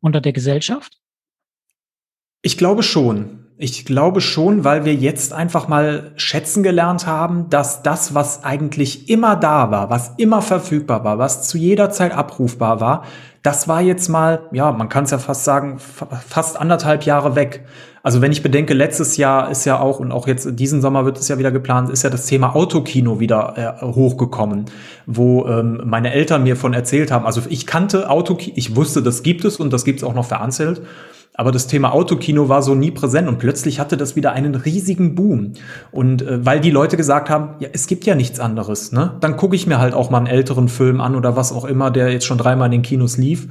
unter 0.00 0.20
der 0.20 0.32
Gesellschaft? 0.32 0.98
Ich 2.42 2.58
glaube 2.58 2.82
schon. 2.82 3.43
Ich 3.56 3.84
glaube 3.84 4.20
schon, 4.20 4.64
weil 4.64 4.84
wir 4.84 4.94
jetzt 4.94 5.32
einfach 5.32 5.68
mal 5.68 6.10
schätzen 6.16 6.64
gelernt 6.64 7.06
haben, 7.06 7.50
dass 7.50 7.84
das, 7.84 8.12
was 8.12 8.42
eigentlich 8.42 9.08
immer 9.08 9.36
da 9.36 9.70
war, 9.70 9.90
was 9.90 10.14
immer 10.16 10.42
verfügbar 10.42 11.04
war, 11.04 11.18
was 11.18 11.46
zu 11.46 11.56
jeder 11.56 11.90
Zeit 11.90 12.12
abrufbar 12.12 12.80
war, 12.80 13.04
das 13.44 13.68
war 13.68 13.80
jetzt 13.80 14.08
mal, 14.08 14.48
ja, 14.50 14.72
man 14.72 14.88
kann 14.88 15.04
es 15.04 15.12
ja 15.12 15.18
fast 15.18 15.44
sagen, 15.44 15.78
fast 15.78 16.58
anderthalb 16.58 17.04
Jahre 17.04 17.36
weg. 17.36 17.64
Also 18.02 18.20
wenn 18.20 18.32
ich 18.32 18.42
bedenke, 18.42 18.74
letztes 18.74 19.18
Jahr 19.18 19.50
ist 19.50 19.64
ja 19.66 19.78
auch 19.78 20.00
und 20.00 20.10
auch 20.10 20.26
jetzt 20.26 20.58
diesen 20.58 20.80
Sommer 20.80 21.04
wird 21.04 21.18
es 21.18 21.28
ja 21.28 21.38
wieder 21.38 21.52
geplant, 21.52 21.90
ist 21.90 22.02
ja 22.02 22.10
das 22.10 22.26
Thema 22.26 22.56
Autokino 22.56 23.20
wieder 23.20 23.78
äh, 23.80 23.84
hochgekommen, 23.84 24.64
wo 25.06 25.46
ähm, 25.46 25.80
meine 25.84 26.12
Eltern 26.12 26.42
mir 26.42 26.56
von 26.56 26.74
erzählt 26.74 27.12
haben. 27.12 27.24
Also 27.24 27.42
ich 27.48 27.66
kannte 27.66 28.10
Autokino, 28.10 28.54
ich 28.56 28.74
wusste, 28.74 29.00
das 29.00 29.22
gibt 29.22 29.44
es 29.44 29.58
und 29.58 29.72
das 29.72 29.84
gibt 29.84 30.00
es 30.00 30.04
auch 30.04 30.14
noch 30.14 30.26
vereinzelt. 30.26 30.82
Aber 31.36 31.50
das 31.50 31.66
Thema 31.66 31.92
Autokino 31.92 32.48
war 32.48 32.62
so 32.62 32.76
nie 32.76 32.92
präsent 32.92 33.26
und 33.26 33.40
plötzlich 33.40 33.80
hatte 33.80 33.96
das 33.96 34.14
wieder 34.14 34.32
einen 34.32 34.54
riesigen 34.54 35.16
Boom. 35.16 35.54
Und 35.90 36.22
äh, 36.22 36.46
weil 36.46 36.60
die 36.60 36.70
Leute 36.70 36.96
gesagt 36.96 37.28
haben, 37.28 37.56
ja, 37.58 37.68
es 37.72 37.88
gibt 37.88 38.06
ja 38.06 38.14
nichts 38.14 38.38
anderes, 38.38 38.92
ne? 38.92 39.16
Dann 39.20 39.36
gucke 39.36 39.56
ich 39.56 39.66
mir 39.66 39.80
halt 39.80 39.94
auch 39.94 40.10
mal 40.10 40.18
einen 40.18 40.28
älteren 40.28 40.68
Film 40.68 41.00
an 41.00 41.16
oder 41.16 41.34
was 41.34 41.52
auch 41.52 41.64
immer, 41.64 41.90
der 41.90 42.12
jetzt 42.12 42.24
schon 42.24 42.38
dreimal 42.38 42.66
in 42.66 42.72
den 42.72 42.82
Kinos 42.82 43.16
lief. 43.16 43.48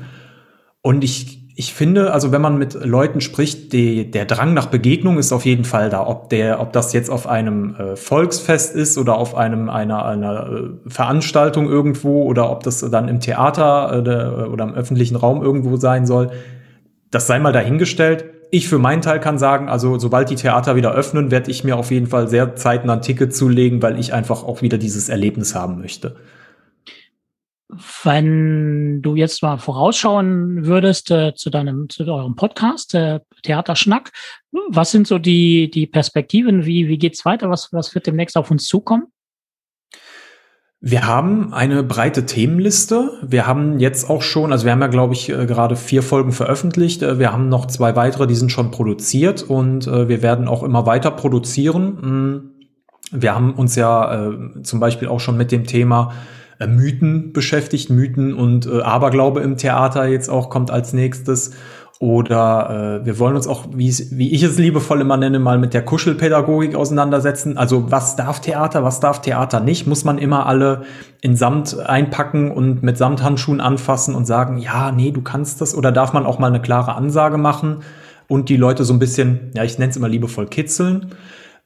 Und 0.82 1.04
ich, 1.04 1.52
ich 1.58 1.74
finde, 1.74 2.13
also 2.13 2.32
wenn 2.32 2.41
man 2.41 2.58
mit 2.58 2.74
Leuten 2.74 3.19
spricht, 3.19 3.74
die, 3.74 4.10
der 4.10 4.24
Drang 4.24 4.54
nach 4.54 4.67
Begegnung 4.67 5.17
ist 5.17 5.34
auf 5.34 5.43
jeden 5.43 5.65
Fall 5.65 5.89
da. 5.89 6.08
Ob 6.08 6.30
der, 6.30 6.62
ob 6.62 6.72
das 6.72 6.93
jetzt 6.93 7.10
auf 7.10 7.28
einem 7.28 7.76
äh, 7.76 7.96
Volksfest 7.98 8.76
ist 8.76 8.98
oder 8.98 9.17
auf 9.17 9.36
einem 9.36 9.69
einer, 9.69 10.06
einer 10.06 10.48
äh, 10.48 10.89
Veranstaltung 10.89 11.67
irgendwo 11.67 12.24
oder 12.24 12.50
ob 12.50 12.63
das 12.63 12.80
dann 12.80 13.10
im 13.10 13.19
Theater 13.19 13.91
äh, 13.93 14.46
oder 14.46 14.63
im 14.63 14.74
öffentlichen 14.74 15.17
Raum 15.17 15.43
irgendwo 15.43 15.76
sein 15.76 16.06
soll 16.06 16.32
das 17.13 17.28
sei 17.28 17.39
mal 17.39 17.54
dahingestellt. 17.54 18.26
Ich 18.49 18.67
für 18.67 18.80
meinen 18.80 19.02
Teil 19.02 19.19
kann 19.19 19.38
sagen, 19.38 19.69
also 19.69 19.99
sobald 19.99 20.30
die 20.30 20.36
Theater 20.36 20.76
wieder 20.76 20.93
öffnen, 20.93 21.32
werde 21.32 21.52
ich 21.52 21.63
mir 21.63 21.78
auf 21.78 21.91
jeden 21.91 22.08
Fall 22.08 22.28
sehr 22.28 22.56
zeitnah 22.56 22.93
ein 22.93 23.02
Ticket 23.02 23.36
zulegen, 23.36 23.82
weil 23.82 23.99
ich 23.99 24.13
einfach 24.13 24.43
auch 24.43 24.62
wieder 24.62 24.78
dieses 24.78 25.10
Erlebnis 25.10 25.56
haben 25.56 25.80
möchte. 25.80 26.15
Wenn 28.04 29.02
du 29.02 29.15
jetzt 29.15 29.41
mal 29.41 29.58
vorausschauen 29.58 30.65
würdest 30.65 31.10
äh, 31.10 31.34
zu 31.34 31.49
deinem, 31.49 31.89
zu 31.89 32.04
eurem 32.04 32.36
Podcast, 32.36 32.93
äh, 32.93 33.19
Theaterschnack, 33.43 34.12
was 34.69 34.91
sind 34.91 35.08
so 35.08 35.17
die, 35.17 35.71
die 35.71 35.88
Perspektiven? 35.88 36.65
Wie, 36.65 36.88
wie 36.88 36.99
geht's 36.99 37.26
weiter? 37.26 37.49
Was, 37.49 37.69
was 37.71 37.95
wird 37.95 38.06
demnächst 38.06 38.38
auf 38.38 38.52
uns 38.52 38.67
zukommen? 38.67 39.12
Wir 40.86 41.08
haben 41.08 41.54
eine 41.54 41.82
breite 41.82 42.26
Themenliste. 42.26 43.12
Wir 43.26 43.48
haben 43.48 43.80
jetzt 43.80 44.10
auch 44.10 44.22
schon, 44.22 44.52
also 44.52 44.65
wir 44.65 44.74
haben 44.74 44.82
ja, 44.82 44.88
glaube 44.88 45.13
ich, 45.13 45.30
äh, 45.30 45.46
gerade 45.46 45.78
vier 45.78 46.04
Folgen 46.04 46.34
veröffentlicht. 46.34 47.02
Äh, 47.04 47.19
wir 47.19 47.32
haben 47.32 47.48
noch 47.48 47.67
zwei 47.67 47.96
weitere, 47.96 48.28
die 48.28 48.36
sind 48.36 48.52
schon 48.52 48.69
produziert 48.69 49.43
und 49.43 49.88
äh, 49.88 50.10
wir 50.10 50.22
werden 50.22 50.50
auch 50.50 50.62
immer 50.62 50.86
weiter 50.86 51.12
produzieren. 51.12 51.86
Mm, 53.13 53.17
wir 53.17 53.34
haben 53.34 53.54
uns 53.54 53.76
ja 53.76 54.32
zum 54.63 54.80
Beispiel 54.80 55.08
auch 55.08 55.19
schon 55.19 55.38
mit 55.38 55.52
dem 55.52 55.65
Thema 55.65 56.13
Mythen 56.65 57.32
beschäftigt, 57.32 57.91
Mythen 57.91 58.34
und 58.34 58.67
Aberglaube 58.67 59.41
im 59.41 59.56
Theater 59.56 60.08
jetzt 60.08 60.30
auch 60.30 60.50
kommt 60.50 60.72
als 60.72 60.93
nächstes. 60.93 61.52
Oder 62.03 62.99
äh, 62.99 63.05
wir 63.05 63.17
wollen 63.17 63.37
uns 63.37 63.47
auch, 63.47 63.63
wie, 63.73 63.87
ich 63.87 64.43
es 64.43 64.57
liebevoll 64.57 64.99
immer 64.99 65.15
nenne, 65.15 65.39
mal 65.39 65.57
mit 65.57 65.73
der 65.73 65.85
Kuschelpädagogik 65.85 66.75
auseinandersetzen. 66.75 67.57
Also 67.57 67.91
was 67.91 68.17
darf 68.17 68.41
Theater, 68.41 68.83
was 68.83 68.99
darf 68.99 69.21
Theater 69.21 69.61
nicht? 69.61 69.87
Muss 69.87 70.03
man 70.03 70.17
immer 70.17 70.45
alle 70.45 70.81
in 71.21 71.37
Samt 71.37 71.79
einpacken 71.79 72.51
und 72.51 72.83
mit 72.83 72.97
Samthandschuhen 72.97 73.61
anfassen 73.61 74.15
und 74.15 74.25
sagen, 74.25 74.57
ja, 74.57 74.91
nee, 74.91 75.11
du 75.11 75.21
kannst 75.21 75.61
das? 75.61 75.73
Oder 75.75 75.93
darf 75.93 76.11
man 76.11 76.25
auch 76.25 76.39
mal 76.39 76.47
eine 76.47 76.61
klare 76.61 76.93
Ansage 76.95 77.37
machen 77.37 77.77
und 78.27 78.49
die 78.49 78.57
Leute 78.57 78.83
so 78.83 78.91
ein 78.91 78.99
bisschen, 78.99 79.51
ja, 79.55 79.63
ich 79.63 79.79
nenne 79.79 79.91
es 79.91 79.95
immer 79.95 80.09
liebevoll 80.09 80.47
kitzeln? 80.47 81.11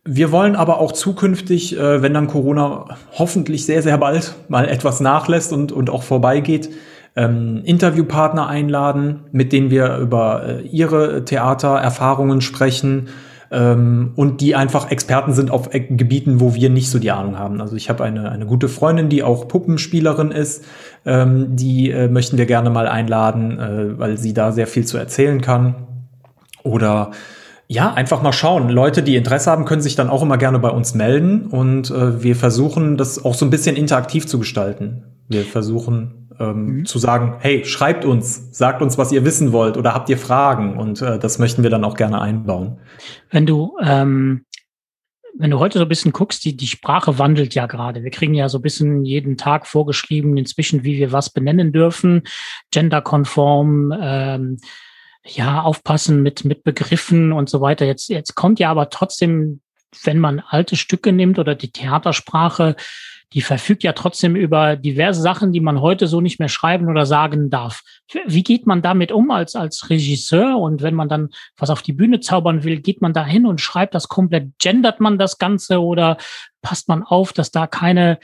Wir 0.06 0.32
wollen 0.32 0.56
aber 0.56 0.80
auch 0.80 0.91
zukünftig, 0.91 1.80
äh, 1.80 2.04
wenn 2.04 2.13
dann 2.13 2.28
Corona 2.28 2.95
hoffentlich 3.17 3.65
sehr, 3.65 3.82
sehr 3.82 3.97
bald 3.97 4.36
mal 4.50 4.69
etwas 4.69 5.00
nachlässt 5.00 5.52
und, 5.52 5.71
und 5.71 5.89
auch 5.89 6.04
vorbeigeht, 6.04 6.69
ähm, 7.18 7.62
Interviewpartner 7.64 8.48
einladen, 8.48 9.22
mit 9.32 9.52
denen 9.52 9.72
wir 9.72 9.98
über 9.98 10.44
äh, 10.46 10.62
ihre 10.62 11.26
Theatererfahrungen 11.26 12.42
sprechen 12.42 13.10
ähm, 13.50 14.12
und 14.16 14.40
die 14.40 14.56
einfach 14.56 14.92
Experten 14.92 15.34
sind 15.34 15.50
auf 15.50 15.74
äh, 15.74 15.80
Gebieten, 15.80 16.40
wo 16.40 16.54
wir 16.54 16.70
nicht 16.70 16.92
so 16.92 17.00
die 17.00 17.12
Ahnung 17.12 17.40
haben. 17.40 17.60
Also 17.60 17.76
ich 17.76 17.90
habe 17.90 18.04
eine, 18.04 18.30
eine 18.30 18.46
gute 18.46 18.70
Freundin, 18.70 19.10
die 19.10 19.24
auch 19.24 19.48
Puppenspielerin 19.48 20.30
ist, 20.30 20.64
ähm, 21.06 21.56
die 21.56 21.90
äh, 21.90 22.08
möchten 22.08 22.38
wir 22.38 22.46
gerne 22.46 22.70
mal 22.70 22.88
einladen, 22.88 23.60
äh, 23.60 24.00
weil 24.00 24.18
sie 24.20 24.34
da 24.34 24.52
sehr 24.52 24.68
viel 24.68 24.86
zu 24.86 24.98
erzählen 24.98 25.42
kann. 25.42 25.76
Oder 26.62 27.12
ja, 27.68 27.94
einfach 27.94 28.22
mal 28.22 28.32
schauen. 28.32 28.70
Leute, 28.70 29.02
die 29.02 29.16
Interesse 29.16 29.50
haben, 29.50 29.66
können 29.66 29.82
sich 29.82 29.96
dann 29.96 30.10
auch 30.10 30.22
immer 30.22 30.38
gerne 30.38 30.60
bei 30.60 30.70
uns 30.70 30.94
melden 30.94 31.48
und 31.48 31.90
äh, 31.90 32.22
wir 32.22 32.36
versuchen, 32.36 32.96
das 32.96 33.26
auch 33.26 33.34
so 33.34 33.46
ein 33.46 33.50
bisschen 33.50 33.76
interaktiv 33.76 34.28
zu 34.28 34.38
gestalten. 34.38 35.04
Wir 35.28 35.44
versuchen 35.44 36.30
ähm, 36.40 36.66
mhm. 36.66 36.86
zu 36.86 37.00
sagen, 37.00 37.36
hey, 37.40 37.66
schreibt 37.66 38.06
uns, 38.06 38.58
sagt 38.58 38.82
uns, 38.82 38.98
was 38.98 39.12
ihr 39.12 39.26
wissen 39.26 39.52
wollt 39.52 39.78
oder 39.78 39.94
habt 39.94 40.10
ihr 40.10 40.18
Fragen 40.18 40.78
und 40.78 41.02
äh, 41.02 41.20
das 41.20 41.40
möchten 41.40 41.63
wir 41.63 41.70
dann 41.70 41.84
auch 41.84 41.96
gerne 41.96 42.22
einbauen. 42.22 42.80
Wenn 43.30 43.46
du 43.46 43.78
ähm, 43.82 44.46
wenn 45.40 45.52
du 45.52 45.60
heute 45.60 45.78
so 45.78 45.86
ein 45.86 45.90
bisschen 45.90 46.13
guckst, 46.13 46.44
die, 46.46 46.58
die 46.58 46.68
Sprache 46.68 47.20
wandelt 47.20 47.54
ja 47.54 47.68
gerade. 47.68 48.04
Wir 48.04 48.10
kriegen 48.12 48.34
ja 48.34 48.50
so 48.50 48.58
ein 48.58 48.63
bisschen 48.63 49.06
jeden 49.06 49.38
Tag 49.38 49.68
vorgeschrieben 49.68 50.36
inzwischen, 50.36 50.84
wie 50.84 50.98
wir 50.98 51.12
was 51.12 51.30
benennen 51.30 51.72
dürfen, 51.72 52.24
genderkonform, 52.72 53.94
ähm, 54.00 54.58
ja, 55.26 55.62
aufpassen 55.62 56.24
mit, 56.24 56.46
mit 56.46 56.63
Begriffen 56.63 57.32
und 57.34 57.50
so 57.50 57.62
weiter. 57.62 57.86
Jetzt, 57.86 58.10
jetzt 58.10 58.36
kommt 58.36 58.60
ja 58.60 58.72
aber 58.72 58.90
trotzdem, 58.90 59.62
wenn 60.04 60.20
man 60.20 60.40
alte 60.40 60.76
Stücke 60.76 61.12
nimmt 61.12 61.38
oder 61.38 61.54
die 61.54 61.72
Theatersprache, 61.72 62.76
die 63.34 63.42
verfügt 63.42 63.84
ja 63.84 63.94
trotzdem 63.94 64.36
über 64.36 64.78
diverse 64.78 65.22
Sachen, 65.22 65.52
die 65.52 65.60
man 65.60 65.82
heute 65.82 66.08
so 66.08 66.22
nicht 66.22 66.40
mehr 66.40 66.48
schreiben 66.48 66.88
oder 66.88 67.06
sagen 67.06 67.50
darf. 67.50 67.82
Wie 68.26 68.44
geht 68.44 68.66
man 68.66 68.82
damit 68.82 69.12
um 69.12 69.32
als, 69.32 69.56
als 69.56 69.90
Regisseur? 69.90 70.58
Und 70.58 70.82
wenn 70.82 70.96
man 70.96 71.10
dann 71.10 71.30
was 71.58 71.70
auf 71.70 71.82
die 71.82 71.94
Bühne 71.94 72.22
zaubern 72.22 72.63
will, 72.63 72.80
geht 72.80 73.02
man 73.02 73.13
da 73.13 73.26
hin 73.26 73.46
und 73.46 73.60
schreibt 73.60 73.96
das 73.96 74.08
komplett, 74.08 74.58
gendert 74.60 75.02
man 75.02 75.18
das 75.18 75.38
Ganze 75.40 75.82
oder 75.82 76.18
passt 76.62 76.88
man 76.88 77.04
auf, 77.04 77.34
dass 77.34 77.52
da 77.52 77.68
keine 77.68 78.20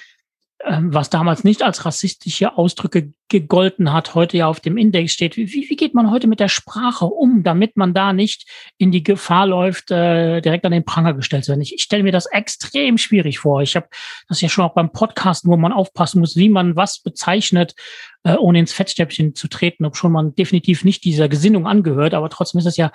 was 0.66 1.10
damals 1.10 1.44
nicht 1.44 1.62
als 1.62 1.86
rassistische 1.86 2.58
Ausdrücke 2.58 3.12
gegolten 3.28 3.92
hat, 3.92 4.16
heute 4.16 4.38
ja 4.38 4.48
auf 4.48 4.60
dem 4.60 4.78
Index 4.78 5.12
steht. 5.12 5.36
Wie, 5.36 5.48
wie 5.48 5.76
geht 5.76 5.94
man 5.94 6.10
heute 6.10 6.28
mit 6.28 6.40
der 6.40 6.48
Sprache 6.48 7.06
um, 7.06 7.44
damit 7.44 7.76
man 7.76 7.94
da 7.94 8.14
nicht 8.14 8.50
in 8.78 8.92
die 8.92 9.04
Gefahr 9.04 9.46
läuft, 9.46 9.92
äh, 9.92 10.40
direkt 10.42 10.66
an 10.66 10.72
den 10.72 10.86
Pranger 10.86 11.14
gestellt 11.14 11.46
zu 11.46 11.50
werden? 11.50 11.62
Ich, 11.62 11.74
ich 11.74 11.84
stelle 11.84 12.04
mir 12.04 12.12
das 12.12 12.28
extrem 12.28 12.98
schwierig 12.98 13.40
vor. 13.40 13.62
Ich 13.62 13.76
habe 13.76 13.88
das 14.30 14.40
ja 14.40 14.50
schon 14.50 14.64
auch 14.64 14.74
beim 14.74 14.92
Podcasten, 14.92 15.52
wo 15.52 15.58
man 15.58 15.74
aufpassen 15.74 16.20
muss, 16.20 16.38
wie 16.38 16.50
man 16.50 16.76
was 16.76 17.00
bezeichnet, 17.00 17.76
äh, 18.24 18.36
ohne 18.36 18.60
ins 18.60 18.74
Fettstäbchen 18.74 19.36
zu 19.36 19.48
treten, 19.50 19.86
ob 19.86 19.98
schon 19.98 20.12
man 20.12 20.36
definitiv 20.36 20.86
nicht 20.86 21.04
dieser 21.04 21.28
Gesinnung 21.28 21.68
angehört, 21.68 22.14
aber 22.14 22.30
trotzdem 22.30 22.60
ist 22.60 22.68
es 22.68 22.78
ja 22.78 22.92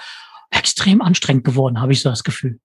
extrem 0.50 1.02
anstrengend 1.02 1.44
geworden, 1.44 1.80
habe 1.80 1.92
ich 1.92 2.00
so 2.00 2.08
das 2.08 2.24
Gefühl. 2.24 2.60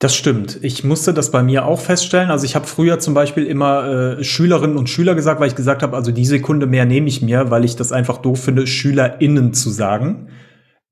Das 0.00 0.14
stimmt. 0.14 0.60
Ich 0.62 0.84
musste 0.84 1.12
das 1.12 1.32
bei 1.32 1.42
mir 1.42 1.64
auch 1.64 1.80
feststellen. 1.80 2.30
Also 2.30 2.44
ich 2.44 2.54
habe 2.54 2.66
früher 2.68 3.00
zum 3.00 3.14
Beispiel 3.14 3.44
immer 3.44 4.18
äh, 4.18 4.24
Schülerinnen 4.24 4.76
und 4.76 4.88
Schüler 4.88 5.16
gesagt, 5.16 5.40
weil 5.40 5.48
ich 5.48 5.56
gesagt 5.56 5.82
habe, 5.82 5.96
also 5.96 6.12
die 6.12 6.24
Sekunde 6.24 6.66
mehr 6.66 6.84
nehme 6.84 7.08
ich 7.08 7.20
mir, 7.20 7.50
weil 7.50 7.64
ich 7.64 7.74
das 7.74 7.90
einfach 7.90 8.18
doof 8.18 8.44
finde, 8.44 8.68
SchülerInnen 8.68 9.54
zu 9.54 9.70
sagen. 9.70 10.28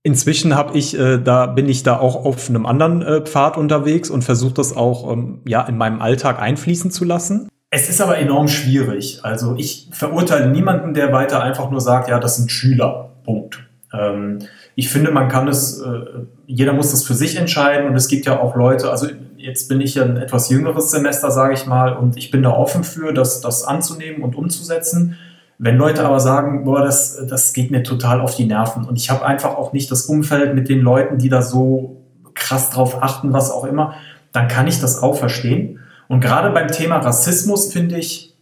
Inzwischen 0.03 0.57
habe 0.57 0.77
ich, 0.77 0.99
äh, 0.99 1.19
da 1.19 1.47
bin 1.47 1.69
ich 1.69 1.85
da 1.85 1.99
auch 1.99 2.25
auf 2.25 2.49
einem 2.49 2.67
anderen 2.67 3.03
äh, 3.03 3.21
Pfad 3.23 3.57
unterwegs 3.57 4.11
und 4.11 4.23
versuche 4.23 4.55
das 4.55 4.77
auch 4.77 5.13
ähm, 5.13 5.41
ja 5.47 5.63
in 5.63 5.77
meinem 5.77 6.01
Alltag 6.01 6.41
einfließen 6.41 6.91
zu 6.91 7.05
lassen. 7.05 7.49
Es 7.71 7.89
ist 7.89 8.01
aber 8.01 8.19
enorm 8.19 8.49
schwierig. 8.49 9.21
Also 9.23 9.55
ich 9.57 9.89
verurteile 9.93 10.49
niemanden, 10.51 10.95
der 10.95 11.13
weiter 11.13 11.43
einfach 11.43 11.71
nur 11.71 11.81
sagt, 11.81 12.09
ja, 12.09 12.19
das 12.19 12.37
sind 12.37 12.51
Schüler. 12.51 13.17
Punkt. 13.25 13.65
Ähm, 13.93 14.41
ich 14.79 14.91
finde, 14.91 15.11
man 15.11 15.29
kann 15.29 15.49
es, 15.49 15.81
äh, 15.81 16.01
jeder 16.47 16.75
muss 16.75 16.91
das 16.91 17.03
für 17.03 17.15
sich 17.15 17.37
entscheiden 17.37 17.89
und 17.89 17.97
es 17.97 18.09
gibt 18.09 18.27
ja 18.27 18.39
auch 18.39 18.55
Leute, 18.57 18.91
also 18.91 19.09
jetzt 19.39 19.69
bin 19.69 19.81
ich 19.81 19.95
ja 19.95 20.05
ein 20.05 20.19
etwas 20.19 20.51
jüngeres 20.51 20.91
Semester, 20.91 21.31
sage 21.31 21.55
ich 21.55 21.67
mal, 21.67 21.95
und 21.95 22.19
ich 22.19 22.31
bin 22.31 22.43
da 22.43 22.51
offen 22.51 22.85
für, 22.85 23.15
das, 23.15 23.41
das 23.41 23.65
anzunehmen 23.65 24.23
und 24.23 24.37
umzusetzen. 24.37 25.17
Wenn 25.59 25.79
Leute 25.79 26.05
aber 26.05 26.21
sagen, 26.21 26.65
boah, 26.65 26.85
das, 26.85 27.27
das 27.27 27.55
geht 27.55 27.71
mir 27.71 27.83
total 27.83 28.21
auf 28.21 28.37
die 28.37 28.45
Nerven 28.45 28.85
und 28.85 28.97
ich 28.97 29.09
habe 29.09 29.25
einfach 29.25 29.57
auch 29.57 29.73
nicht 29.73 29.91
das 29.91 30.03
Umfeld 30.03 30.55
mit 30.55 30.69
den 30.69 30.83
Leuten, 30.83 31.17
die 31.17 31.31
da 31.31 31.41
so 31.41 32.03
krass 32.35 32.69
drauf 32.69 33.03
achten, 33.03 33.33
was 33.33 33.51
auch 33.51 33.65
immer, 33.65 33.95
dann 34.33 34.47
kann 34.47 34.67
ich 34.67 34.79
das 34.79 35.03
auch 35.03 35.17
verstehen. 35.17 35.81
Und 36.07 36.21
gerade 36.21 36.51
beim 36.51 36.69
Thema 36.69 36.99
Rassismus 36.99 37.73
finde 37.73 37.97
ich, 37.97 38.37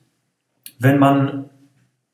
wenn 0.81 0.99
man 0.99 1.45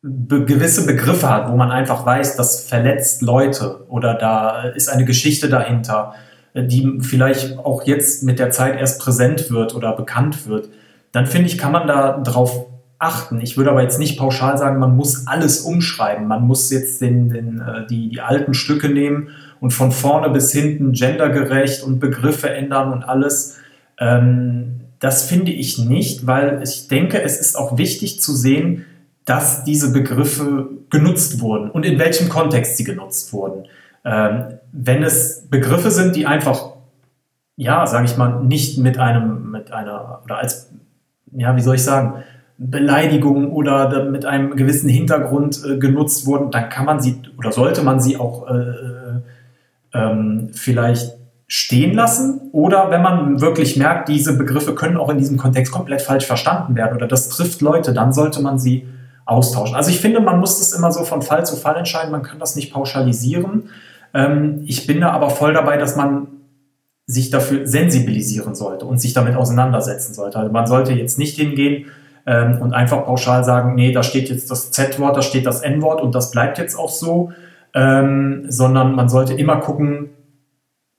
be 0.03 0.45
gewisse 0.45 0.87
Begriffe 0.87 1.29
hat, 1.29 1.51
wo 1.51 1.57
man 1.57 1.71
einfach 1.71 2.07
weiß, 2.07 2.37
das 2.37 2.65
verletzt 2.65 3.23
Leute 3.23 3.87
oder 3.89 4.15
da 4.15 4.63
ist 4.63 4.89
eine 4.89 5.05
Geschichte 5.05 5.49
dahinter, 5.49 6.15
die 6.55 6.99
vielleicht 7.01 7.59
auch 7.59 7.85
jetzt 7.85 8.23
mit 8.23 8.39
der 8.39 8.51
Zeit 8.51 8.81
erst 8.81 9.01
präsent 9.01 9.51
wird 9.51 9.75
oder 9.75 9.95
bekannt 9.95 10.47
wird, 10.47 10.71
dann 11.13 11.27
finde 11.27 11.49
ich, 11.49 11.59
kann 11.59 11.73
man 11.73 11.87
da 11.87 12.19
drauf 12.19 12.67
achten. 12.99 13.41
Ich 13.41 13.57
würde 13.57 13.71
aber 13.71 13.83
jetzt 13.83 13.99
nicht 13.99 14.19
pauschal 14.19 14.59
sagen, 14.59 14.79
man 14.79 14.95
muss 14.95 15.27
alles 15.27 15.61
umschreiben. 15.61 16.27
Man 16.27 16.47
muss 16.47 16.71
jetzt 16.71 17.01
den, 17.01 17.31
den, 17.31 17.61
äh, 17.61 17.87
die, 17.87 18.11
die 18.11 18.21
alten 18.21 18.53
Stücke 18.53 18.89
nehmen 18.89 19.31
und 19.61 19.73
von 19.73 19.91
vorne 19.91 20.31
bis 20.31 20.53
hinten 20.53 20.93
gendergerecht 20.93 21.83
und 21.83 21.99
Begriffe 21.99 22.51
ändern 22.51 22.93
und 22.93 23.03
alles. 23.03 23.57
Ähm, 23.99 24.81
das 24.99 25.25
finde 25.25 25.51
ich 25.51 25.79
nicht, 25.79 26.27
weil 26.27 26.61
ich 26.63 26.89
denke, 26.89 27.23
es 27.23 27.41
ist 27.41 27.57
auch 27.57 27.79
wichtig 27.79 28.21
zu 28.21 28.35
sehen, 28.35 28.85
dass 29.31 29.62
diese 29.62 29.93
Begriffe 29.93 30.70
genutzt 30.91 31.41
wurden 31.41 31.70
und 31.70 31.87
in 31.87 32.01
welchem 32.01 32.28
Kontext 32.28 32.76
sie 32.76 32.83
genutzt 32.83 33.33
wurden. 33.33 33.66
Ähm, 34.05 34.59
wenn 34.72 35.05
es 35.05 35.47
Begriffe 35.49 35.93
sind, 35.93 36.16
die 36.16 36.26
einfach, 36.26 36.72
ja, 37.55 37.87
sage 37.87 38.07
ich 38.07 38.16
mal, 38.16 38.43
nicht 38.43 38.78
mit 38.78 38.99
einem, 38.99 39.53
mit 39.53 39.72
einer, 39.72 40.22
oder 40.24 40.39
als, 40.39 40.72
ja, 41.31 41.55
wie 41.55 41.61
soll 41.61 41.76
ich 41.76 41.85
sagen, 41.85 42.24
Beleidigung 42.59 43.53
oder 43.53 44.11
mit 44.11 44.26
einem 44.26 44.57
gewissen 44.57 44.89
Hintergrund 44.89 45.62
äh, 45.64 45.78
genutzt 45.78 46.26
wurden, 46.26 46.51
dann 46.51 46.68
kann 46.68 46.85
man 46.85 47.01
sie 47.01 47.22
oder 47.39 47.53
sollte 47.53 47.83
man 47.83 48.01
sie 48.01 48.16
auch 48.16 48.51
äh, 48.51 48.55
äh, 48.55 49.20
ähm, 49.95 50.49
vielleicht 50.53 51.16
stehen 51.47 51.95
lassen. 51.95 52.51
Oder 52.51 52.91
wenn 52.91 53.03
man 53.03 53.41
wirklich 53.41 53.76
merkt, 53.76 54.09
diese 54.09 54.37
Begriffe 54.37 54.74
können 54.74 54.97
auch 54.97 55.09
in 55.09 55.18
diesem 55.18 55.37
Kontext 55.37 55.72
komplett 55.72 56.03
falsch 56.03 56.26
verstanden 56.26 56.74
werden 56.74 56.97
oder 56.97 57.07
das 57.07 57.28
trifft 57.28 57.61
Leute, 57.61 57.93
dann 57.93 58.12
sollte 58.12 58.43
man 58.43 58.59
sie 58.59 58.87
austauschen. 59.31 59.76
Also 59.76 59.91
ich 59.91 60.01
finde, 60.01 60.20
man 60.20 60.41
muss 60.41 60.59
das 60.59 60.72
immer 60.72 60.91
so 60.91 61.05
von 61.05 61.22
Fall 61.22 61.47
zu 61.47 61.57
Fall 61.57 61.76
entscheiden, 61.76 62.11
man 62.11 62.22
kann 62.22 62.41
das 62.41 62.57
nicht 62.57 62.72
pauschalisieren. 62.72 63.70
Ähm, 64.12 64.62
ich 64.66 64.87
bin 64.87 65.01
da 65.01 65.11
aber 65.11 65.31
voll 65.31 65.55
dabei, 65.55 65.76
dass 65.76 65.97
man 65.97 66.26
sich 67.07 67.31
dafür 67.31 67.66
sensibilisieren 67.66 68.55
sollte 68.55 68.87
und 68.87 69.01
sich 69.01 69.12
damit 69.12 69.37
auseinandersetzen 69.37 70.14
sollte. 70.14 70.39
Also 70.39 70.53
man 70.53 70.66
sollte 70.66 70.93
jetzt 70.93 71.18
nicht 71.18 71.37
hingehen 71.37 71.87
ähm, 72.26 72.59
und 72.61 72.72
einfach 72.72 73.05
pauschal 73.05 73.45
sagen, 73.45 73.74
nee, 73.76 73.93
da 73.93 74.03
steht 74.03 74.28
jetzt 74.28 74.51
das 74.51 74.72
Z-Wort, 74.72 75.16
da 75.16 75.22
steht 75.22 75.47
das 75.47 75.62
N-Wort 75.62 76.01
und 76.03 76.14
das 76.14 76.33
bleibt 76.33 76.59
jetzt 76.59 76.76
auch 76.76 76.91
so, 76.91 77.33
ähm, 77.72 78.47
sondern 78.49 78.95
man 78.95 79.09
sollte 79.09 79.35
immer 79.35 79.57
gucken, 79.59 80.11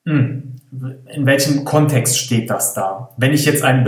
mh, 0.05 0.13
hm, 0.13 0.50
in 0.71 1.25
welchem 1.25 1.65
Kontext 1.65 2.17
steht 2.17 2.49
das 2.49 2.73
da? 2.73 3.09
Wenn 3.17 3.33
ich 3.33 3.45
jetzt 3.45 3.63
ein, 3.63 3.85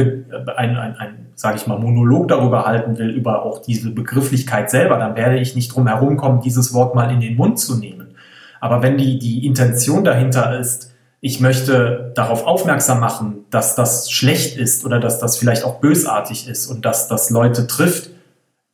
ein, 0.57 0.77
ein, 0.77 0.95
ein 0.97 1.27
sage 1.35 1.57
ich 1.57 1.65
mal, 1.65 1.79
Monolog 1.79 2.27
darüber 2.27 2.65
halten 2.65 2.97
will, 2.97 3.09
über 3.09 3.43
auch 3.43 3.61
diese 3.61 3.91
Begrifflichkeit 3.91 4.69
selber, 4.69 4.97
dann 4.97 5.15
werde 5.15 5.39
ich 5.39 5.55
nicht 5.55 5.73
drum 5.73 5.87
herum 5.87 6.17
kommen, 6.17 6.41
dieses 6.41 6.73
Wort 6.73 6.93
mal 6.93 7.11
in 7.11 7.21
den 7.21 7.37
Mund 7.37 7.59
zu 7.59 7.77
nehmen. 7.77 8.15
Aber 8.59 8.81
wenn 8.81 8.97
die, 8.97 9.17
die 9.17 9.45
Intention 9.45 10.03
dahinter 10.03 10.59
ist, 10.59 10.93
ich 11.21 11.39
möchte 11.39 12.11
darauf 12.15 12.45
aufmerksam 12.45 12.99
machen, 12.99 13.45
dass 13.49 13.75
das 13.75 14.11
schlecht 14.11 14.57
ist 14.57 14.85
oder 14.85 14.99
dass 14.99 15.19
das 15.19 15.37
vielleicht 15.37 15.63
auch 15.63 15.79
bösartig 15.79 16.49
ist 16.49 16.67
und 16.67 16.83
dass 16.83 17.07
das 17.07 17.29
Leute 17.29 17.65
trifft, 17.65 18.09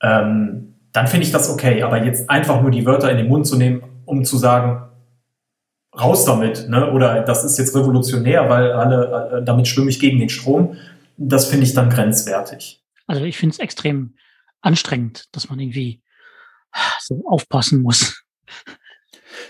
ähm, 0.01 0.73
dann 0.91 1.07
finde 1.07 1.27
ich 1.27 1.31
das 1.31 1.49
okay. 1.49 1.83
Aber 1.83 2.03
jetzt 2.03 2.27
einfach 2.27 2.61
nur 2.61 2.71
die 2.71 2.87
Wörter 2.87 3.11
in 3.11 3.17
den 3.17 3.27
Mund 3.27 3.45
zu 3.45 3.55
nehmen, 3.55 3.83
um 4.05 4.25
zu 4.25 4.37
sagen, 4.37 4.88
raus 5.97 6.25
damit, 6.25 6.69
ne? 6.69 6.91
oder 6.91 7.23
das 7.23 7.43
ist 7.43 7.57
jetzt 7.57 7.75
revolutionär, 7.75 8.49
weil 8.49 8.71
alle, 8.71 9.41
damit 9.45 9.67
schwimme 9.67 9.89
ich 9.89 9.99
gegen 9.99 10.19
den 10.19 10.29
Strom, 10.29 10.77
das 11.17 11.47
finde 11.47 11.65
ich 11.65 11.73
dann 11.73 11.89
grenzwertig. 11.89 12.83
Also 13.07 13.23
ich 13.23 13.37
finde 13.37 13.53
es 13.53 13.59
extrem 13.59 14.13
anstrengend, 14.61 15.25
dass 15.31 15.49
man 15.49 15.59
irgendwie 15.59 16.01
so 17.01 17.23
aufpassen 17.27 17.81
muss. 17.81 18.23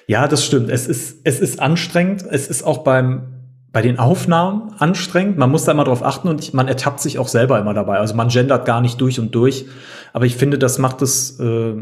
Ja, 0.08 0.28
das 0.28 0.46
stimmt. 0.46 0.70
Es 0.70 0.88
ist, 0.88 1.22
es 1.24 1.40
ist 1.40 1.60
anstrengend. 1.60 2.24
Es 2.30 2.48
ist 2.48 2.64
auch 2.64 2.80
beim, 2.80 3.34
bei 3.72 3.82
den 3.82 4.00
Aufnahmen 4.00 4.74
anstrengend. 4.80 5.38
Man 5.38 5.52
muss 5.52 5.66
da 5.66 5.72
immer 5.72 5.84
drauf 5.84 6.04
achten 6.04 6.28
und 6.28 6.54
man 6.54 6.68
ertappt 6.68 7.00
sich 7.00 7.20
auch 7.20 7.28
selber 7.28 7.60
immer 7.60 7.74
dabei. 7.74 7.98
Also 7.98 8.16
man 8.16 8.30
gendert 8.30 8.66
gar 8.66 8.82
nicht 8.82 9.00
durch 9.02 9.20
und 9.20 9.36
durch. 9.36 9.66
Aber 10.14 10.26
ich 10.26 10.36
finde, 10.36 10.58
das 10.58 10.80
macht 10.80 11.02
es, 11.02 11.40
äh, 11.40 11.76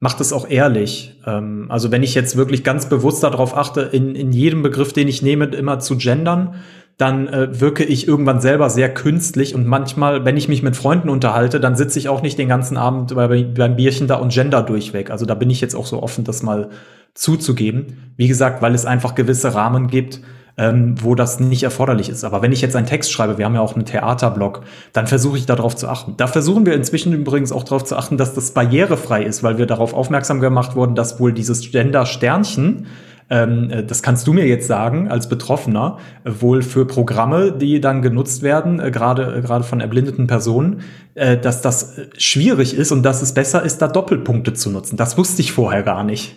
macht 0.00 0.20
es 0.20 0.32
auch 0.32 0.48
ehrlich. 0.48 1.18
Ähm, 1.26 1.66
also 1.68 1.90
wenn 1.90 2.02
ich 2.02 2.14
jetzt 2.14 2.36
wirklich 2.36 2.64
ganz 2.64 2.88
bewusst 2.88 3.22
darauf 3.22 3.56
achte, 3.56 3.80
in, 3.80 4.14
in 4.14 4.32
jedem 4.32 4.62
Begriff, 4.62 4.92
den 4.92 5.08
ich 5.08 5.22
nehme, 5.22 5.46
immer 5.46 5.80
zu 5.80 5.96
gendern, 5.96 6.54
dann 6.96 7.28
äh, 7.28 7.60
wirke 7.60 7.84
ich 7.84 8.08
irgendwann 8.08 8.40
selber 8.40 8.70
sehr 8.70 8.92
künstlich 8.92 9.54
und 9.54 9.66
manchmal, 9.66 10.24
wenn 10.24 10.36
ich 10.36 10.48
mich 10.48 10.64
mit 10.64 10.76
Freunden 10.76 11.08
unterhalte, 11.08 11.60
dann 11.60 11.76
sitze 11.76 11.98
ich 11.98 12.08
auch 12.08 12.22
nicht 12.22 12.38
den 12.38 12.48
ganzen 12.48 12.76
Abend 12.76 13.14
bei, 13.14 13.44
beim 13.44 13.76
Bierchen 13.76 14.08
da 14.08 14.16
und 14.16 14.32
gender 14.32 14.62
durchweg. 14.62 15.10
Also 15.10 15.24
da 15.24 15.34
bin 15.34 15.48
ich 15.48 15.60
jetzt 15.60 15.76
auch 15.76 15.86
so 15.86 16.02
offen, 16.02 16.24
das 16.24 16.42
mal 16.42 16.70
zuzugeben. 17.14 18.12
Wie 18.16 18.26
gesagt, 18.26 18.62
weil 18.62 18.74
es 18.74 18.84
einfach 18.84 19.14
gewisse 19.14 19.54
Rahmen 19.54 19.86
gibt, 19.86 20.20
ähm, 20.58 20.96
wo 21.00 21.14
das 21.14 21.40
nicht 21.40 21.62
erforderlich 21.62 22.08
ist. 22.08 22.24
Aber 22.24 22.42
wenn 22.42 22.52
ich 22.52 22.60
jetzt 22.60 22.76
einen 22.76 22.86
Text 22.86 23.12
schreibe, 23.12 23.38
wir 23.38 23.44
haben 23.44 23.54
ja 23.54 23.60
auch 23.60 23.74
einen 23.74 23.84
Theaterblog, 23.84 24.62
dann 24.92 25.06
versuche 25.06 25.38
ich 25.38 25.46
darauf 25.46 25.76
zu 25.76 25.88
achten. 25.88 26.14
Da 26.16 26.26
versuchen 26.26 26.66
wir 26.66 26.74
inzwischen 26.74 27.12
übrigens 27.12 27.52
auch 27.52 27.62
darauf 27.62 27.84
zu 27.84 27.96
achten, 27.96 28.16
dass 28.16 28.34
das 28.34 28.50
barrierefrei 28.50 29.22
ist, 29.22 29.42
weil 29.42 29.58
wir 29.58 29.66
darauf 29.66 29.94
aufmerksam 29.94 30.40
gemacht 30.40 30.74
wurden, 30.74 30.94
dass 30.94 31.20
wohl 31.20 31.32
dieses 31.32 31.70
Gender-Sternchen 31.70 32.86
ähm, 33.30 33.70
äh, 33.70 33.84
das 33.84 34.02
kannst 34.02 34.26
du 34.26 34.32
mir 34.32 34.46
jetzt 34.46 34.66
sagen 34.66 35.08
als 35.08 35.28
Betroffener, 35.28 35.98
äh, 36.24 36.30
wohl 36.40 36.62
für 36.62 36.86
Programme, 36.86 37.52
die 37.52 37.80
dann 37.80 38.02
genutzt 38.02 38.42
werden, 38.42 38.80
äh, 38.80 38.90
gerade 38.90 39.36
äh, 39.36 39.42
gerade 39.42 39.64
von 39.64 39.80
erblindeten 39.80 40.26
Personen, 40.26 40.82
äh, 41.14 41.36
dass 41.36 41.60
das 41.60 41.98
äh, 41.98 42.08
schwierig 42.16 42.74
ist 42.74 42.90
und 42.90 43.02
dass 43.02 43.22
es 43.22 43.34
besser 43.34 43.62
ist, 43.62 43.78
da 43.78 43.88
Doppelpunkte 43.88 44.54
zu 44.54 44.70
nutzen. 44.70 44.96
Das 44.96 45.18
wusste 45.18 45.42
ich 45.42 45.52
vorher 45.52 45.82
gar 45.82 46.04
nicht. 46.04 46.36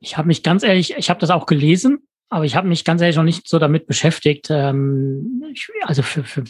Ich 0.00 0.16
habe 0.16 0.28
mich 0.28 0.42
ganz 0.42 0.62
ehrlich, 0.62 0.94
ich 0.96 1.10
habe 1.10 1.20
das 1.20 1.30
auch 1.30 1.46
gelesen, 1.46 2.00
aber 2.28 2.44
ich 2.44 2.56
habe 2.56 2.68
mich 2.68 2.84
ganz 2.84 3.00
ehrlich 3.00 3.16
noch 3.16 3.24
nicht 3.24 3.48
so 3.48 3.58
damit 3.58 3.86
beschäftigt. 3.86 4.48
Ähm, 4.50 5.42
ich, 5.52 5.68
also 5.84 6.02
für, 6.02 6.24
für 6.24 6.44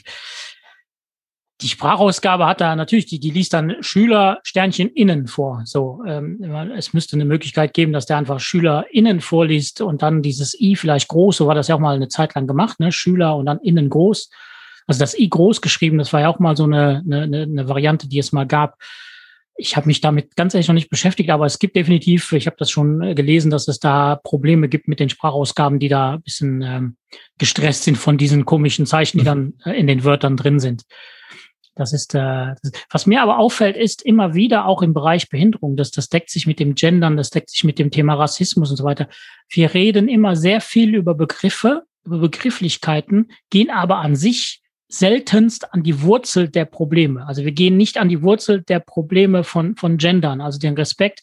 die 1.60 1.68
Sprachausgabe 1.68 2.46
hat 2.46 2.60
da 2.60 2.76
natürlich, 2.76 3.06
die, 3.06 3.18
die 3.18 3.30
liest 3.30 3.52
dann 3.52 3.76
Schüler 3.80 4.38
Sternchen 4.44 4.90
innen 4.90 5.26
vor. 5.26 5.62
So, 5.64 6.02
ähm, 6.06 6.40
es 6.76 6.92
müsste 6.92 7.16
eine 7.16 7.24
Möglichkeit 7.24 7.74
geben, 7.74 7.92
dass 7.92 8.06
der 8.06 8.16
einfach 8.16 8.38
Schüler 8.38 8.86
innen 8.92 9.20
vorliest 9.20 9.80
und 9.80 10.02
dann 10.02 10.22
dieses 10.22 10.58
I 10.60 10.76
vielleicht 10.76 11.08
groß, 11.08 11.36
so 11.38 11.46
war 11.48 11.56
das 11.56 11.68
ja 11.68 11.74
auch 11.74 11.80
mal 11.80 11.96
eine 11.96 12.08
Zeit 12.08 12.34
lang 12.34 12.46
gemacht, 12.46 12.78
ne? 12.78 12.92
Schüler 12.92 13.36
und 13.36 13.46
dann 13.46 13.58
innen 13.58 13.88
groß. 13.88 14.30
Also 14.86 15.00
das 15.00 15.18
I 15.18 15.28
groß 15.28 15.60
geschrieben, 15.60 15.98
das 15.98 16.12
war 16.12 16.20
ja 16.20 16.28
auch 16.28 16.38
mal 16.38 16.56
so 16.56 16.64
eine, 16.64 17.02
eine, 17.04 17.42
eine 17.42 17.68
Variante, 17.68 18.08
die 18.08 18.18
es 18.18 18.32
mal 18.32 18.46
gab. 18.46 18.76
Ich 19.60 19.76
habe 19.76 19.88
mich 19.88 20.00
damit 20.00 20.36
ganz 20.36 20.54
ehrlich 20.54 20.68
noch 20.68 20.74
nicht 20.74 20.88
beschäftigt, 20.88 21.30
aber 21.30 21.44
es 21.44 21.58
gibt 21.58 21.74
definitiv, 21.74 22.32
ich 22.32 22.46
habe 22.46 22.56
das 22.58 22.70
schon 22.70 23.16
gelesen, 23.16 23.50
dass 23.50 23.66
es 23.66 23.80
da 23.80 24.14
Probleme 24.14 24.68
gibt 24.68 24.86
mit 24.86 25.00
den 25.00 25.08
Sprachausgaben, 25.08 25.80
die 25.80 25.88
da 25.88 26.12
ein 26.12 26.22
bisschen 26.22 26.62
ähm, 26.62 26.96
gestresst 27.38 27.82
sind 27.82 27.98
von 27.98 28.18
diesen 28.18 28.44
komischen 28.44 28.86
Zeichen, 28.86 29.18
die 29.18 29.24
dann 29.24 29.54
äh, 29.64 29.72
in 29.72 29.88
den 29.88 30.04
Wörtern 30.04 30.36
drin 30.36 30.60
sind. 30.60 30.84
Das 31.78 31.92
ist, 31.92 32.14
äh, 32.14 32.18
das, 32.62 32.72
was 32.90 33.06
mir 33.06 33.22
aber 33.22 33.38
auffällt, 33.38 33.76
ist 33.76 34.02
immer 34.02 34.34
wieder 34.34 34.66
auch 34.66 34.82
im 34.82 34.94
Bereich 34.94 35.28
Behinderung, 35.28 35.76
dass 35.76 35.90
das 35.90 36.08
deckt 36.08 36.30
sich 36.30 36.46
mit 36.46 36.58
dem 36.58 36.74
Gendern, 36.74 37.16
das 37.16 37.30
deckt 37.30 37.50
sich 37.50 37.64
mit 37.64 37.78
dem 37.78 37.90
Thema 37.90 38.14
Rassismus 38.14 38.70
und 38.70 38.76
so 38.76 38.84
weiter. 38.84 39.08
Wir 39.48 39.74
reden 39.74 40.08
immer 40.08 40.36
sehr 40.36 40.60
viel 40.60 40.94
über 40.94 41.14
Begriffe, 41.14 41.84
über 42.04 42.18
Begrifflichkeiten, 42.18 43.30
gehen 43.50 43.70
aber 43.70 43.98
an 43.98 44.16
sich 44.16 44.57
seltenst 44.88 45.72
an 45.72 45.82
die 45.82 46.02
Wurzel 46.02 46.48
der 46.48 46.64
Probleme. 46.64 47.26
Also 47.26 47.44
wir 47.44 47.52
gehen 47.52 47.76
nicht 47.76 47.98
an 47.98 48.08
die 48.08 48.22
Wurzel 48.22 48.62
der 48.62 48.80
Probleme 48.80 49.44
von, 49.44 49.76
von 49.76 49.98
Gendern, 49.98 50.40
also 50.40 50.58
den 50.58 50.74
Respekt 50.74 51.22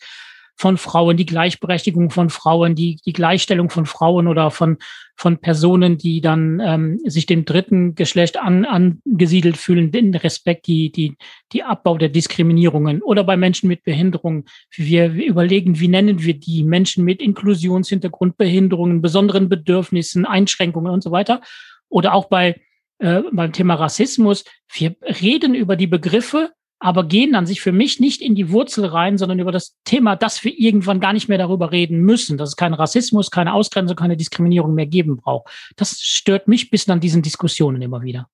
von 0.58 0.78
Frauen, 0.78 1.18
die 1.18 1.26
Gleichberechtigung 1.26 2.12
von 2.12 2.30
Frauen, 2.30 2.76
die, 2.76 2.98
die 3.06 3.12
Gleichstellung 3.12 3.70
von 3.70 3.86
Frauen 3.86 4.28
oder 4.28 4.52
von, 4.52 4.78
von 5.18 5.38
Personen, 5.38 5.98
die 5.98 6.22
dann 6.22 6.62
ähm, 6.64 7.00
sich 7.06 7.26
dem 7.26 7.44
dritten 7.44 7.96
Geschlecht 7.96 8.38
an, 8.38 8.64
angesiedelt 8.64 9.58
fühlen, 9.58 9.92
den 9.92 10.16
Respekt, 10.16 10.68
die, 10.68 10.92
die, 10.92 11.18
die 11.52 11.64
Abbau 11.64 11.98
der 11.98 12.10
Diskriminierungen 12.10 13.02
oder 13.02 13.26
bei 13.26 13.36
Menschen 13.36 13.68
mit 13.68 13.84
Behinderungen. 13.84 14.46
Wir 14.74 15.12
überlegen, 15.12 15.80
wie 15.80 15.90
nennen 15.90 16.24
wir 16.24 16.40
die 16.40 16.64
Menschen 16.64 17.04
mit 17.04 17.22
Inklusionshintergrund, 17.22 18.38
Behinderungen, 18.38 19.02
besonderen 19.02 19.50
Bedürfnissen, 19.50 20.26
Einschränkungen 20.26 20.94
und 20.94 21.04
so 21.04 21.12
weiter. 21.12 21.42
Oder 21.90 22.14
auch 22.14 22.30
bei, 22.30 22.56
äh, 23.00 23.22
beim 23.32 23.52
Thema 23.52 23.76
Rassismus. 23.76 24.44
Wir 24.72 24.96
reden 25.22 25.54
über 25.54 25.76
die 25.76 25.88
Begriffe, 25.88 26.52
aber 26.80 27.06
gehen 27.06 27.34
dann 27.34 27.46
sich 27.46 27.62
für 27.62 27.72
mich 27.72 28.00
nicht 28.00 28.22
in 28.22 28.36
die 28.36 28.52
Wurzel 28.52 28.86
rein, 28.86 29.18
sondern 29.18 29.40
über 29.40 29.52
das 29.52 29.76
Thema, 29.86 30.16
dass 30.16 30.44
wir 30.44 30.58
irgendwann 30.58 31.00
gar 31.00 31.14
nicht 31.14 31.28
mehr 31.28 31.38
darüber 31.38 31.72
reden 31.72 32.00
müssen, 32.02 32.38
dass 32.38 32.50
es 32.50 32.56
keinen 32.56 32.74
Rassismus, 32.74 33.32
keine 33.32 33.54
Ausgrenzung, 33.54 33.96
keine 33.96 34.18
Diskriminierung 34.18 34.74
mehr 34.74 34.86
geben 34.86 35.18
braucht. 35.18 35.50
Das 35.78 36.00
stört 36.00 36.48
mich 36.48 36.70
bis 36.70 36.88
an 36.90 37.00
diesen 37.00 37.22
Diskussionen 37.22 37.82
immer 37.82 38.02
wieder. 38.02 38.28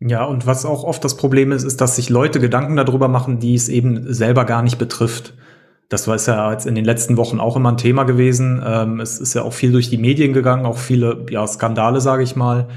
Ja, 0.00 0.24
und 0.24 0.46
was 0.46 0.64
auch 0.64 0.84
oft 0.84 1.04
das 1.04 1.16
Problem 1.16 1.52
ist, 1.52 1.62
ist, 1.62 1.80
dass 1.80 1.96
sich 1.96 2.08
Leute 2.08 2.40
Gedanken 2.40 2.76
darüber 2.76 3.08
machen, 3.08 3.38
die 3.38 3.54
es 3.54 3.68
eben 3.68 4.12
selber 4.12 4.44
gar 4.44 4.62
nicht 4.62 4.78
betrifft. 4.78 5.34
Das 5.88 6.08
war 6.08 6.16
ja 6.16 6.50
jetzt 6.50 6.66
in 6.66 6.74
den 6.74 6.84
letzten 6.84 7.16
Wochen 7.16 7.38
auch 7.38 7.56
immer 7.56 7.70
ein 7.70 7.76
Thema 7.76 8.02
gewesen. 8.04 8.60
Ähm, 8.64 8.98
es 8.98 9.20
ist 9.20 9.34
ja 9.34 9.42
auch 9.42 9.52
viel 9.52 9.70
durch 9.70 9.90
die 9.90 9.98
Medien 9.98 10.32
gegangen, 10.32 10.66
auch 10.66 10.78
viele 10.78 11.26
ja, 11.30 11.46
Skandale, 11.46 12.00
sage 12.00 12.22
ich 12.24 12.34
mal 12.34 12.68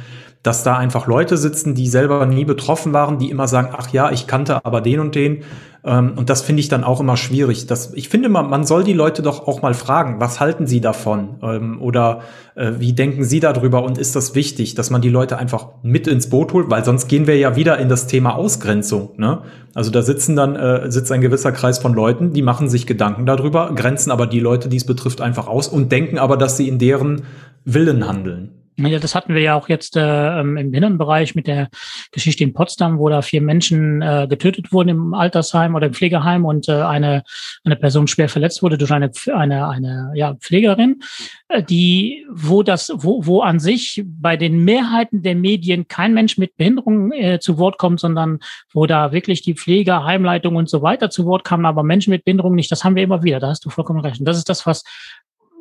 dass 0.45 0.61
da 0.61 0.77
einfach 0.77 1.07
Leute 1.07 1.37
sitzen, 1.37 1.73
die 1.73 1.87
selber 1.87 2.23
nie 2.27 2.45
betroffen 2.45 2.93
waren, 2.93 3.17
die 3.17 3.31
immer 3.31 3.47
sagen, 3.47 3.69
ach 3.75 3.89
ja, 3.89 4.11
ich 4.11 4.27
kannte 4.27 4.63
aber 4.63 4.79
den 4.79 4.99
und 4.99 5.15
den. 5.15 5.43
Ähm, 5.83 6.13
und 6.15 6.29
das 6.29 6.43
finde 6.43 6.59
ich 6.59 6.69
dann 6.69 6.83
auch 6.83 6.99
immer 6.99 7.17
schwierig. 7.17 7.65
Das, 7.65 7.93
ich 7.95 8.09
finde 8.09 8.27
immer, 8.27 8.43
man 8.43 8.63
soll 8.63 8.83
die 8.83 8.93
Leute 8.93 9.23
doch 9.23 9.47
auch 9.47 9.63
mal 9.63 9.73
fragen, 9.73 10.19
was 10.19 10.39
halten 10.39 10.67
sie 10.67 10.81
davon? 10.81 11.37
Ähm, 11.41 11.81
oder 11.81 12.21
äh, 12.53 12.73
wie 12.77 12.93
denken 12.93 13.23
sie 13.23 13.39
darüber? 13.39 13.83
Und 13.83 13.97
ist 13.97 14.15
das 14.15 14.35
wichtig, 14.35 14.75
dass 14.75 14.91
man 14.91 15.01
die 15.01 15.09
Leute 15.09 15.39
einfach 15.39 15.69
mit 15.81 16.05
ins 16.05 16.29
Boot 16.29 16.53
holt? 16.53 16.69
Weil 16.69 16.85
sonst 16.85 17.07
gehen 17.07 17.25
wir 17.25 17.37
ja 17.37 17.55
wieder 17.55 17.79
in 17.79 17.89
das 17.89 18.05
Thema 18.05 18.35
Ausgrenzung. 18.35 19.13
Ne? 19.17 19.41
Also 19.73 19.89
da 19.89 20.03
sitzen 20.03 20.35
dann, 20.35 20.55
äh, 20.55 20.91
sitzt 20.91 21.11
ein 21.11 21.21
gewisser 21.21 21.53
Kreis 21.53 21.79
von 21.79 21.95
Leuten, 21.95 22.33
die 22.33 22.43
machen 22.43 22.69
sich 22.69 22.85
Gedanken 22.85 23.25
darüber, 23.25 23.71
grenzen 23.73 24.11
aber 24.11 24.27
die 24.27 24.41
Leute, 24.41 24.69
die 24.69 24.77
es 24.77 24.85
betrifft, 24.85 25.21
einfach 25.21 25.47
aus 25.47 25.67
und 25.67 25.91
denken 25.91 26.19
aber, 26.19 26.37
dass 26.37 26.55
sie 26.55 26.67
in 26.67 26.77
deren 26.77 27.23
Willen 27.63 28.07
handeln. 28.07 28.64
Ja, 28.78 28.99
das 28.99 29.15
hatten 29.15 29.34
wir 29.34 29.41
ja 29.41 29.55
auch 29.55 29.69
jetzt 29.69 29.95
äh, 29.95 30.39
im 30.41 30.73
Innenbereich 30.73 31.34
mit 31.34 31.47
der 31.47 31.69
Geschichte 32.11 32.43
in 32.43 32.53
Potsdam, 32.53 32.99
wo 32.99 33.07
da 33.07 33.21
vier 33.21 33.41
Menschen 33.41 34.01
äh, 34.01 34.28
getötet 34.30 34.73
wurden 34.73 34.89
im 34.89 35.13
Altersheim 35.13 35.76
oder 35.76 35.88
im 35.88 35.93
Pflegeheim 35.93 36.43
und 36.43 36.67
äh, 36.67 36.73
eine, 36.73 37.23
eine 37.63 37.78
Person 37.78 38.07
schwer 38.07 38.28
verletzt 38.28 38.61
wurde 38.61 38.78
durch 38.78 38.91
eine, 38.91 39.11
eine, 39.34 39.69
eine 39.69 40.11
ja, 40.15 40.34
Pflegerin, 40.36 40.99
äh, 41.47 41.63
die, 41.63 42.26
wo 42.30 42.63
das, 42.63 42.91
wo, 42.93 43.26
wo 43.26 43.41
an 43.41 43.59
sich 43.59 44.03
bei 44.05 44.36
den 44.36 44.65
Mehrheiten 44.65 45.21
der 45.23 45.36
Medien 45.36 45.88
kein 45.88 46.13
Mensch 46.13 46.38
mit 46.38 46.57
Behinderung 46.57 47.13
äh, 47.13 47.39
zu 47.39 47.57
Wort 47.57 47.78
kommt, 47.78 48.01
sondern 48.01 48.39
wo 48.73 48.86
da 48.86 49.13
wirklich 49.13 49.41
die 49.41 49.53
Pfleger, 49.53 50.03
Heimleitung 50.03 50.57
und 50.57 50.69
so 50.69 50.82
weiter 50.82 51.09
zu 51.09 51.26
Wort 51.26 51.45
kamen, 51.45 51.65
aber 51.65 51.84
Menschen 51.84 52.09
mit 52.09 52.26
Behinderung 52.26 52.55
nicht. 52.55 52.71
Das 52.71 52.84
haben 52.84 52.95
wir 52.95 53.03
immer 53.03 53.23
wieder. 53.23 53.39
Da 53.39 53.47
hast 53.47 53.63
du 53.63 53.69
vollkommen 53.69 54.01
recht. 54.01 54.19
Und 54.19 54.26
das 54.26 54.38
ist 54.38 54.49
das, 54.49 54.65
was 54.65 54.84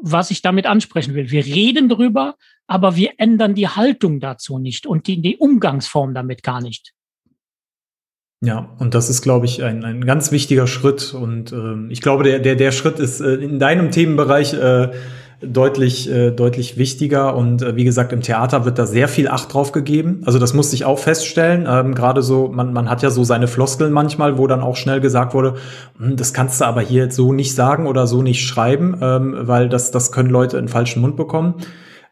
was 0.03 0.31
ich 0.31 0.43
damit 0.43 0.67
ansprechen 0.67 1.15
will. 1.15 1.31
Wir 1.31 1.45
reden 1.45 1.89
drüber, 1.89 2.37
aber 2.67 2.97
wir 2.97 3.13
ändern 3.19 3.55
die 3.55 3.69
Haltung 3.69 4.21
dazu 4.21 4.59
nicht 4.59 4.87
und 4.87 5.07
die, 5.07 5.21
die 5.21 5.37
Umgangsform 5.37 6.15
damit 6.15 6.43
gar 6.43 6.61
nicht. 6.61 6.93
Ja, 8.45 8.75
und 8.79 8.95
das 8.95 9.09
ist, 9.09 9.23
glaube 9.23 9.47
ich, 9.47 9.63
ein, 9.63 9.85
ein 9.85 10.05
ganz 10.05 10.31
wichtiger 10.31 10.67
Schritt. 10.67 11.15
Und 11.15 11.53
ähm, 11.53 11.89
ich 11.91 12.03
glaube, 12.03 12.25
der, 12.25 12.41
der, 12.41 12.57
der 12.57 12.73
Schritt 12.73 12.99
ist 12.99 13.21
äh, 13.21 13.37
in 13.37 13.59
deinem 13.59 13.91
Themenbereich 13.91 14.53
äh, 14.53 14.91
deutlich, 15.47 16.11
äh, 16.11 16.31
deutlich 16.31 16.77
wichtiger. 16.77 17.37
Und 17.37 17.63
äh, 17.63 17.77
wie 17.77 17.85
gesagt, 17.85 18.13
im 18.13 18.21
Theater 18.21 18.65
wird 18.65 18.79
da 18.79 18.87
sehr 18.87 19.09
viel 19.09 19.29
Acht 19.29 19.53
drauf 19.53 19.73
gegeben. 19.73 20.23
Also 20.25 20.39
das 20.39 20.55
musste 20.55 20.77
ich 20.77 20.85
auch 20.85 20.99
feststellen. 20.99 21.67
Ähm, 21.69 21.95
Gerade 21.95 22.23
so, 22.23 22.49
man, 22.49 22.73
man 22.73 22.89
hat 22.89 23.03
ja 23.03 23.11
so 23.11 23.25
seine 23.25 23.49
Floskeln 23.49 23.93
manchmal, 23.93 24.39
wo 24.39 24.47
dann 24.47 24.61
auch 24.61 24.77
schnell 24.77 25.01
gesagt 25.01 25.35
wurde, 25.35 25.55
hm, 25.99 26.17
das 26.17 26.33
kannst 26.33 26.61
du 26.61 26.65
aber 26.65 26.81
hier 26.81 27.05
jetzt 27.05 27.17
so 27.17 27.33
nicht 27.33 27.55
sagen 27.55 27.87
oder 27.87 28.07
so 28.07 28.23
nicht 28.23 28.45
schreiben, 28.45 28.97
ähm, 29.01 29.35
weil 29.41 29.69
das, 29.69 29.91
das 29.91 30.13
können 30.13 30.31
Leute 30.31 30.59
in 30.59 30.69
falschen 30.69 31.01
Mund 31.01 31.17
bekommen. 31.17 31.55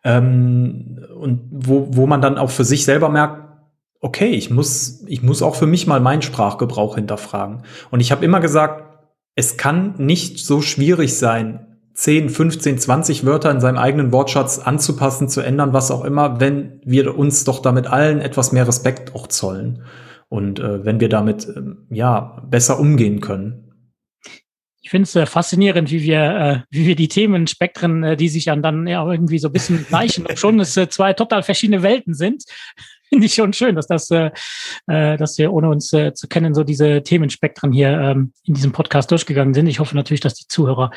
Ähm, 0.04 0.98
und 1.18 1.40
wo, 1.50 1.88
wo 1.90 2.06
man 2.06 2.20
dann 2.20 2.38
auch 2.38 2.50
für 2.50 2.64
sich 2.64 2.84
selber 2.84 3.08
merkt, 3.08 3.42
okay, 4.00 4.30
ich 4.30 4.50
muss, 4.50 5.04
ich 5.06 5.22
muss 5.22 5.42
auch 5.42 5.54
für 5.54 5.66
mich 5.66 5.86
mal 5.86 6.00
meinen 6.00 6.22
Sprachgebrauch 6.22 6.96
hinterfragen. 6.96 7.62
Und 7.90 8.00
ich 8.00 8.10
habe 8.10 8.24
immer 8.24 8.40
gesagt, 8.40 8.84
es 9.34 9.56
kann 9.56 9.94
nicht 9.98 10.44
so 10.44 10.60
schwierig 10.60 11.16
sein, 11.16 11.71
10, 11.94 12.30
15, 12.30 12.78
20 12.78 13.26
Wörter 13.26 13.50
in 13.50 13.60
seinem 13.60 13.78
eigenen 13.78 14.12
Wortschatz 14.12 14.58
anzupassen, 14.58 15.28
zu 15.28 15.40
ändern, 15.40 15.72
was 15.72 15.90
auch 15.90 16.04
immer, 16.04 16.40
wenn 16.40 16.80
wir 16.84 17.16
uns 17.16 17.44
doch 17.44 17.60
damit 17.60 17.86
allen 17.86 18.20
etwas 18.20 18.52
mehr 18.52 18.66
Respekt 18.66 19.14
auch 19.14 19.26
zollen 19.26 19.84
und 20.28 20.58
äh, 20.58 20.84
wenn 20.84 21.00
wir 21.00 21.08
damit 21.08 21.46
äh, 21.46 21.60
ja 21.90 22.42
besser 22.48 22.80
umgehen 22.80 23.20
können. 23.20 23.68
Ich 24.80 24.90
finde 24.90 25.04
es 25.04 25.14
äh, 25.14 25.26
faszinierend, 25.26 25.90
wie 25.90 26.02
wir, 26.02 26.20
äh, 26.20 26.60
wie 26.70 26.86
wir 26.86 26.96
die 26.96 27.08
Themenspektren, 27.08 28.02
äh, 28.02 28.16
die 28.16 28.28
sich 28.28 28.46
dann, 28.46 28.62
dann 28.62 28.86
ja, 28.86 29.08
irgendwie 29.08 29.38
so 29.38 29.48
ein 29.48 29.52
bisschen 29.52 29.86
gleichen, 29.86 30.26
schon 30.36 30.58
es 30.60 30.76
äh, 30.76 30.88
zwei 30.88 31.12
total 31.12 31.42
verschiedene 31.42 31.82
Welten 31.82 32.14
sind 32.14 32.44
finde 33.12 33.26
ich 33.26 33.34
schon 33.34 33.52
schön, 33.52 33.76
dass 33.76 33.86
das, 33.86 34.10
äh, 34.10 34.30
äh, 34.86 35.18
dass 35.18 35.36
wir 35.36 35.52
ohne 35.52 35.68
uns 35.68 35.92
äh, 35.92 36.14
zu 36.14 36.28
kennen 36.28 36.54
so 36.54 36.64
diese 36.64 37.02
Themenspektren 37.02 37.70
hier 37.70 37.90
ähm, 37.90 38.32
in 38.44 38.54
diesem 38.54 38.72
Podcast 38.72 39.10
durchgegangen 39.10 39.52
sind. 39.52 39.66
Ich 39.66 39.80
hoffe 39.80 39.94
natürlich, 39.94 40.22
dass 40.22 40.32
die 40.32 40.46
Zuhörer 40.48 40.90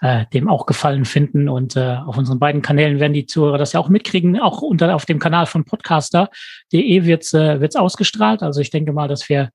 äh, 0.00 0.26
dem 0.32 0.48
auch 0.48 0.66
gefallen 0.66 1.04
finden 1.04 1.48
und 1.48 1.74
äh, 1.74 1.96
auf 2.06 2.16
unseren 2.16 2.38
beiden 2.38 2.62
Kanälen 2.62 3.00
werden 3.00 3.14
die 3.14 3.26
Zuhörer 3.26 3.58
das 3.58 3.72
ja 3.72 3.80
auch 3.80 3.88
mitkriegen. 3.88 4.38
Auch 4.38 4.62
unter 4.62 4.94
auf 4.94 5.06
dem 5.06 5.18
Kanal 5.18 5.46
von 5.46 5.64
podcaster.de 5.64 7.04
wird's 7.04 7.34
äh, 7.34 7.60
wird's 7.60 7.74
ausgestrahlt. 7.74 8.44
Also 8.44 8.60
ich 8.60 8.70
denke 8.70 8.92
mal, 8.92 9.08
dass 9.08 9.28
wir 9.28 9.50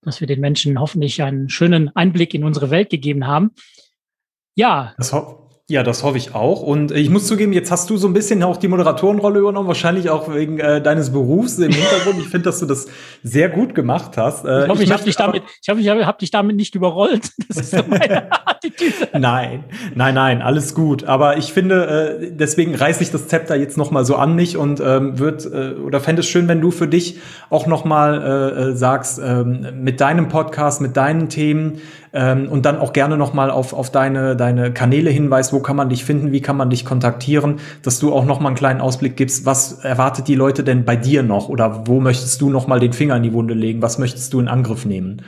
dass 0.00 0.20
wir 0.20 0.26
den 0.26 0.40
Menschen 0.40 0.80
hoffentlich 0.80 1.22
einen 1.22 1.50
schönen 1.50 1.94
Einblick 1.94 2.32
in 2.32 2.42
unsere 2.42 2.70
Welt 2.70 2.88
gegeben 2.88 3.26
haben. 3.26 3.50
Ja. 4.54 4.94
Das, 4.96 5.12
ho 5.12 5.49
ja, 5.70 5.84
das 5.84 6.02
hoffe 6.02 6.18
ich 6.18 6.34
auch. 6.34 6.62
Und 6.62 6.90
ich 6.90 7.10
muss 7.10 7.28
zugeben, 7.28 7.52
jetzt 7.52 7.70
hast 7.70 7.88
du 7.90 7.96
so 7.96 8.08
ein 8.08 8.12
bisschen 8.12 8.42
auch 8.42 8.56
die 8.56 8.66
Moderatorenrolle 8.66 9.38
übernommen, 9.38 9.68
wahrscheinlich 9.68 10.10
auch 10.10 10.34
wegen 10.34 10.58
äh, 10.58 10.82
deines 10.82 11.12
Berufs 11.12 11.58
im 11.58 11.70
Hintergrund. 11.70 12.18
ich 12.18 12.26
finde, 12.26 12.46
dass 12.46 12.58
du 12.58 12.66
das 12.66 12.88
sehr 13.22 13.48
gut 13.48 13.76
gemacht 13.76 14.16
hast. 14.16 14.44
Äh, 14.44 14.64
ich 14.64 14.68
hoffe, 14.68 14.82
ich, 14.82 14.88
ich 14.88 14.92
habe 14.92 15.04
dich 15.04 15.14
damit, 15.14 15.44
ich 15.62 15.68
hoffe, 15.68 15.80
ich 15.80 15.88
habe 15.88 16.06
hab 16.06 16.18
dich 16.18 16.32
damit 16.32 16.56
nicht 16.56 16.74
überrollt. 16.74 17.30
Das 17.48 17.56
ist 17.58 17.70
so 17.70 17.82
meine. 17.88 18.28
nein, 19.12 19.64
nein, 19.94 20.14
nein, 20.14 20.42
alles 20.42 20.74
gut. 20.74 21.04
Aber 21.04 21.36
ich 21.36 21.52
finde, 21.52 22.18
äh, 22.20 22.30
deswegen 22.32 22.74
reiße 22.74 23.02
ich 23.02 23.10
das 23.10 23.28
Zepter 23.28 23.56
jetzt 23.56 23.76
noch 23.76 23.90
mal 23.90 24.04
so 24.04 24.16
an 24.16 24.34
mich 24.34 24.56
und 24.56 24.80
ähm, 24.80 25.18
wird 25.18 25.46
äh, 25.46 25.74
oder 25.74 26.00
fände 26.00 26.20
es 26.20 26.28
schön, 26.28 26.48
wenn 26.48 26.60
du 26.60 26.70
für 26.70 26.88
dich 26.88 27.18
auch 27.48 27.66
noch 27.66 27.84
mal 27.84 28.22
äh, 28.22 28.60
äh 28.70 28.76
sagst, 28.76 29.18
äh, 29.18 29.44
mit 29.44 30.00
deinem 30.00 30.28
Podcast, 30.28 30.80
mit 30.80 30.96
deinen 30.96 31.28
Themen, 31.28 31.80
ähm, 32.12 32.48
und 32.48 32.66
dann 32.66 32.78
auch 32.78 32.92
gerne 32.92 33.16
nochmal 33.16 33.50
auf, 33.50 33.72
auf 33.72 33.90
deine, 33.90 34.36
deine 34.36 34.72
Kanäle 34.72 35.10
hinweist, 35.10 35.52
wo 35.52 35.60
kann 35.60 35.76
man 35.76 35.88
dich 35.88 36.04
finden, 36.04 36.32
wie 36.32 36.40
kann 36.40 36.56
man 36.56 36.70
dich 36.70 36.84
kontaktieren, 36.84 37.60
dass 37.82 37.98
du 37.98 38.12
auch 38.12 38.24
nochmal 38.24 38.48
einen 38.48 38.56
kleinen 38.56 38.80
Ausblick 38.80 39.16
gibst, 39.16 39.46
was 39.46 39.84
erwartet 39.84 40.28
die 40.28 40.34
Leute 40.34 40.64
denn 40.64 40.84
bei 40.84 40.96
dir 40.96 41.22
noch 41.22 41.48
oder 41.48 41.86
wo 41.86 42.00
möchtest 42.00 42.40
du 42.40 42.50
nochmal 42.50 42.80
den 42.80 42.92
Finger 42.92 43.16
in 43.16 43.22
die 43.22 43.32
Wunde 43.32 43.54
legen, 43.54 43.82
was 43.82 43.98
möchtest 43.98 44.32
du 44.32 44.40
in 44.40 44.48
Angriff 44.48 44.84
nehmen? 44.84 45.22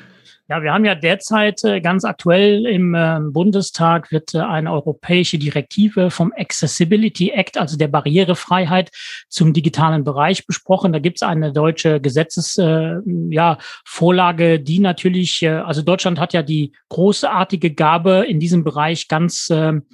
Ja, 0.49 0.61
wir 0.61 0.73
haben 0.73 0.85
ja 0.85 0.97
derzeit 0.97 1.63
äh, 1.63 1.81
ganz 1.81 2.05
aktuell 2.05 2.67
im 2.67 2.95
äh, 2.95 3.21
Bundestag 3.31 4.11
wird 4.11 4.35
äh, 4.35 4.39
eine 4.41 4.73
europäische 4.73 5.39
Direktive 5.39 6.11
vom 6.11 6.33
Accessibility 6.37 7.31
Act, 7.31 7.57
also 7.57 7.77
der 7.77 7.87
Barrierefreiheit 7.87 8.91
zum 9.29 9.53
digitalen 9.53 10.03
Bereich 10.03 10.45
besprochen. 10.45 10.93
Da 10.93 10.99
gibt 10.99 11.19
es 11.19 11.23
eine 11.23 11.53
deutsche 11.53 12.01
Gesetzesvorlage, 12.01 13.03
ja, 13.31 13.59
Vorlage, 13.85 14.59
die 14.59 14.81
natürlich, 14.81 15.49
also 15.49 15.81
Deutschland 15.81 16.19
hat 16.19 16.33
ja 16.33 16.43
die 16.43 16.73
großartige 16.89 17.73
Gabe 17.73 18.27
in 18.29 18.41
diesem 18.41 18.65
Bereich 18.65 19.07
ganz 19.07 19.49
ähm, 19.51 19.85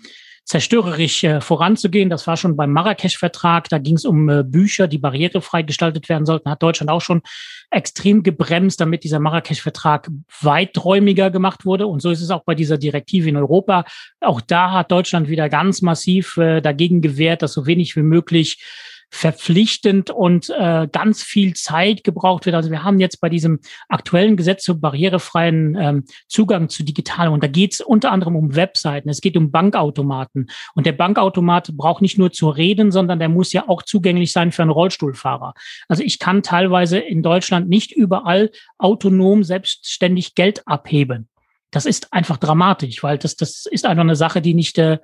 zerstörerisch 0.48 1.24
äh, 1.24 1.42
voranzugehen. 1.42 2.08
Das 2.08 2.26
war 2.26 2.38
schon 2.38 2.56
beim 2.56 2.72
Marrakesch-Vertrag. 2.72 3.68
Da 3.68 3.76
ging 3.76 3.96
es 3.96 4.06
um 4.06 4.30
äh, 4.30 4.42
Bücher, 4.42 4.88
die 4.88 4.96
barrierefrei 4.96 5.62
gestaltet 5.62 6.08
werden 6.08 6.24
sollten. 6.24 6.50
Hat 6.50 6.62
Deutschland 6.62 6.90
auch 6.90 7.02
schon 7.02 7.20
extrem 7.70 8.22
gebremst, 8.22 8.80
damit 8.80 9.04
dieser 9.04 9.18
Marrakesch-Vertrag 9.18 10.10
weiträumiger 10.40 11.30
gemacht 11.30 11.66
wurde. 11.66 11.86
Und 11.86 12.00
so 12.00 12.10
ist 12.10 12.22
es 12.22 12.30
auch 12.30 12.44
bei 12.44 12.54
dieser 12.54 12.78
Direktive 12.78 13.28
in 13.28 13.36
Europa. 13.36 13.84
Auch 14.20 14.40
da 14.40 14.72
hat 14.72 14.90
Deutschland 14.90 15.28
wieder 15.28 15.48
ganz 15.48 15.82
massiv 15.82 16.36
äh, 16.38 16.60
dagegen 16.60 17.02
gewehrt, 17.02 17.42
dass 17.42 17.52
so 17.52 17.66
wenig 17.66 17.94
wie 17.96 18.02
möglich 18.02 18.62
verpflichtend 19.10 20.10
und 20.10 20.50
äh, 20.50 20.86
ganz 20.90 21.22
viel 21.22 21.54
Zeit 21.54 22.04
gebraucht 22.04 22.46
wird. 22.46 22.54
Also 22.54 22.70
wir 22.70 22.84
haben 22.84 23.00
jetzt 23.00 23.20
bei 23.20 23.28
diesem 23.28 23.60
aktuellen 23.88 24.36
Gesetz 24.36 24.64
zum 24.64 24.80
barrierefreien 24.80 25.76
ähm, 25.76 26.04
Zugang 26.26 26.68
zu 26.68 26.82
digitalem 26.84 27.32
und 27.32 27.42
da 27.42 27.48
geht 27.48 27.74
es 27.74 27.80
unter 27.80 28.12
anderem 28.12 28.36
um 28.36 28.54
Webseiten, 28.54 29.08
es 29.08 29.20
geht 29.20 29.36
um 29.36 29.50
Bankautomaten 29.50 30.50
und 30.74 30.86
der 30.86 30.92
Bankautomat 30.92 31.76
braucht 31.76 32.02
nicht 32.02 32.18
nur 32.18 32.32
zu 32.32 32.50
reden, 32.50 32.92
sondern 32.92 33.18
der 33.18 33.28
muss 33.28 33.52
ja 33.52 33.68
auch 33.68 33.82
zugänglich 33.82 34.32
sein 34.32 34.52
für 34.52 34.62
einen 34.62 34.70
Rollstuhlfahrer. 34.70 35.54
Also 35.88 36.02
ich 36.02 36.18
kann 36.18 36.42
teilweise 36.42 36.98
in 36.98 37.22
Deutschland 37.22 37.68
nicht 37.68 37.92
überall 37.92 38.50
autonom 38.76 39.42
selbstständig 39.42 40.34
Geld 40.34 40.66
abheben. 40.66 41.28
Das 41.70 41.84
ist 41.84 42.12
einfach 42.12 42.38
dramatisch, 42.38 43.02
weil 43.02 43.18
das, 43.18 43.36
das 43.36 43.66
ist 43.66 43.84
einfach 43.84 44.02
eine 44.02 44.16
Sache, 44.16 44.40
die 44.40 44.54
nicht 44.54 44.78
äh, 44.78 44.98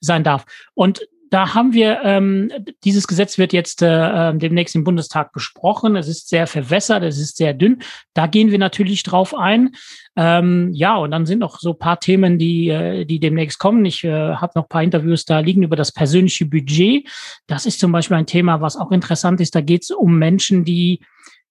sein 0.00 0.24
darf. 0.24 0.44
Und 0.74 1.06
da 1.30 1.54
haben 1.54 1.72
wir, 1.72 2.00
ähm, 2.04 2.50
dieses 2.84 3.06
Gesetz 3.06 3.38
wird 3.38 3.52
jetzt 3.52 3.82
äh, 3.82 3.88
ähm, 4.30 4.38
demnächst 4.38 4.74
im 4.74 4.84
Bundestag 4.84 5.32
besprochen. 5.32 5.96
Es 5.96 6.08
ist 6.08 6.28
sehr 6.28 6.46
verwässert, 6.46 7.02
es 7.02 7.18
ist 7.18 7.36
sehr 7.36 7.54
dünn. 7.54 7.82
Da 8.14 8.26
gehen 8.26 8.50
wir 8.50 8.58
natürlich 8.58 9.02
drauf 9.02 9.34
ein. 9.36 9.70
Ähm, 10.16 10.70
ja, 10.72 10.96
und 10.96 11.10
dann 11.10 11.26
sind 11.26 11.40
noch 11.40 11.58
so 11.60 11.74
paar 11.74 12.00
Themen, 12.00 12.38
die, 12.38 12.68
äh, 12.68 13.04
die 13.04 13.20
demnächst 13.20 13.58
kommen. 13.58 13.84
Ich 13.84 14.04
äh, 14.04 14.34
habe 14.34 14.52
noch 14.54 14.68
paar 14.68 14.82
Interviews 14.82 15.24
da 15.24 15.40
liegen 15.40 15.62
über 15.62 15.76
das 15.76 15.92
persönliche 15.92 16.46
Budget. 16.46 17.08
Das 17.46 17.66
ist 17.66 17.80
zum 17.80 17.92
Beispiel 17.92 18.16
ein 18.16 18.26
Thema, 18.26 18.60
was 18.60 18.76
auch 18.76 18.90
interessant 18.90 19.40
ist. 19.40 19.54
Da 19.54 19.60
geht 19.60 19.82
es 19.82 19.90
um 19.90 20.18
Menschen, 20.18 20.64
die 20.64 21.00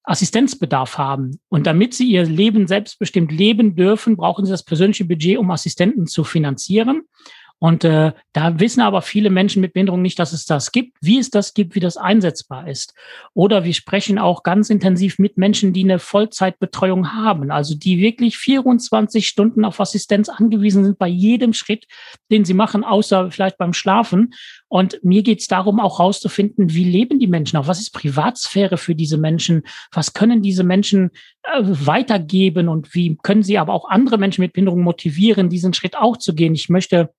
Assistenzbedarf 0.04 0.98
haben. 0.98 1.40
Und 1.50 1.68
damit 1.68 1.94
sie 1.94 2.08
ihr 2.08 2.24
Leben 2.24 2.66
selbstbestimmt 2.66 3.32
leben 3.32 3.76
dürfen, 3.76 4.16
brauchen 4.16 4.46
sie 4.46 4.52
das 4.52 4.64
persönliche 4.64 5.06
Budget, 5.06 5.38
um 5.38 5.52
Assistenten 5.52 6.08
zu 6.08 6.24
finanzieren. 6.24 7.04
Und 7.60 7.84
äh, 7.84 8.14
da 8.34 8.60
wissen 8.60 8.82
aber 8.82 9.02
viele 9.02 9.32
Menschen 9.32 9.62
mit 9.62 9.74
Behinderung 9.74 10.04
nicht, 10.04 10.20
dass 10.20 10.32
es 10.32 10.46
das 10.46 10.72
gibt, 10.72 10.96
wie 11.02 11.18
es 11.18 11.32
das 11.32 11.56
gibt, 11.56 11.74
wie 11.74 11.80
das 11.80 11.98
einsetzbar 11.98 12.68
ist. 12.68 12.94
Oder 13.34 13.64
wir 13.64 13.74
sprechen 13.74 14.20
auch 14.20 14.44
ganz 14.44 14.70
intensiv 14.70 15.18
mit 15.18 15.38
Menschen, 15.38 15.74
die 15.74 15.84
eine 15.84 15.98
Vollzeitbetreuung 15.98 17.14
haben, 17.14 17.50
also 17.50 17.76
die 17.76 18.00
wirklich 18.00 18.38
24 18.38 19.28
Stunden 19.28 19.66
auf 19.66 19.80
Assistenz 19.80 20.30
angewiesen 20.30 20.84
sind 20.84 21.00
bei 21.00 21.08
jedem 21.08 21.54
Schritt, 21.54 21.88
den 22.30 22.46
sie 22.46 22.54
machen, 22.54 22.84
außer 22.84 23.32
vielleicht 23.32 23.58
beim 23.58 23.74
Schlafen. 23.74 24.34
Und 24.68 25.00
mir 25.04 25.24
geht 25.24 25.40
es 25.40 25.48
darum, 25.48 25.80
auch 25.80 25.98
herauszufinden, 25.98 26.74
wie 26.74 26.84
leben 26.84 27.20
die 27.20 27.28
Menschen 27.28 27.58
auch, 27.58 27.68
was 27.68 27.80
ist 27.80 27.92
Privatsphäre 27.92 28.78
für 28.78 28.94
diese 28.94 29.18
Menschen, 29.18 29.64
was 29.92 30.14
können 30.14 30.44
diese 30.44 30.64
Menschen 30.64 31.10
äh, 31.42 31.64
weitergeben 31.64 32.68
und 32.68 32.94
wie 32.94 33.18
können 33.24 33.42
sie 33.42 33.58
aber 33.58 33.74
auch 33.74 33.90
andere 33.90 34.20
Menschen 34.20 34.42
mit 34.42 34.54
Behinderung 34.54 34.82
motivieren, 34.82 35.50
diesen 35.50 35.74
Schritt 35.74 35.98
auch 35.98 36.18
zu 36.18 36.36
gehen. 36.36 36.54
Ich 36.54 36.70
möchte 36.70 37.10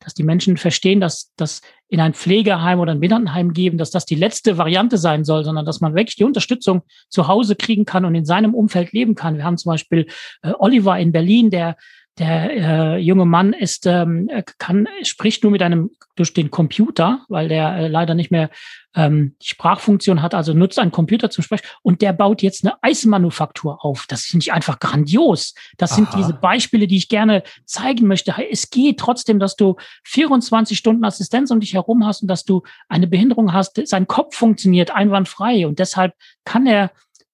dass 0.00 0.14
die 0.14 0.22
Menschen 0.22 0.56
verstehen, 0.56 1.00
dass 1.00 1.32
das 1.36 1.60
in 1.88 2.00
ein 2.00 2.14
Pflegeheim 2.14 2.80
oder 2.80 2.92
ein 2.92 3.00
Behindertenheim 3.00 3.52
geben, 3.52 3.78
dass 3.78 3.90
das 3.90 4.06
die 4.06 4.14
letzte 4.14 4.58
Variante 4.58 4.96
sein 4.96 5.24
soll, 5.24 5.44
sondern 5.44 5.66
dass 5.66 5.80
man 5.80 5.94
wirklich 5.94 6.16
die 6.16 6.24
Unterstützung 6.24 6.82
zu 7.08 7.28
Hause 7.28 7.54
kriegen 7.54 7.84
kann 7.84 8.04
und 8.04 8.14
in 8.14 8.24
seinem 8.24 8.54
Umfeld 8.54 8.92
leben 8.92 9.14
kann. 9.14 9.36
Wir 9.36 9.44
haben 9.44 9.58
zum 9.58 9.70
Beispiel 9.70 10.06
äh, 10.42 10.52
Oliver 10.58 10.98
in 10.98 11.12
Berlin, 11.12 11.50
der 11.50 11.76
der 12.20 12.50
äh, 12.52 12.98
junge 12.98 13.24
Mann 13.24 13.54
ist, 13.54 13.86
ähm, 13.86 14.30
kann, 14.58 14.86
spricht 15.02 15.42
nur 15.42 15.50
mit 15.50 15.62
einem 15.62 15.90
durch 16.16 16.34
den 16.34 16.50
Computer, 16.50 17.24
weil 17.28 17.48
der 17.48 17.74
äh, 17.76 17.88
leider 17.88 18.14
nicht 18.14 18.30
mehr 18.30 18.50
ähm, 18.94 19.36
die 19.40 19.48
Sprachfunktion 19.48 20.20
hat, 20.20 20.34
also 20.34 20.52
nutzt 20.52 20.78
einen 20.78 20.90
Computer 20.90 21.30
zum 21.30 21.42
Sprechen 21.42 21.64
und 21.82 22.02
der 22.02 22.12
baut 22.12 22.42
jetzt 22.42 22.62
eine 22.62 22.74
Eismanufaktur 22.82 23.82
auf. 23.82 24.04
Das 24.06 24.24
finde 24.24 24.44
ich 24.44 24.52
einfach 24.52 24.80
grandios. 24.80 25.54
Das 25.78 25.94
sind 25.94 26.08
diese 26.14 26.34
Beispiele, 26.34 26.86
die 26.86 26.98
ich 26.98 27.08
gerne 27.08 27.42
zeigen 27.64 28.06
möchte. 28.06 28.34
Es 28.50 28.68
geht 28.68 28.98
trotzdem, 28.98 29.38
dass 29.38 29.56
du 29.56 29.76
24 30.04 30.76
Stunden 30.76 31.04
Assistenz 31.04 31.50
um 31.50 31.60
dich 31.60 31.72
herum 31.72 32.04
hast 32.04 32.20
und 32.20 32.28
dass 32.28 32.44
du 32.44 32.62
eine 32.88 33.06
Behinderung 33.06 33.54
hast. 33.54 33.80
Sein 33.86 34.06
Kopf 34.06 34.36
funktioniert 34.36 34.90
einwandfrei 34.90 35.66
und 35.66 35.78
deshalb 35.78 36.12
kann 36.44 36.66
er 36.66 36.90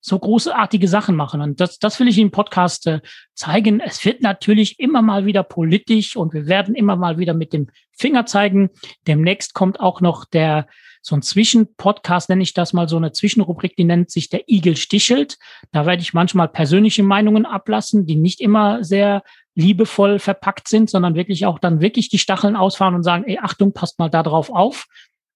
so 0.07 0.19
großartige 0.21 0.87
Sachen 0.87 1.17
machen. 1.17 1.41
Und 1.41 1.61
das, 1.61 1.81
das 1.81 1.99
will 1.99 2.07
ich 2.07 2.19
im 2.19 2.31
Podcast 2.31 2.87
äh, 2.87 3.01
zeigen. 3.35 3.81
Es 3.81 4.05
wird 4.05 4.23
natürlich 4.23 4.79
immer 4.79 5.03
mal 5.03 5.27
wieder 5.27 5.43
politisch 5.43 6.17
und 6.17 6.33
wir 6.33 6.47
werden 6.47 6.77
immer 6.77 6.95
mal 6.95 7.19
wieder 7.19 7.35
mit 7.35 7.53
dem 7.53 7.67
Finger 7.91 8.25
zeigen. 8.25 8.71
Demnächst 9.09 9.53
kommt 9.53 9.81
auch 9.81 10.01
noch 10.01 10.25
der 10.25 10.69
so 11.03 11.17
ein 11.17 11.23
Zwischenpodcast, 11.23 12.29
nenne 12.29 12.43
ich 12.43 12.53
das 12.53 12.73
mal, 12.73 12.89
so 12.89 12.97
eine 12.97 13.13
Zwischenrubrik, 13.13 13.77
die 13.77 13.85
nennt 13.85 14.11
sich 14.11 14.29
der 14.29 14.49
Igel 14.49 14.77
stichelt. 14.77 15.39
Da 15.73 15.87
werde 15.87 16.03
ich 16.03 16.15
manchmal 16.15 16.49
persönliche 16.49 17.03
Meinungen 17.03 17.47
ablassen, 17.47 18.07
die 18.07 18.17
nicht 18.17 18.41
immer 18.41 18.83
sehr 18.85 19.23
liebevoll 19.55 20.19
verpackt 20.19 20.69
sind, 20.69 20.91
sondern 20.91 21.15
wirklich 21.15 21.47
auch 21.47 21.59
dann 21.59 21.81
wirklich 21.81 22.09
die 22.09 22.19
Stacheln 22.19 22.57
ausfahren 22.57 22.95
und 22.95 23.03
sagen, 23.03 23.25
ey, 23.25 23.39
Achtung, 23.41 23.73
passt 23.73 23.99
mal 23.99 24.11
da 24.11 24.23
drauf 24.23 24.51
auf. 24.51 24.87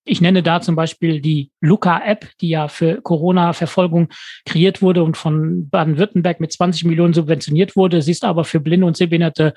Ich 0.04 0.20
nenne 0.20 0.42
da 0.42 0.60
zum 0.60 0.76
Beispiel 0.76 1.20
die 1.20 1.50
Luca-App, 1.60 2.26
die 2.40 2.48
ja 2.48 2.68
für 2.68 3.02
Corona-Verfolgung 3.02 4.08
kreiert 4.46 4.80
wurde 4.80 5.02
und 5.02 5.16
von 5.16 5.68
Baden-Württemberg 5.68 6.40
mit 6.40 6.52
20 6.52 6.84
Millionen 6.84 7.12
subventioniert 7.12 7.76
wurde. 7.76 8.00
Sie 8.00 8.10
ist 8.10 8.24
aber 8.24 8.44
für 8.44 8.60
Blinde 8.60 8.86
und 8.86 8.96
Sehbehinderte 8.96 9.54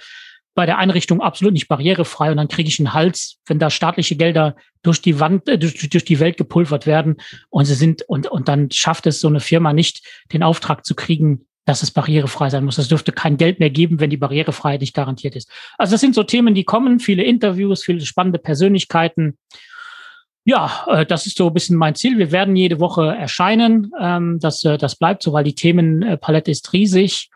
bei 0.56 0.66
der 0.66 0.78
Einrichtung 0.78 1.22
absolut 1.22 1.54
nicht 1.54 1.68
barrierefrei 1.68 2.30
und 2.30 2.38
dann 2.38 2.48
kriege 2.48 2.70
ich 2.70 2.80
einen 2.80 2.94
Hals, 2.94 3.40
wenn 3.48 3.60
da 3.60 3.70
staatliche 3.70 4.16
Gelder 4.16 4.56
durch 4.84 5.02
die 5.02 5.20
Wand, 5.20 5.48
äh, 5.48 5.58
durch, 5.58 5.90
durch 5.90 6.06
die 6.06 6.20
Welt 6.20 6.38
gepulvert 6.38 6.86
werden 6.86 7.18
und 7.50 7.66
sie 7.66 7.74
sind 7.74 8.04
und 8.04 8.28
und 8.28 8.48
dann 8.48 8.70
schafft 8.70 9.08
es 9.08 9.20
so 9.20 9.28
eine 9.28 9.40
Firma 9.40 9.74
nicht, 9.74 10.06
den 10.32 10.44
Auftrag 10.44 10.86
zu 10.86 10.94
kriegen, 10.94 11.46
dass 11.66 11.82
es 11.82 11.92
barrierefrei 11.92 12.50
sein 12.50 12.66
muss. 12.66 12.78
Es 12.78 12.88
dürfte 12.88 13.12
kein 13.12 13.38
Geld 13.38 13.60
mehr 13.60 13.70
geben, 13.70 14.00
wenn 14.00 14.10
die 14.10 14.18
Barrierefreiheit 14.18 14.82
nicht 14.82 14.94
garantiert 14.94 15.36
ist. 15.36 15.50
Also 15.78 15.94
das 15.94 16.02
sind 16.02 16.14
so 16.14 16.24
Themen, 16.24 16.54
die 16.54 16.66
kommen, 16.66 17.00
viele 17.00 17.24
Interviews, 17.24 17.84
viele 17.84 18.02
spannende 18.02 18.40
Persönlichkeiten 18.40 19.38
ja, 20.46 20.86
äh, 20.88 21.06
das 21.06 21.26
ist 21.26 21.38
so 21.38 21.48
ein 21.48 21.54
bisschen 21.54 21.78
mein 21.78 21.96
Ziel. 21.96 22.18
Wir 22.18 22.32
werden 22.32 22.56
jede 22.56 22.80
Woche 22.80 23.16
erscheinen. 23.16 23.92
Ähm, 24.00 24.40
das, 24.42 24.64
äh, 24.64 24.78
das 24.78 24.96
bleibt 24.96 25.24
so, 25.24 25.34
weil 25.34 25.44
die 25.44 25.56
Themenpalette 25.56 26.52
ist 26.52 26.74
riesig. 26.74 27.30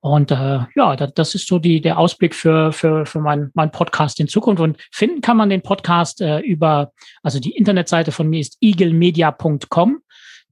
Und 0.00 0.32
äh, 0.32 0.60
ja, 0.74 0.96
das, 0.96 1.14
das 1.14 1.34
ist 1.34 1.46
so 1.46 1.58
die, 1.58 1.80
der 1.80 1.98
Ausblick 1.98 2.34
für, 2.34 2.72
für, 2.72 3.06
für 3.06 3.20
mein, 3.20 3.50
mein 3.54 3.70
Podcast 3.70 4.18
in 4.20 4.28
Zukunft. 4.28 4.60
Und 4.60 4.76
finden 4.90 5.20
kann 5.20 5.36
man 5.36 5.48
den 5.48 5.62
Podcast 5.62 6.20
äh, 6.20 6.40
über, 6.40 6.92
also 7.22 7.38
die 7.38 7.52
Internetseite 7.56 8.10
von 8.10 8.28
mir 8.28 8.40
ist 8.40 8.58
eaglemedia.com. 8.60 10.00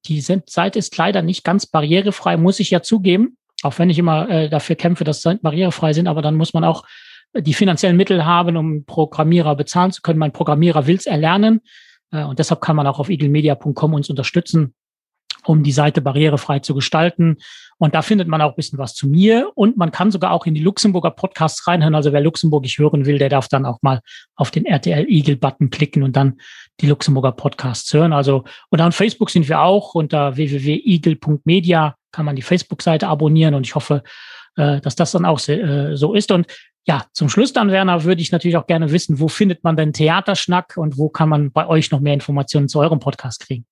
Die 0.06 0.20
Seite 0.20 0.78
ist 0.78 0.96
leider 0.96 1.22
nicht 1.22 1.44
ganz 1.44 1.66
barrierefrei, 1.66 2.36
muss 2.36 2.60
ich 2.60 2.70
ja 2.70 2.80
zugeben. 2.80 3.36
Auch 3.62 3.78
wenn 3.78 3.90
ich 3.90 3.98
immer 3.98 4.30
äh, 4.30 4.48
dafür 4.48 4.76
kämpfe, 4.76 5.04
dass 5.04 5.22
sie 5.22 5.36
barrierefrei 5.36 5.92
sind, 5.92 6.06
aber 6.06 6.22
dann 6.22 6.36
muss 6.36 6.54
man 6.54 6.64
auch 6.64 6.84
die 7.36 7.54
finanziellen 7.54 7.96
Mittel 7.96 8.24
haben, 8.24 8.56
um 8.56 8.84
Programmierer 8.84 9.54
bezahlen 9.56 9.92
zu 9.92 10.00
können. 10.00 10.18
Mein 10.18 10.32
Programmierer 10.32 10.86
will 10.86 10.96
es 10.96 11.06
erlernen. 11.06 11.60
Äh, 12.10 12.24
und 12.24 12.38
deshalb 12.38 12.60
kann 12.60 12.76
man 12.76 12.86
auch 12.86 12.98
auf 12.98 13.08
eaglemedia.com 13.08 13.94
uns 13.94 14.10
unterstützen, 14.10 14.74
um 15.44 15.62
die 15.62 15.72
Seite 15.72 16.00
barrierefrei 16.00 16.58
zu 16.58 16.74
gestalten. 16.74 17.36
Und 17.78 17.94
da 17.94 18.02
findet 18.02 18.28
man 18.28 18.42
auch 18.42 18.50
ein 18.50 18.56
bisschen 18.56 18.78
was 18.78 18.94
zu 18.94 19.08
mir. 19.08 19.50
Und 19.54 19.76
man 19.76 19.90
kann 19.90 20.10
sogar 20.10 20.32
auch 20.32 20.46
in 20.46 20.54
die 20.54 20.62
Luxemburger 20.62 21.10
Podcasts 21.10 21.66
reinhören. 21.66 21.94
Also 21.94 22.12
wer 22.12 22.20
Luxemburgisch 22.20 22.78
hören 22.78 23.06
will, 23.06 23.18
der 23.18 23.30
darf 23.30 23.48
dann 23.48 23.64
auch 23.64 23.78
mal 23.82 24.00
auf 24.36 24.50
den 24.50 24.66
RTL 24.66 25.06
Eagle 25.08 25.36
Button 25.36 25.70
klicken 25.70 26.02
und 26.02 26.16
dann 26.16 26.40
die 26.80 26.86
Luxemburger 26.86 27.32
Podcasts 27.32 27.92
hören. 27.92 28.12
Also, 28.12 28.44
und 28.68 28.80
auf 28.80 28.94
Facebook 28.94 29.30
sind 29.30 29.48
wir 29.48 29.60
auch 29.60 29.94
unter 29.94 30.36
www.eagle.media 30.36 31.94
kann 32.12 32.26
man 32.26 32.36
die 32.36 32.42
Facebook-Seite 32.42 33.08
abonnieren. 33.08 33.54
Und 33.54 33.66
ich 33.66 33.74
hoffe, 33.74 34.02
äh, 34.56 34.80
dass 34.80 34.96
das 34.96 35.12
dann 35.12 35.24
auch 35.24 35.40
äh, 35.48 35.96
so 35.96 36.14
ist. 36.14 36.32
Und 36.32 36.46
ja, 36.86 37.04
zum 37.12 37.28
Schluss 37.28 37.52
dann, 37.52 37.70
Werner, 37.70 38.04
würde 38.04 38.22
ich 38.22 38.32
natürlich 38.32 38.56
auch 38.56 38.66
gerne 38.66 38.90
wissen, 38.90 39.20
wo 39.20 39.28
findet 39.28 39.64
man 39.64 39.76
denn 39.76 39.92
Theaterschnack 39.92 40.76
und 40.76 40.98
wo 40.98 41.08
kann 41.08 41.28
man 41.28 41.52
bei 41.52 41.66
euch 41.66 41.90
noch 41.90 42.00
mehr 42.00 42.14
Informationen 42.14 42.68
zu 42.68 42.80
eurem 42.80 43.00
Podcast 43.00 43.40
kriegen? 43.40 43.66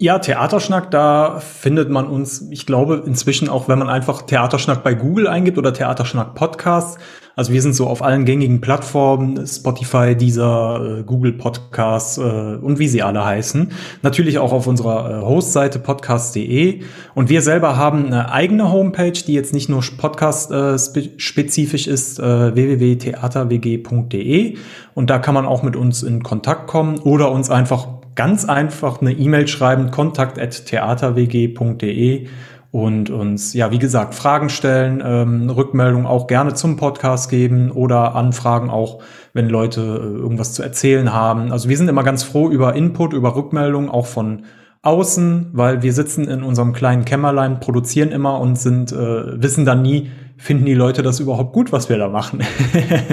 Ja, 0.00 0.20
Theaterschnack, 0.20 0.92
da 0.92 1.40
findet 1.40 1.90
man 1.90 2.06
uns, 2.06 2.46
ich 2.52 2.66
glaube, 2.66 3.02
inzwischen 3.04 3.48
auch, 3.48 3.66
wenn 3.66 3.80
man 3.80 3.88
einfach 3.88 4.22
Theaterschnack 4.22 4.84
bei 4.84 4.94
Google 4.94 5.26
eingibt 5.26 5.58
oder 5.58 5.74
Theaterschnack 5.74 6.36
Podcast. 6.36 7.00
Also 7.34 7.52
wir 7.52 7.60
sind 7.62 7.74
so 7.74 7.88
auf 7.88 8.00
allen 8.00 8.24
gängigen 8.24 8.60
Plattformen, 8.60 9.44
Spotify, 9.44 10.14
dieser 10.14 11.00
äh, 11.00 11.02
Google 11.02 11.32
Podcasts 11.32 12.16
äh, 12.16 12.20
und 12.20 12.78
wie 12.78 12.86
sie 12.86 13.02
alle 13.02 13.24
heißen. 13.24 13.72
Natürlich 14.02 14.38
auch 14.38 14.52
auf 14.52 14.68
unserer 14.68 15.18
äh, 15.18 15.22
Hostseite 15.24 15.80
podcast.de. 15.80 16.82
Und 17.16 17.28
wir 17.28 17.42
selber 17.42 17.76
haben 17.76 18.06
eine 18.06 18.30
eigene 18.30 18.70
Homepage, 18.70 19.10
die 19.10 19.34
jetzt 19.34 19.52
nicht 19.52 19.68
nur 19.68 19.82
podcast-spezifisch 19.82 21.88
ist, 21.88 22.20
www.theaterwg.de. 22.20 24.58
Und 24.94 25.10
da 25.10 25.18
kann 25.18 25.34
man 25.34 25.44
auch 25.44 25.64
mit 25.64 25.74
uns 25.74 26.04
in 26.04 26.22
Kontakt 26.22 26.68
kommen 26.68 26.98
oder 26.98 27.32
uns 27.32 27.50
einfach 27.50 27.97
ganz 28.18 28.44
einfach 28.46 29.00
eine 29.00 29.12
E-Mail 29.12 29.46
schreiben, 29.46 29.92
kontakt.theaterwg.de 29.92 32.26
und 32.72 33.10
uns, 33.10 33.54
ja, 33.54 33.70
wie 33.70 33.78
gesagt, 33.78 34.16
Fragen 34.16 34.50
stellen, 34.50 35.00
ähm, 35.06 35.48
Rückmeldungen 35.48 36.04
auch 36.04 36.26
gerne 36.26 36.54
zum 36.54 36.76
Podcast 36.76 37.30
geben 37.30 37.70
oder 37.70 38.16
Anfragen 38.16 38.70
auch, 38.70 38.98
wenn 39.34 39.48
Leute 39.48 39.82
äh, 39.82 40.18
irgendwas 40.18 40.52
zu 40.52 40.64
erzählen 40.64 41.12
haben. 41.12 41.52
Also 41.52 41.68
wir 41.68 41.76
sind 41.76 41.86
immer 41.86 42.02
ganz 42.02 42.24
froh 42.24 42.50
über 42.50 42.74
Input, 42.74 43.12
über 43.12 43.36
Rückmeldungen, 43.36 43.88
auch 43.88 44.06
von 44.06 44.42
außen, 44.82 45.50
weil 45.52 45.82
wir 45.82 45.92
sitzen 45.92 46.28
in 46.28 46.42
unserem 46.42 46.72
kleinen 46.72 47.04
Kämmerlein, 47.04 47.60
produzieren 47.60 48.10
immer 48.10 48.40
und 48.40 48.58
sind, 48.58 48.92
äh, 48.92 49.42
wissen 49.42 49.64
dann 49.64 49.82
nie, 49.82 50.10
finden 50.38 50.66
die 50.66 50.74
Leute 50.74 51.02
das 51.02 51.18
überhaupt 51.18 51.52
gut, 51.52 51.72
was 51.72 51.88
wir 51.88 51.98
da 51.98 52.08
machen? 52.08 52.44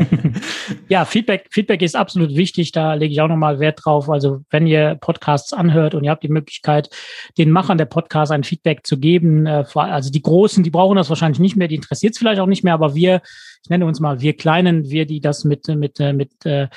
ja, 0.89 1.05
Feedback, 1.05 1.47
Feedback 1.49 1.81
ist 1.81 1.95
absolut 1.95 2.35
wichtig. 2.35 2.71
Da 2.71 2.93
lege 2.93 3.11
ich 3.11 3.19
auch 3.19 3.27
nochmal 3.27 3.59
Wert 3.59 3.81
drauf. 3.83 4.09
Also 4.09 4.41
wenn 4.51 4.67
ihr 4.67 4.95
Podcasts 5.01 5.51
anhört 5.51 5.95
und 5.95 6.03
ihr 6.03 6.11
habt 6.11 6.23
die 6.23 6.29
Möglichkeit, 6.29 6.89
den 7.37 7.49
Machern 7.49 7.79
der 7.79 7.85
Podcasts 7.85 8.31
ein 8.31 8.43
Feedback 8.43 8.85
zu 8.85 8.99
geben, 8.99 9.47
äh, 9.47 9.63
also 9.73 10.11
die 10.11 10.21
Großen, 10.21 10.63
die 10.63 10.69
brauchen 10.69 10.95
das 10.97 11.09
wahrscheinlich 11.09 11.39
nicht 11.39 11.55
mehr, 11.55 11.67
die 11.67 11.75
interessiert 11.75 12.13
es 12.13 12.19
vielleicht 12.19 12.39
auch 12.39 12.45
nicht 12.45 12.63
mehr, 12.63 12.75
aber 12.75 12.93
wir, 12.93 13.21
ich 13.63 13.69
nenne 13.69 13.87
uns 13.87 13.99
mal 13.99 14.21
wir 14.21 14.37
Kleinen, 14.37 14.89
wir, 14.89 15.07
die 15.07 15.19
das 15.19 15.45
mit, 15.45 15.67
mit, 15.67 15.99
äh, 15.99 16.13
mit 16.13 16.45
äh, 16.45 16.67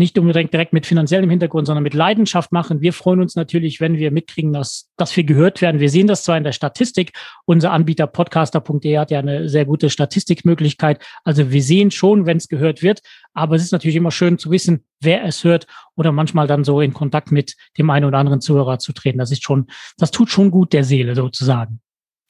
nicht 0.00 0.18
unbedingt 0.18 0.52
direkt 0.52 0.72
mit 0.72 0.86
finanziellem 0.86 1.30
Hintergrund, 1.30 1.68
sondern 1.68 1.84
mit 1.84 1.94
Leidenschaft 1.94 2.50
machen. 2.50 2.80
Wir 2.80 2.92
freuen 2.92 3.20
uns 3.20 3.36
natürlich, 3.36 3.80
wenn 3.80 3.98
wir 3.98 4.10
mitkriegen, 4.10 4.52
dass, 4.52 4.90
dass 4.96 5.16
wir 5.16 5.22
gehört 5.22 5.60
werden. 5.60 5.78
Wir 5.78 5.90
sehen 5.90 6.08
das 6.08 6.24
zwar 6.24 6.36
in 6.36 6.42
der 6.42 6.52
Statistik. 6.52 7.12
Unser 7.44 7.70
Anbieter 7.70 8.08
podcaster.de 8.08 8.98
hat 8.98 9.12
ja 9.12 9.20
eine 9.20 9.48
sehr 9.48 9.66
gute 9.66 9.90
Statistikmöglichkeit. 9.90 11.00
Also 11.22 11.52
wir 11.52 11.62
sehen 11.62 11.92
schon, 11.92 12.26
wenn 12.26 12.38
es 12.38 12.48
gehört 12.48 12.82
wird. 12.82 13.02
Aber 13.34 13.54
es 13.54 13.62
ist 13.62 13.72
natürlich 13.72 13.96
immer 13.96 14.10
schön 14.10 14.38
zu 14.38 14.50
wissen, 14.50 14.84
wer 15.00 15.24
es 15.24 15.44
hört 15.44 15.66
oder 15.94 16.10
manchmal 16.10 16.48
dann 16.48 16.64
so 16.64 16.80
in 16.80 16.92
Kontakt 16.92 17.30
mit 17.30 17.54
dem 17.78 17.90
einen 17.90 18.06
oder 18.06 18.18
anderen 18.18 18.40
Zuhörer 18.40 18.78
zu 18.78 18.92
treten. 18.92 19.18
Das 19.18 19.30
ist 19.30 19.44
schon, 19.44 19.66
das 19.98 20.10
tut 20.10 20.30
schon 20.30 20.50
gut 20.50 20.72
der 20.72 20.82
Seele 20.82 21.14
sozusagen. 21.14 21.80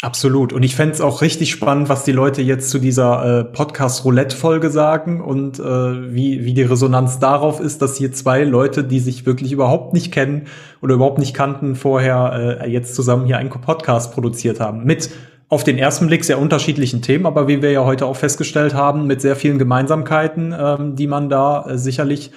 Absolut. 0.02 0.54
Und 0.54 0.62
ich 0.62 0.76
fände 0.76 0.94
es 0.94 1.02
auch 1.02 1.20
richtig 1.20 1.50
spannend, 1.50 1.90
was 1.90 2.04
die 2.04 2.12
Leute 2.12 2.40
jetzt 2.40 2.70
zu 2.70 2.78
dieser 2.78 3.40
äh, 3.40 3.44
Podcast-Roulette-Folge 3.44 4.70
sagen 4.70 5.20
und 5.20 5.58
äh, 5.58 5.62
wie, 5.62 6.42
wie 6.46 6.54
die 6.54 6.62
Resonanz 6.62 7.18
darauf 7.18 7.60
ist, 7.60 7.82
dass 7.82 7.98
hier 7.98 8.10
zwei 8.10 8.44
Leute, 8.44 8.82
die 8.82 8.98
sich 8.98 9.26
wirklich 9.26 9.52
überhaupt 9.52 9.92
nicht 9.92 10.10
kennen 10.10 10.46
oder 10.80 10.94
überhaupt 10.94 11.18
nicht 11.18 11.34
kannten, 11.34 11.76
vorher 11.76 12.60
äh, 12.62 12.70
jetzt 12.70 12.94
zusammen 12.94 13.26
hier 13.26 13.36
einen 13.36 13.50
Podcast 13.50 14.14
produziert 14.14 14.58
haben. 14.58 14.84
Mit 14.84 15.10
auf 15.50 15.64
den 15.64 15.76
ersten 15.76 16.06
Blick 16.06 16.24
sehr 16.24 16.38
unterschiedlichen 16.38 17.02
Themen, 17.02 17.26
aber 17.26 17.46
wie 17.46 17.60
wir 17.60 17.70
ja 17.70 17.84
heute 17.84 18.06
auch 18.06 18.16
festgestellt 18.16 18.72
haben, 18.72 19.06
mit 19.06 19.20
sehr 19.20 19.36
vielen 19.36 19.58
Gemeinsamkeiten, 19.58 20.54
ähm, 20.58 20.96
die 20.96 21.08
man 21.08 21.28
da 21.28 21.66
äh, 21.66 21.76
sicherlich 21.76 22.30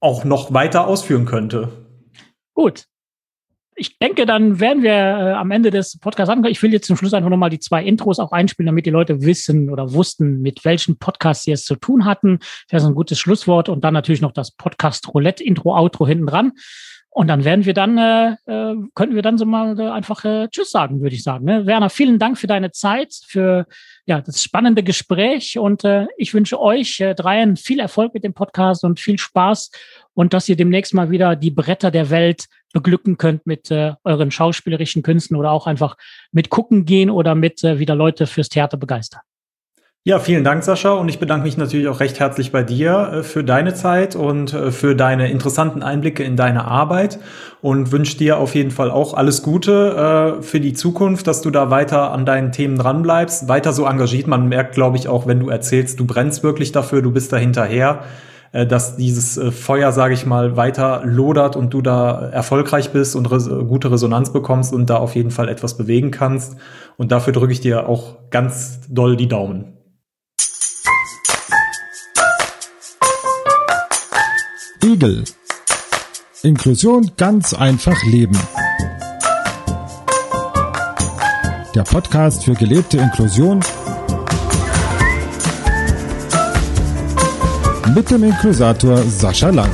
auch 0.00 0.24
noch 0.24 0.52
weiter 0.52 0.88
ausführen 0.88 1.26
könnte. 1.26 1.68
Gut, 2.54 2.87
ich 3.78 3.98
denke, 3.98 4.26
dann 4.26 4.60
werden 4.60 4.82
wir 4.82 4.92
äh, 4.92 5.32
am 5.32 5.50
Ende 5.50 5.70
des 5.70 5.98
Podcasts 5.98 6.30
ankommen. 6.30 6.50
Ich 6.50 6.62
will 6.62 6.72
jetzt 6.72 6.86
zum 6.86 6.96
Schluss 6.96 7.14
einfach 7.14 7.30
nochmal 7.30 7.50
die 7.50 7.60
zwei 7.60 7.82
Intros 7.82 8.18
auch 8.18 8.32
einspielen, 8.32 8.66
damit 8.66 8.86
die 8.86 8.90
Leute 8.90 9.22
wissen 9.22 9.70
oder 9.70 9.92
wussten, 9.92 10.40
mit 10.42 10.64
welchen 10.64 10.98
Podcasts 10.98 11.44
sie 11.44 11.52
es 11.52 11.64
zu 11.64 11.76
tun 11.76 12.04
hatten. 12.04 12.40
Das 12.68 12.82
ist 12.82 12.88
ein 12.88 12.94
gutes 12.94 13.18
Schlusswort 13.18 13.68
und 13.68 13.84
dann 13.84 13.94
natürlich 13.94 14.20
noch 14.20 14.32
das 14.32 14.50
Podcast 14.50 15.12
Roulette 15.14 15.44
Intro, 15.44 15.76
Outro 15.76 16.06
hinten 16.06 16.26
dran. 16.26 16.52
Und 17.10 17.26
dann 17.26 17.44
werden 17.44 17.64
wir 17.64 17.74
dann, 17.74 17.98
äh, 17.98 18.36
äh, 18.46 18.76
könnten 18.94 19.14
wir 19.14 19.22
dann 19.22 19.38
so 19.38 19.44
mal 19.44 19.78
äh, 19.80 19.88
einfach 19.88 20.24
äh, 20.24 20.48
Tschüss 20.50 20.70
sagen, 20.70 21.00
würde 21.00 21.16
ich 21.16 21.24
sagen. 21.24 21.46
Ne? 21.46 21.66
Werner, 21.66 21.90
vielen 21.90 22.18
Dank 22.18 22.38
für 22.38 22.46
deine 22.46 22.70
Zeit, 22.70 23.12
für 23.26 23.66
ja, 24.04 24.20
das 24.20 24.42
spannende 24.42 24.82
Gespräch 24.82 25.58
und 25.58 25.84
äh, 25.84 26.06
ich 26.16 26.32
wünsche 26.32 26.60
euch 26.60 27.00
äh, 27.00 27.14
dreien 27.14 27.56
viel 27.56 27.80
Erfolg 27.80 28.14
mit 28.14 28.24
dem 28.24 28.34
Podcast 28.34 28.84
und 28.84 29.00
viel 29.00 29.18
Spaß 29.18 29.70
und 30.14 30.32
dass 30.32 30.48
ihr 30.48 30.56
demnächst 30.56 30.94
mal 30.94 31.10
wieder 31.10 31.34
die 31.34 31.50
Bretter 31.50 31.90
der 31.90 32.10
Welt 32.10 32.44
beglücken 32.72 33.18
könnt 33.18 33.46
mit 33.46 33.70
äh, 33.70 33.94
euren 34.04 34.30
schauspielerischen 34.30 35.02
Künsten 35.02 35.36
oder 35.36 35.50
auch 35.50 35.66
einfach 35.66 35.96
mit 36.32 36.50
gucken 36.50 36.84
gehen 36.84 37.10
oder 37.10 37.34
mit 37.34 37.64
äh, 37.64 37.78
wieder 37.78 37.94
Leute 37.94 38.26
fürs 38.26 38.48
Theater 38.48 38.76
begeistern. 38.76 39.20
Ja, 40.04 40.18
vielen 40.20 40.42
Dank, 40.42 40.64
Sascha. 40.64 40.92
Und 40.92 41.10
ich 41.10 41.18
bedanke 41.18 41.44
mich 41.44 41.58
natürlich 41.58 41.86
auch 41.88 42.00
recht 42.00 42.18
herzlich 42.18 42.50
bei 42.50 42.62
dir 42.62 43.12
äh, 43.12 43.22
für 43.22 43.44
deine 43.44 43.74
Zeit 43.74 44.16
und 44.16 44.54
äh, 44.54 44.70
für 44.70 44.96
deine 44.96 45.30
interessanten 45.30 45.82
Einblicke 45.82 46.22
in 46.22 46.34
deine 46.34 46.64
Arbeit 46.64 47.18
und 47.60 47.92
wünsche 47.92 48.16
dir 48.16 48.38
auf 48.38 48.54
jeden 48.54 48.70
Fall 48.70 48.90
auch 48.90 49.12
alles 49.12 49.42
Gute 49.42 50.38
äh, 50.38 50.42
für 50.42 50.60
die 50.60 50.72
Zukunft, 50.72 51.26
dass 51.26 51.42
du 51.42 51.50
da 51.50 51.68
weiter 51.68 52.12
an 52.12 52.24
deinen 52.24 52.52
Themen 52.52 52.78
dranbleibst, 52.78 53.48
weiter 53.48 53.74
so 53.74 53.84
engagiert. 53.84 54.28
Man 54.28 54.48
merkt, 54.48 54.74
glaube 54.74 54.96
ich, 54.96 55.08
auch, 55.08 55.26
wenn 55.26 55.40
du 55.40 55.50
erzählst, 55.50 56.00
du 56.00 56.06
brennst 56.06 56.42
wirklich 56.42 56.72
dafür, 56.72 57.02
du 57.02 57.10
bist 57.10 57.32
da 57.32 57.36
hinterher 57.36 58.04
dass 58.52 58.96
dieses 58.96 59.38
Feuer, 59.54 59.92
sage 59.92 60.14
ich 60.14 60.24
mal, 60.24 60.56
weiter 60.56 61.02
lodert 61.04 61.56
und 61.56 61.74
du 61.74 61.82
da 61.82 62.28
erfolgreich 62.30 62.90
bist 62.90 63.14
und 63.14 63.30
res 63.30 63.48
gute 63.48 63.90
Resonanz 63.90 64.32
bekommst 64.32 64.72
und 64.72 64.88
da 64.88 64.96
auf 64.96 65.14
jeden 65.14 65.30
Fall 65.30 65.48
etwas 65.48 65.76
bewegen 65.76 66.10
kannst. 66.10 66.56
Und 66.96 67.12
dafür 67.12 67.32
drücke 67.32 67.52
ich 67.52 67.60
dir 67.60 67.88
auch 67.88 68.30
ganz 68.30 68.80
doll 68.88 69.16
die 69.16 69.28
Daumen. 69.28 69.74
Igel. 74.82 75.24
Inklusion 76.42 77.10
ganz 77.16 77.52
einfach 77.52 78.02
leben. 78.04 78.38
Der 81.74 81.82
Podcast 81.82 82.44
für 82.44 82.54
gelebte 82.54 82.96
Inklusion 82.98 83.60
mit 87.94 88.10
dem 88.10 88.24
Inklusator 88.24 88.98
Sascha 89.02 89.50
Lang. 89.50 89.70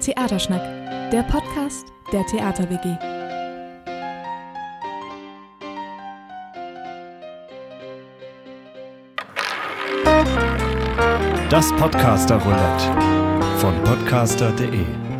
Theaterschnack, 0.00 0.62
der 1.12 1.22
Podcast 1.22 1.91
der 2.12 2.26
Theater 2.26 2.68
WG. 2.68 2.96
Das 11.48 11.70
Podcaster 11.72 12.36
Roulette 12.36 13.58
von 13.58 13.74
podcaster.de 13.84 15.11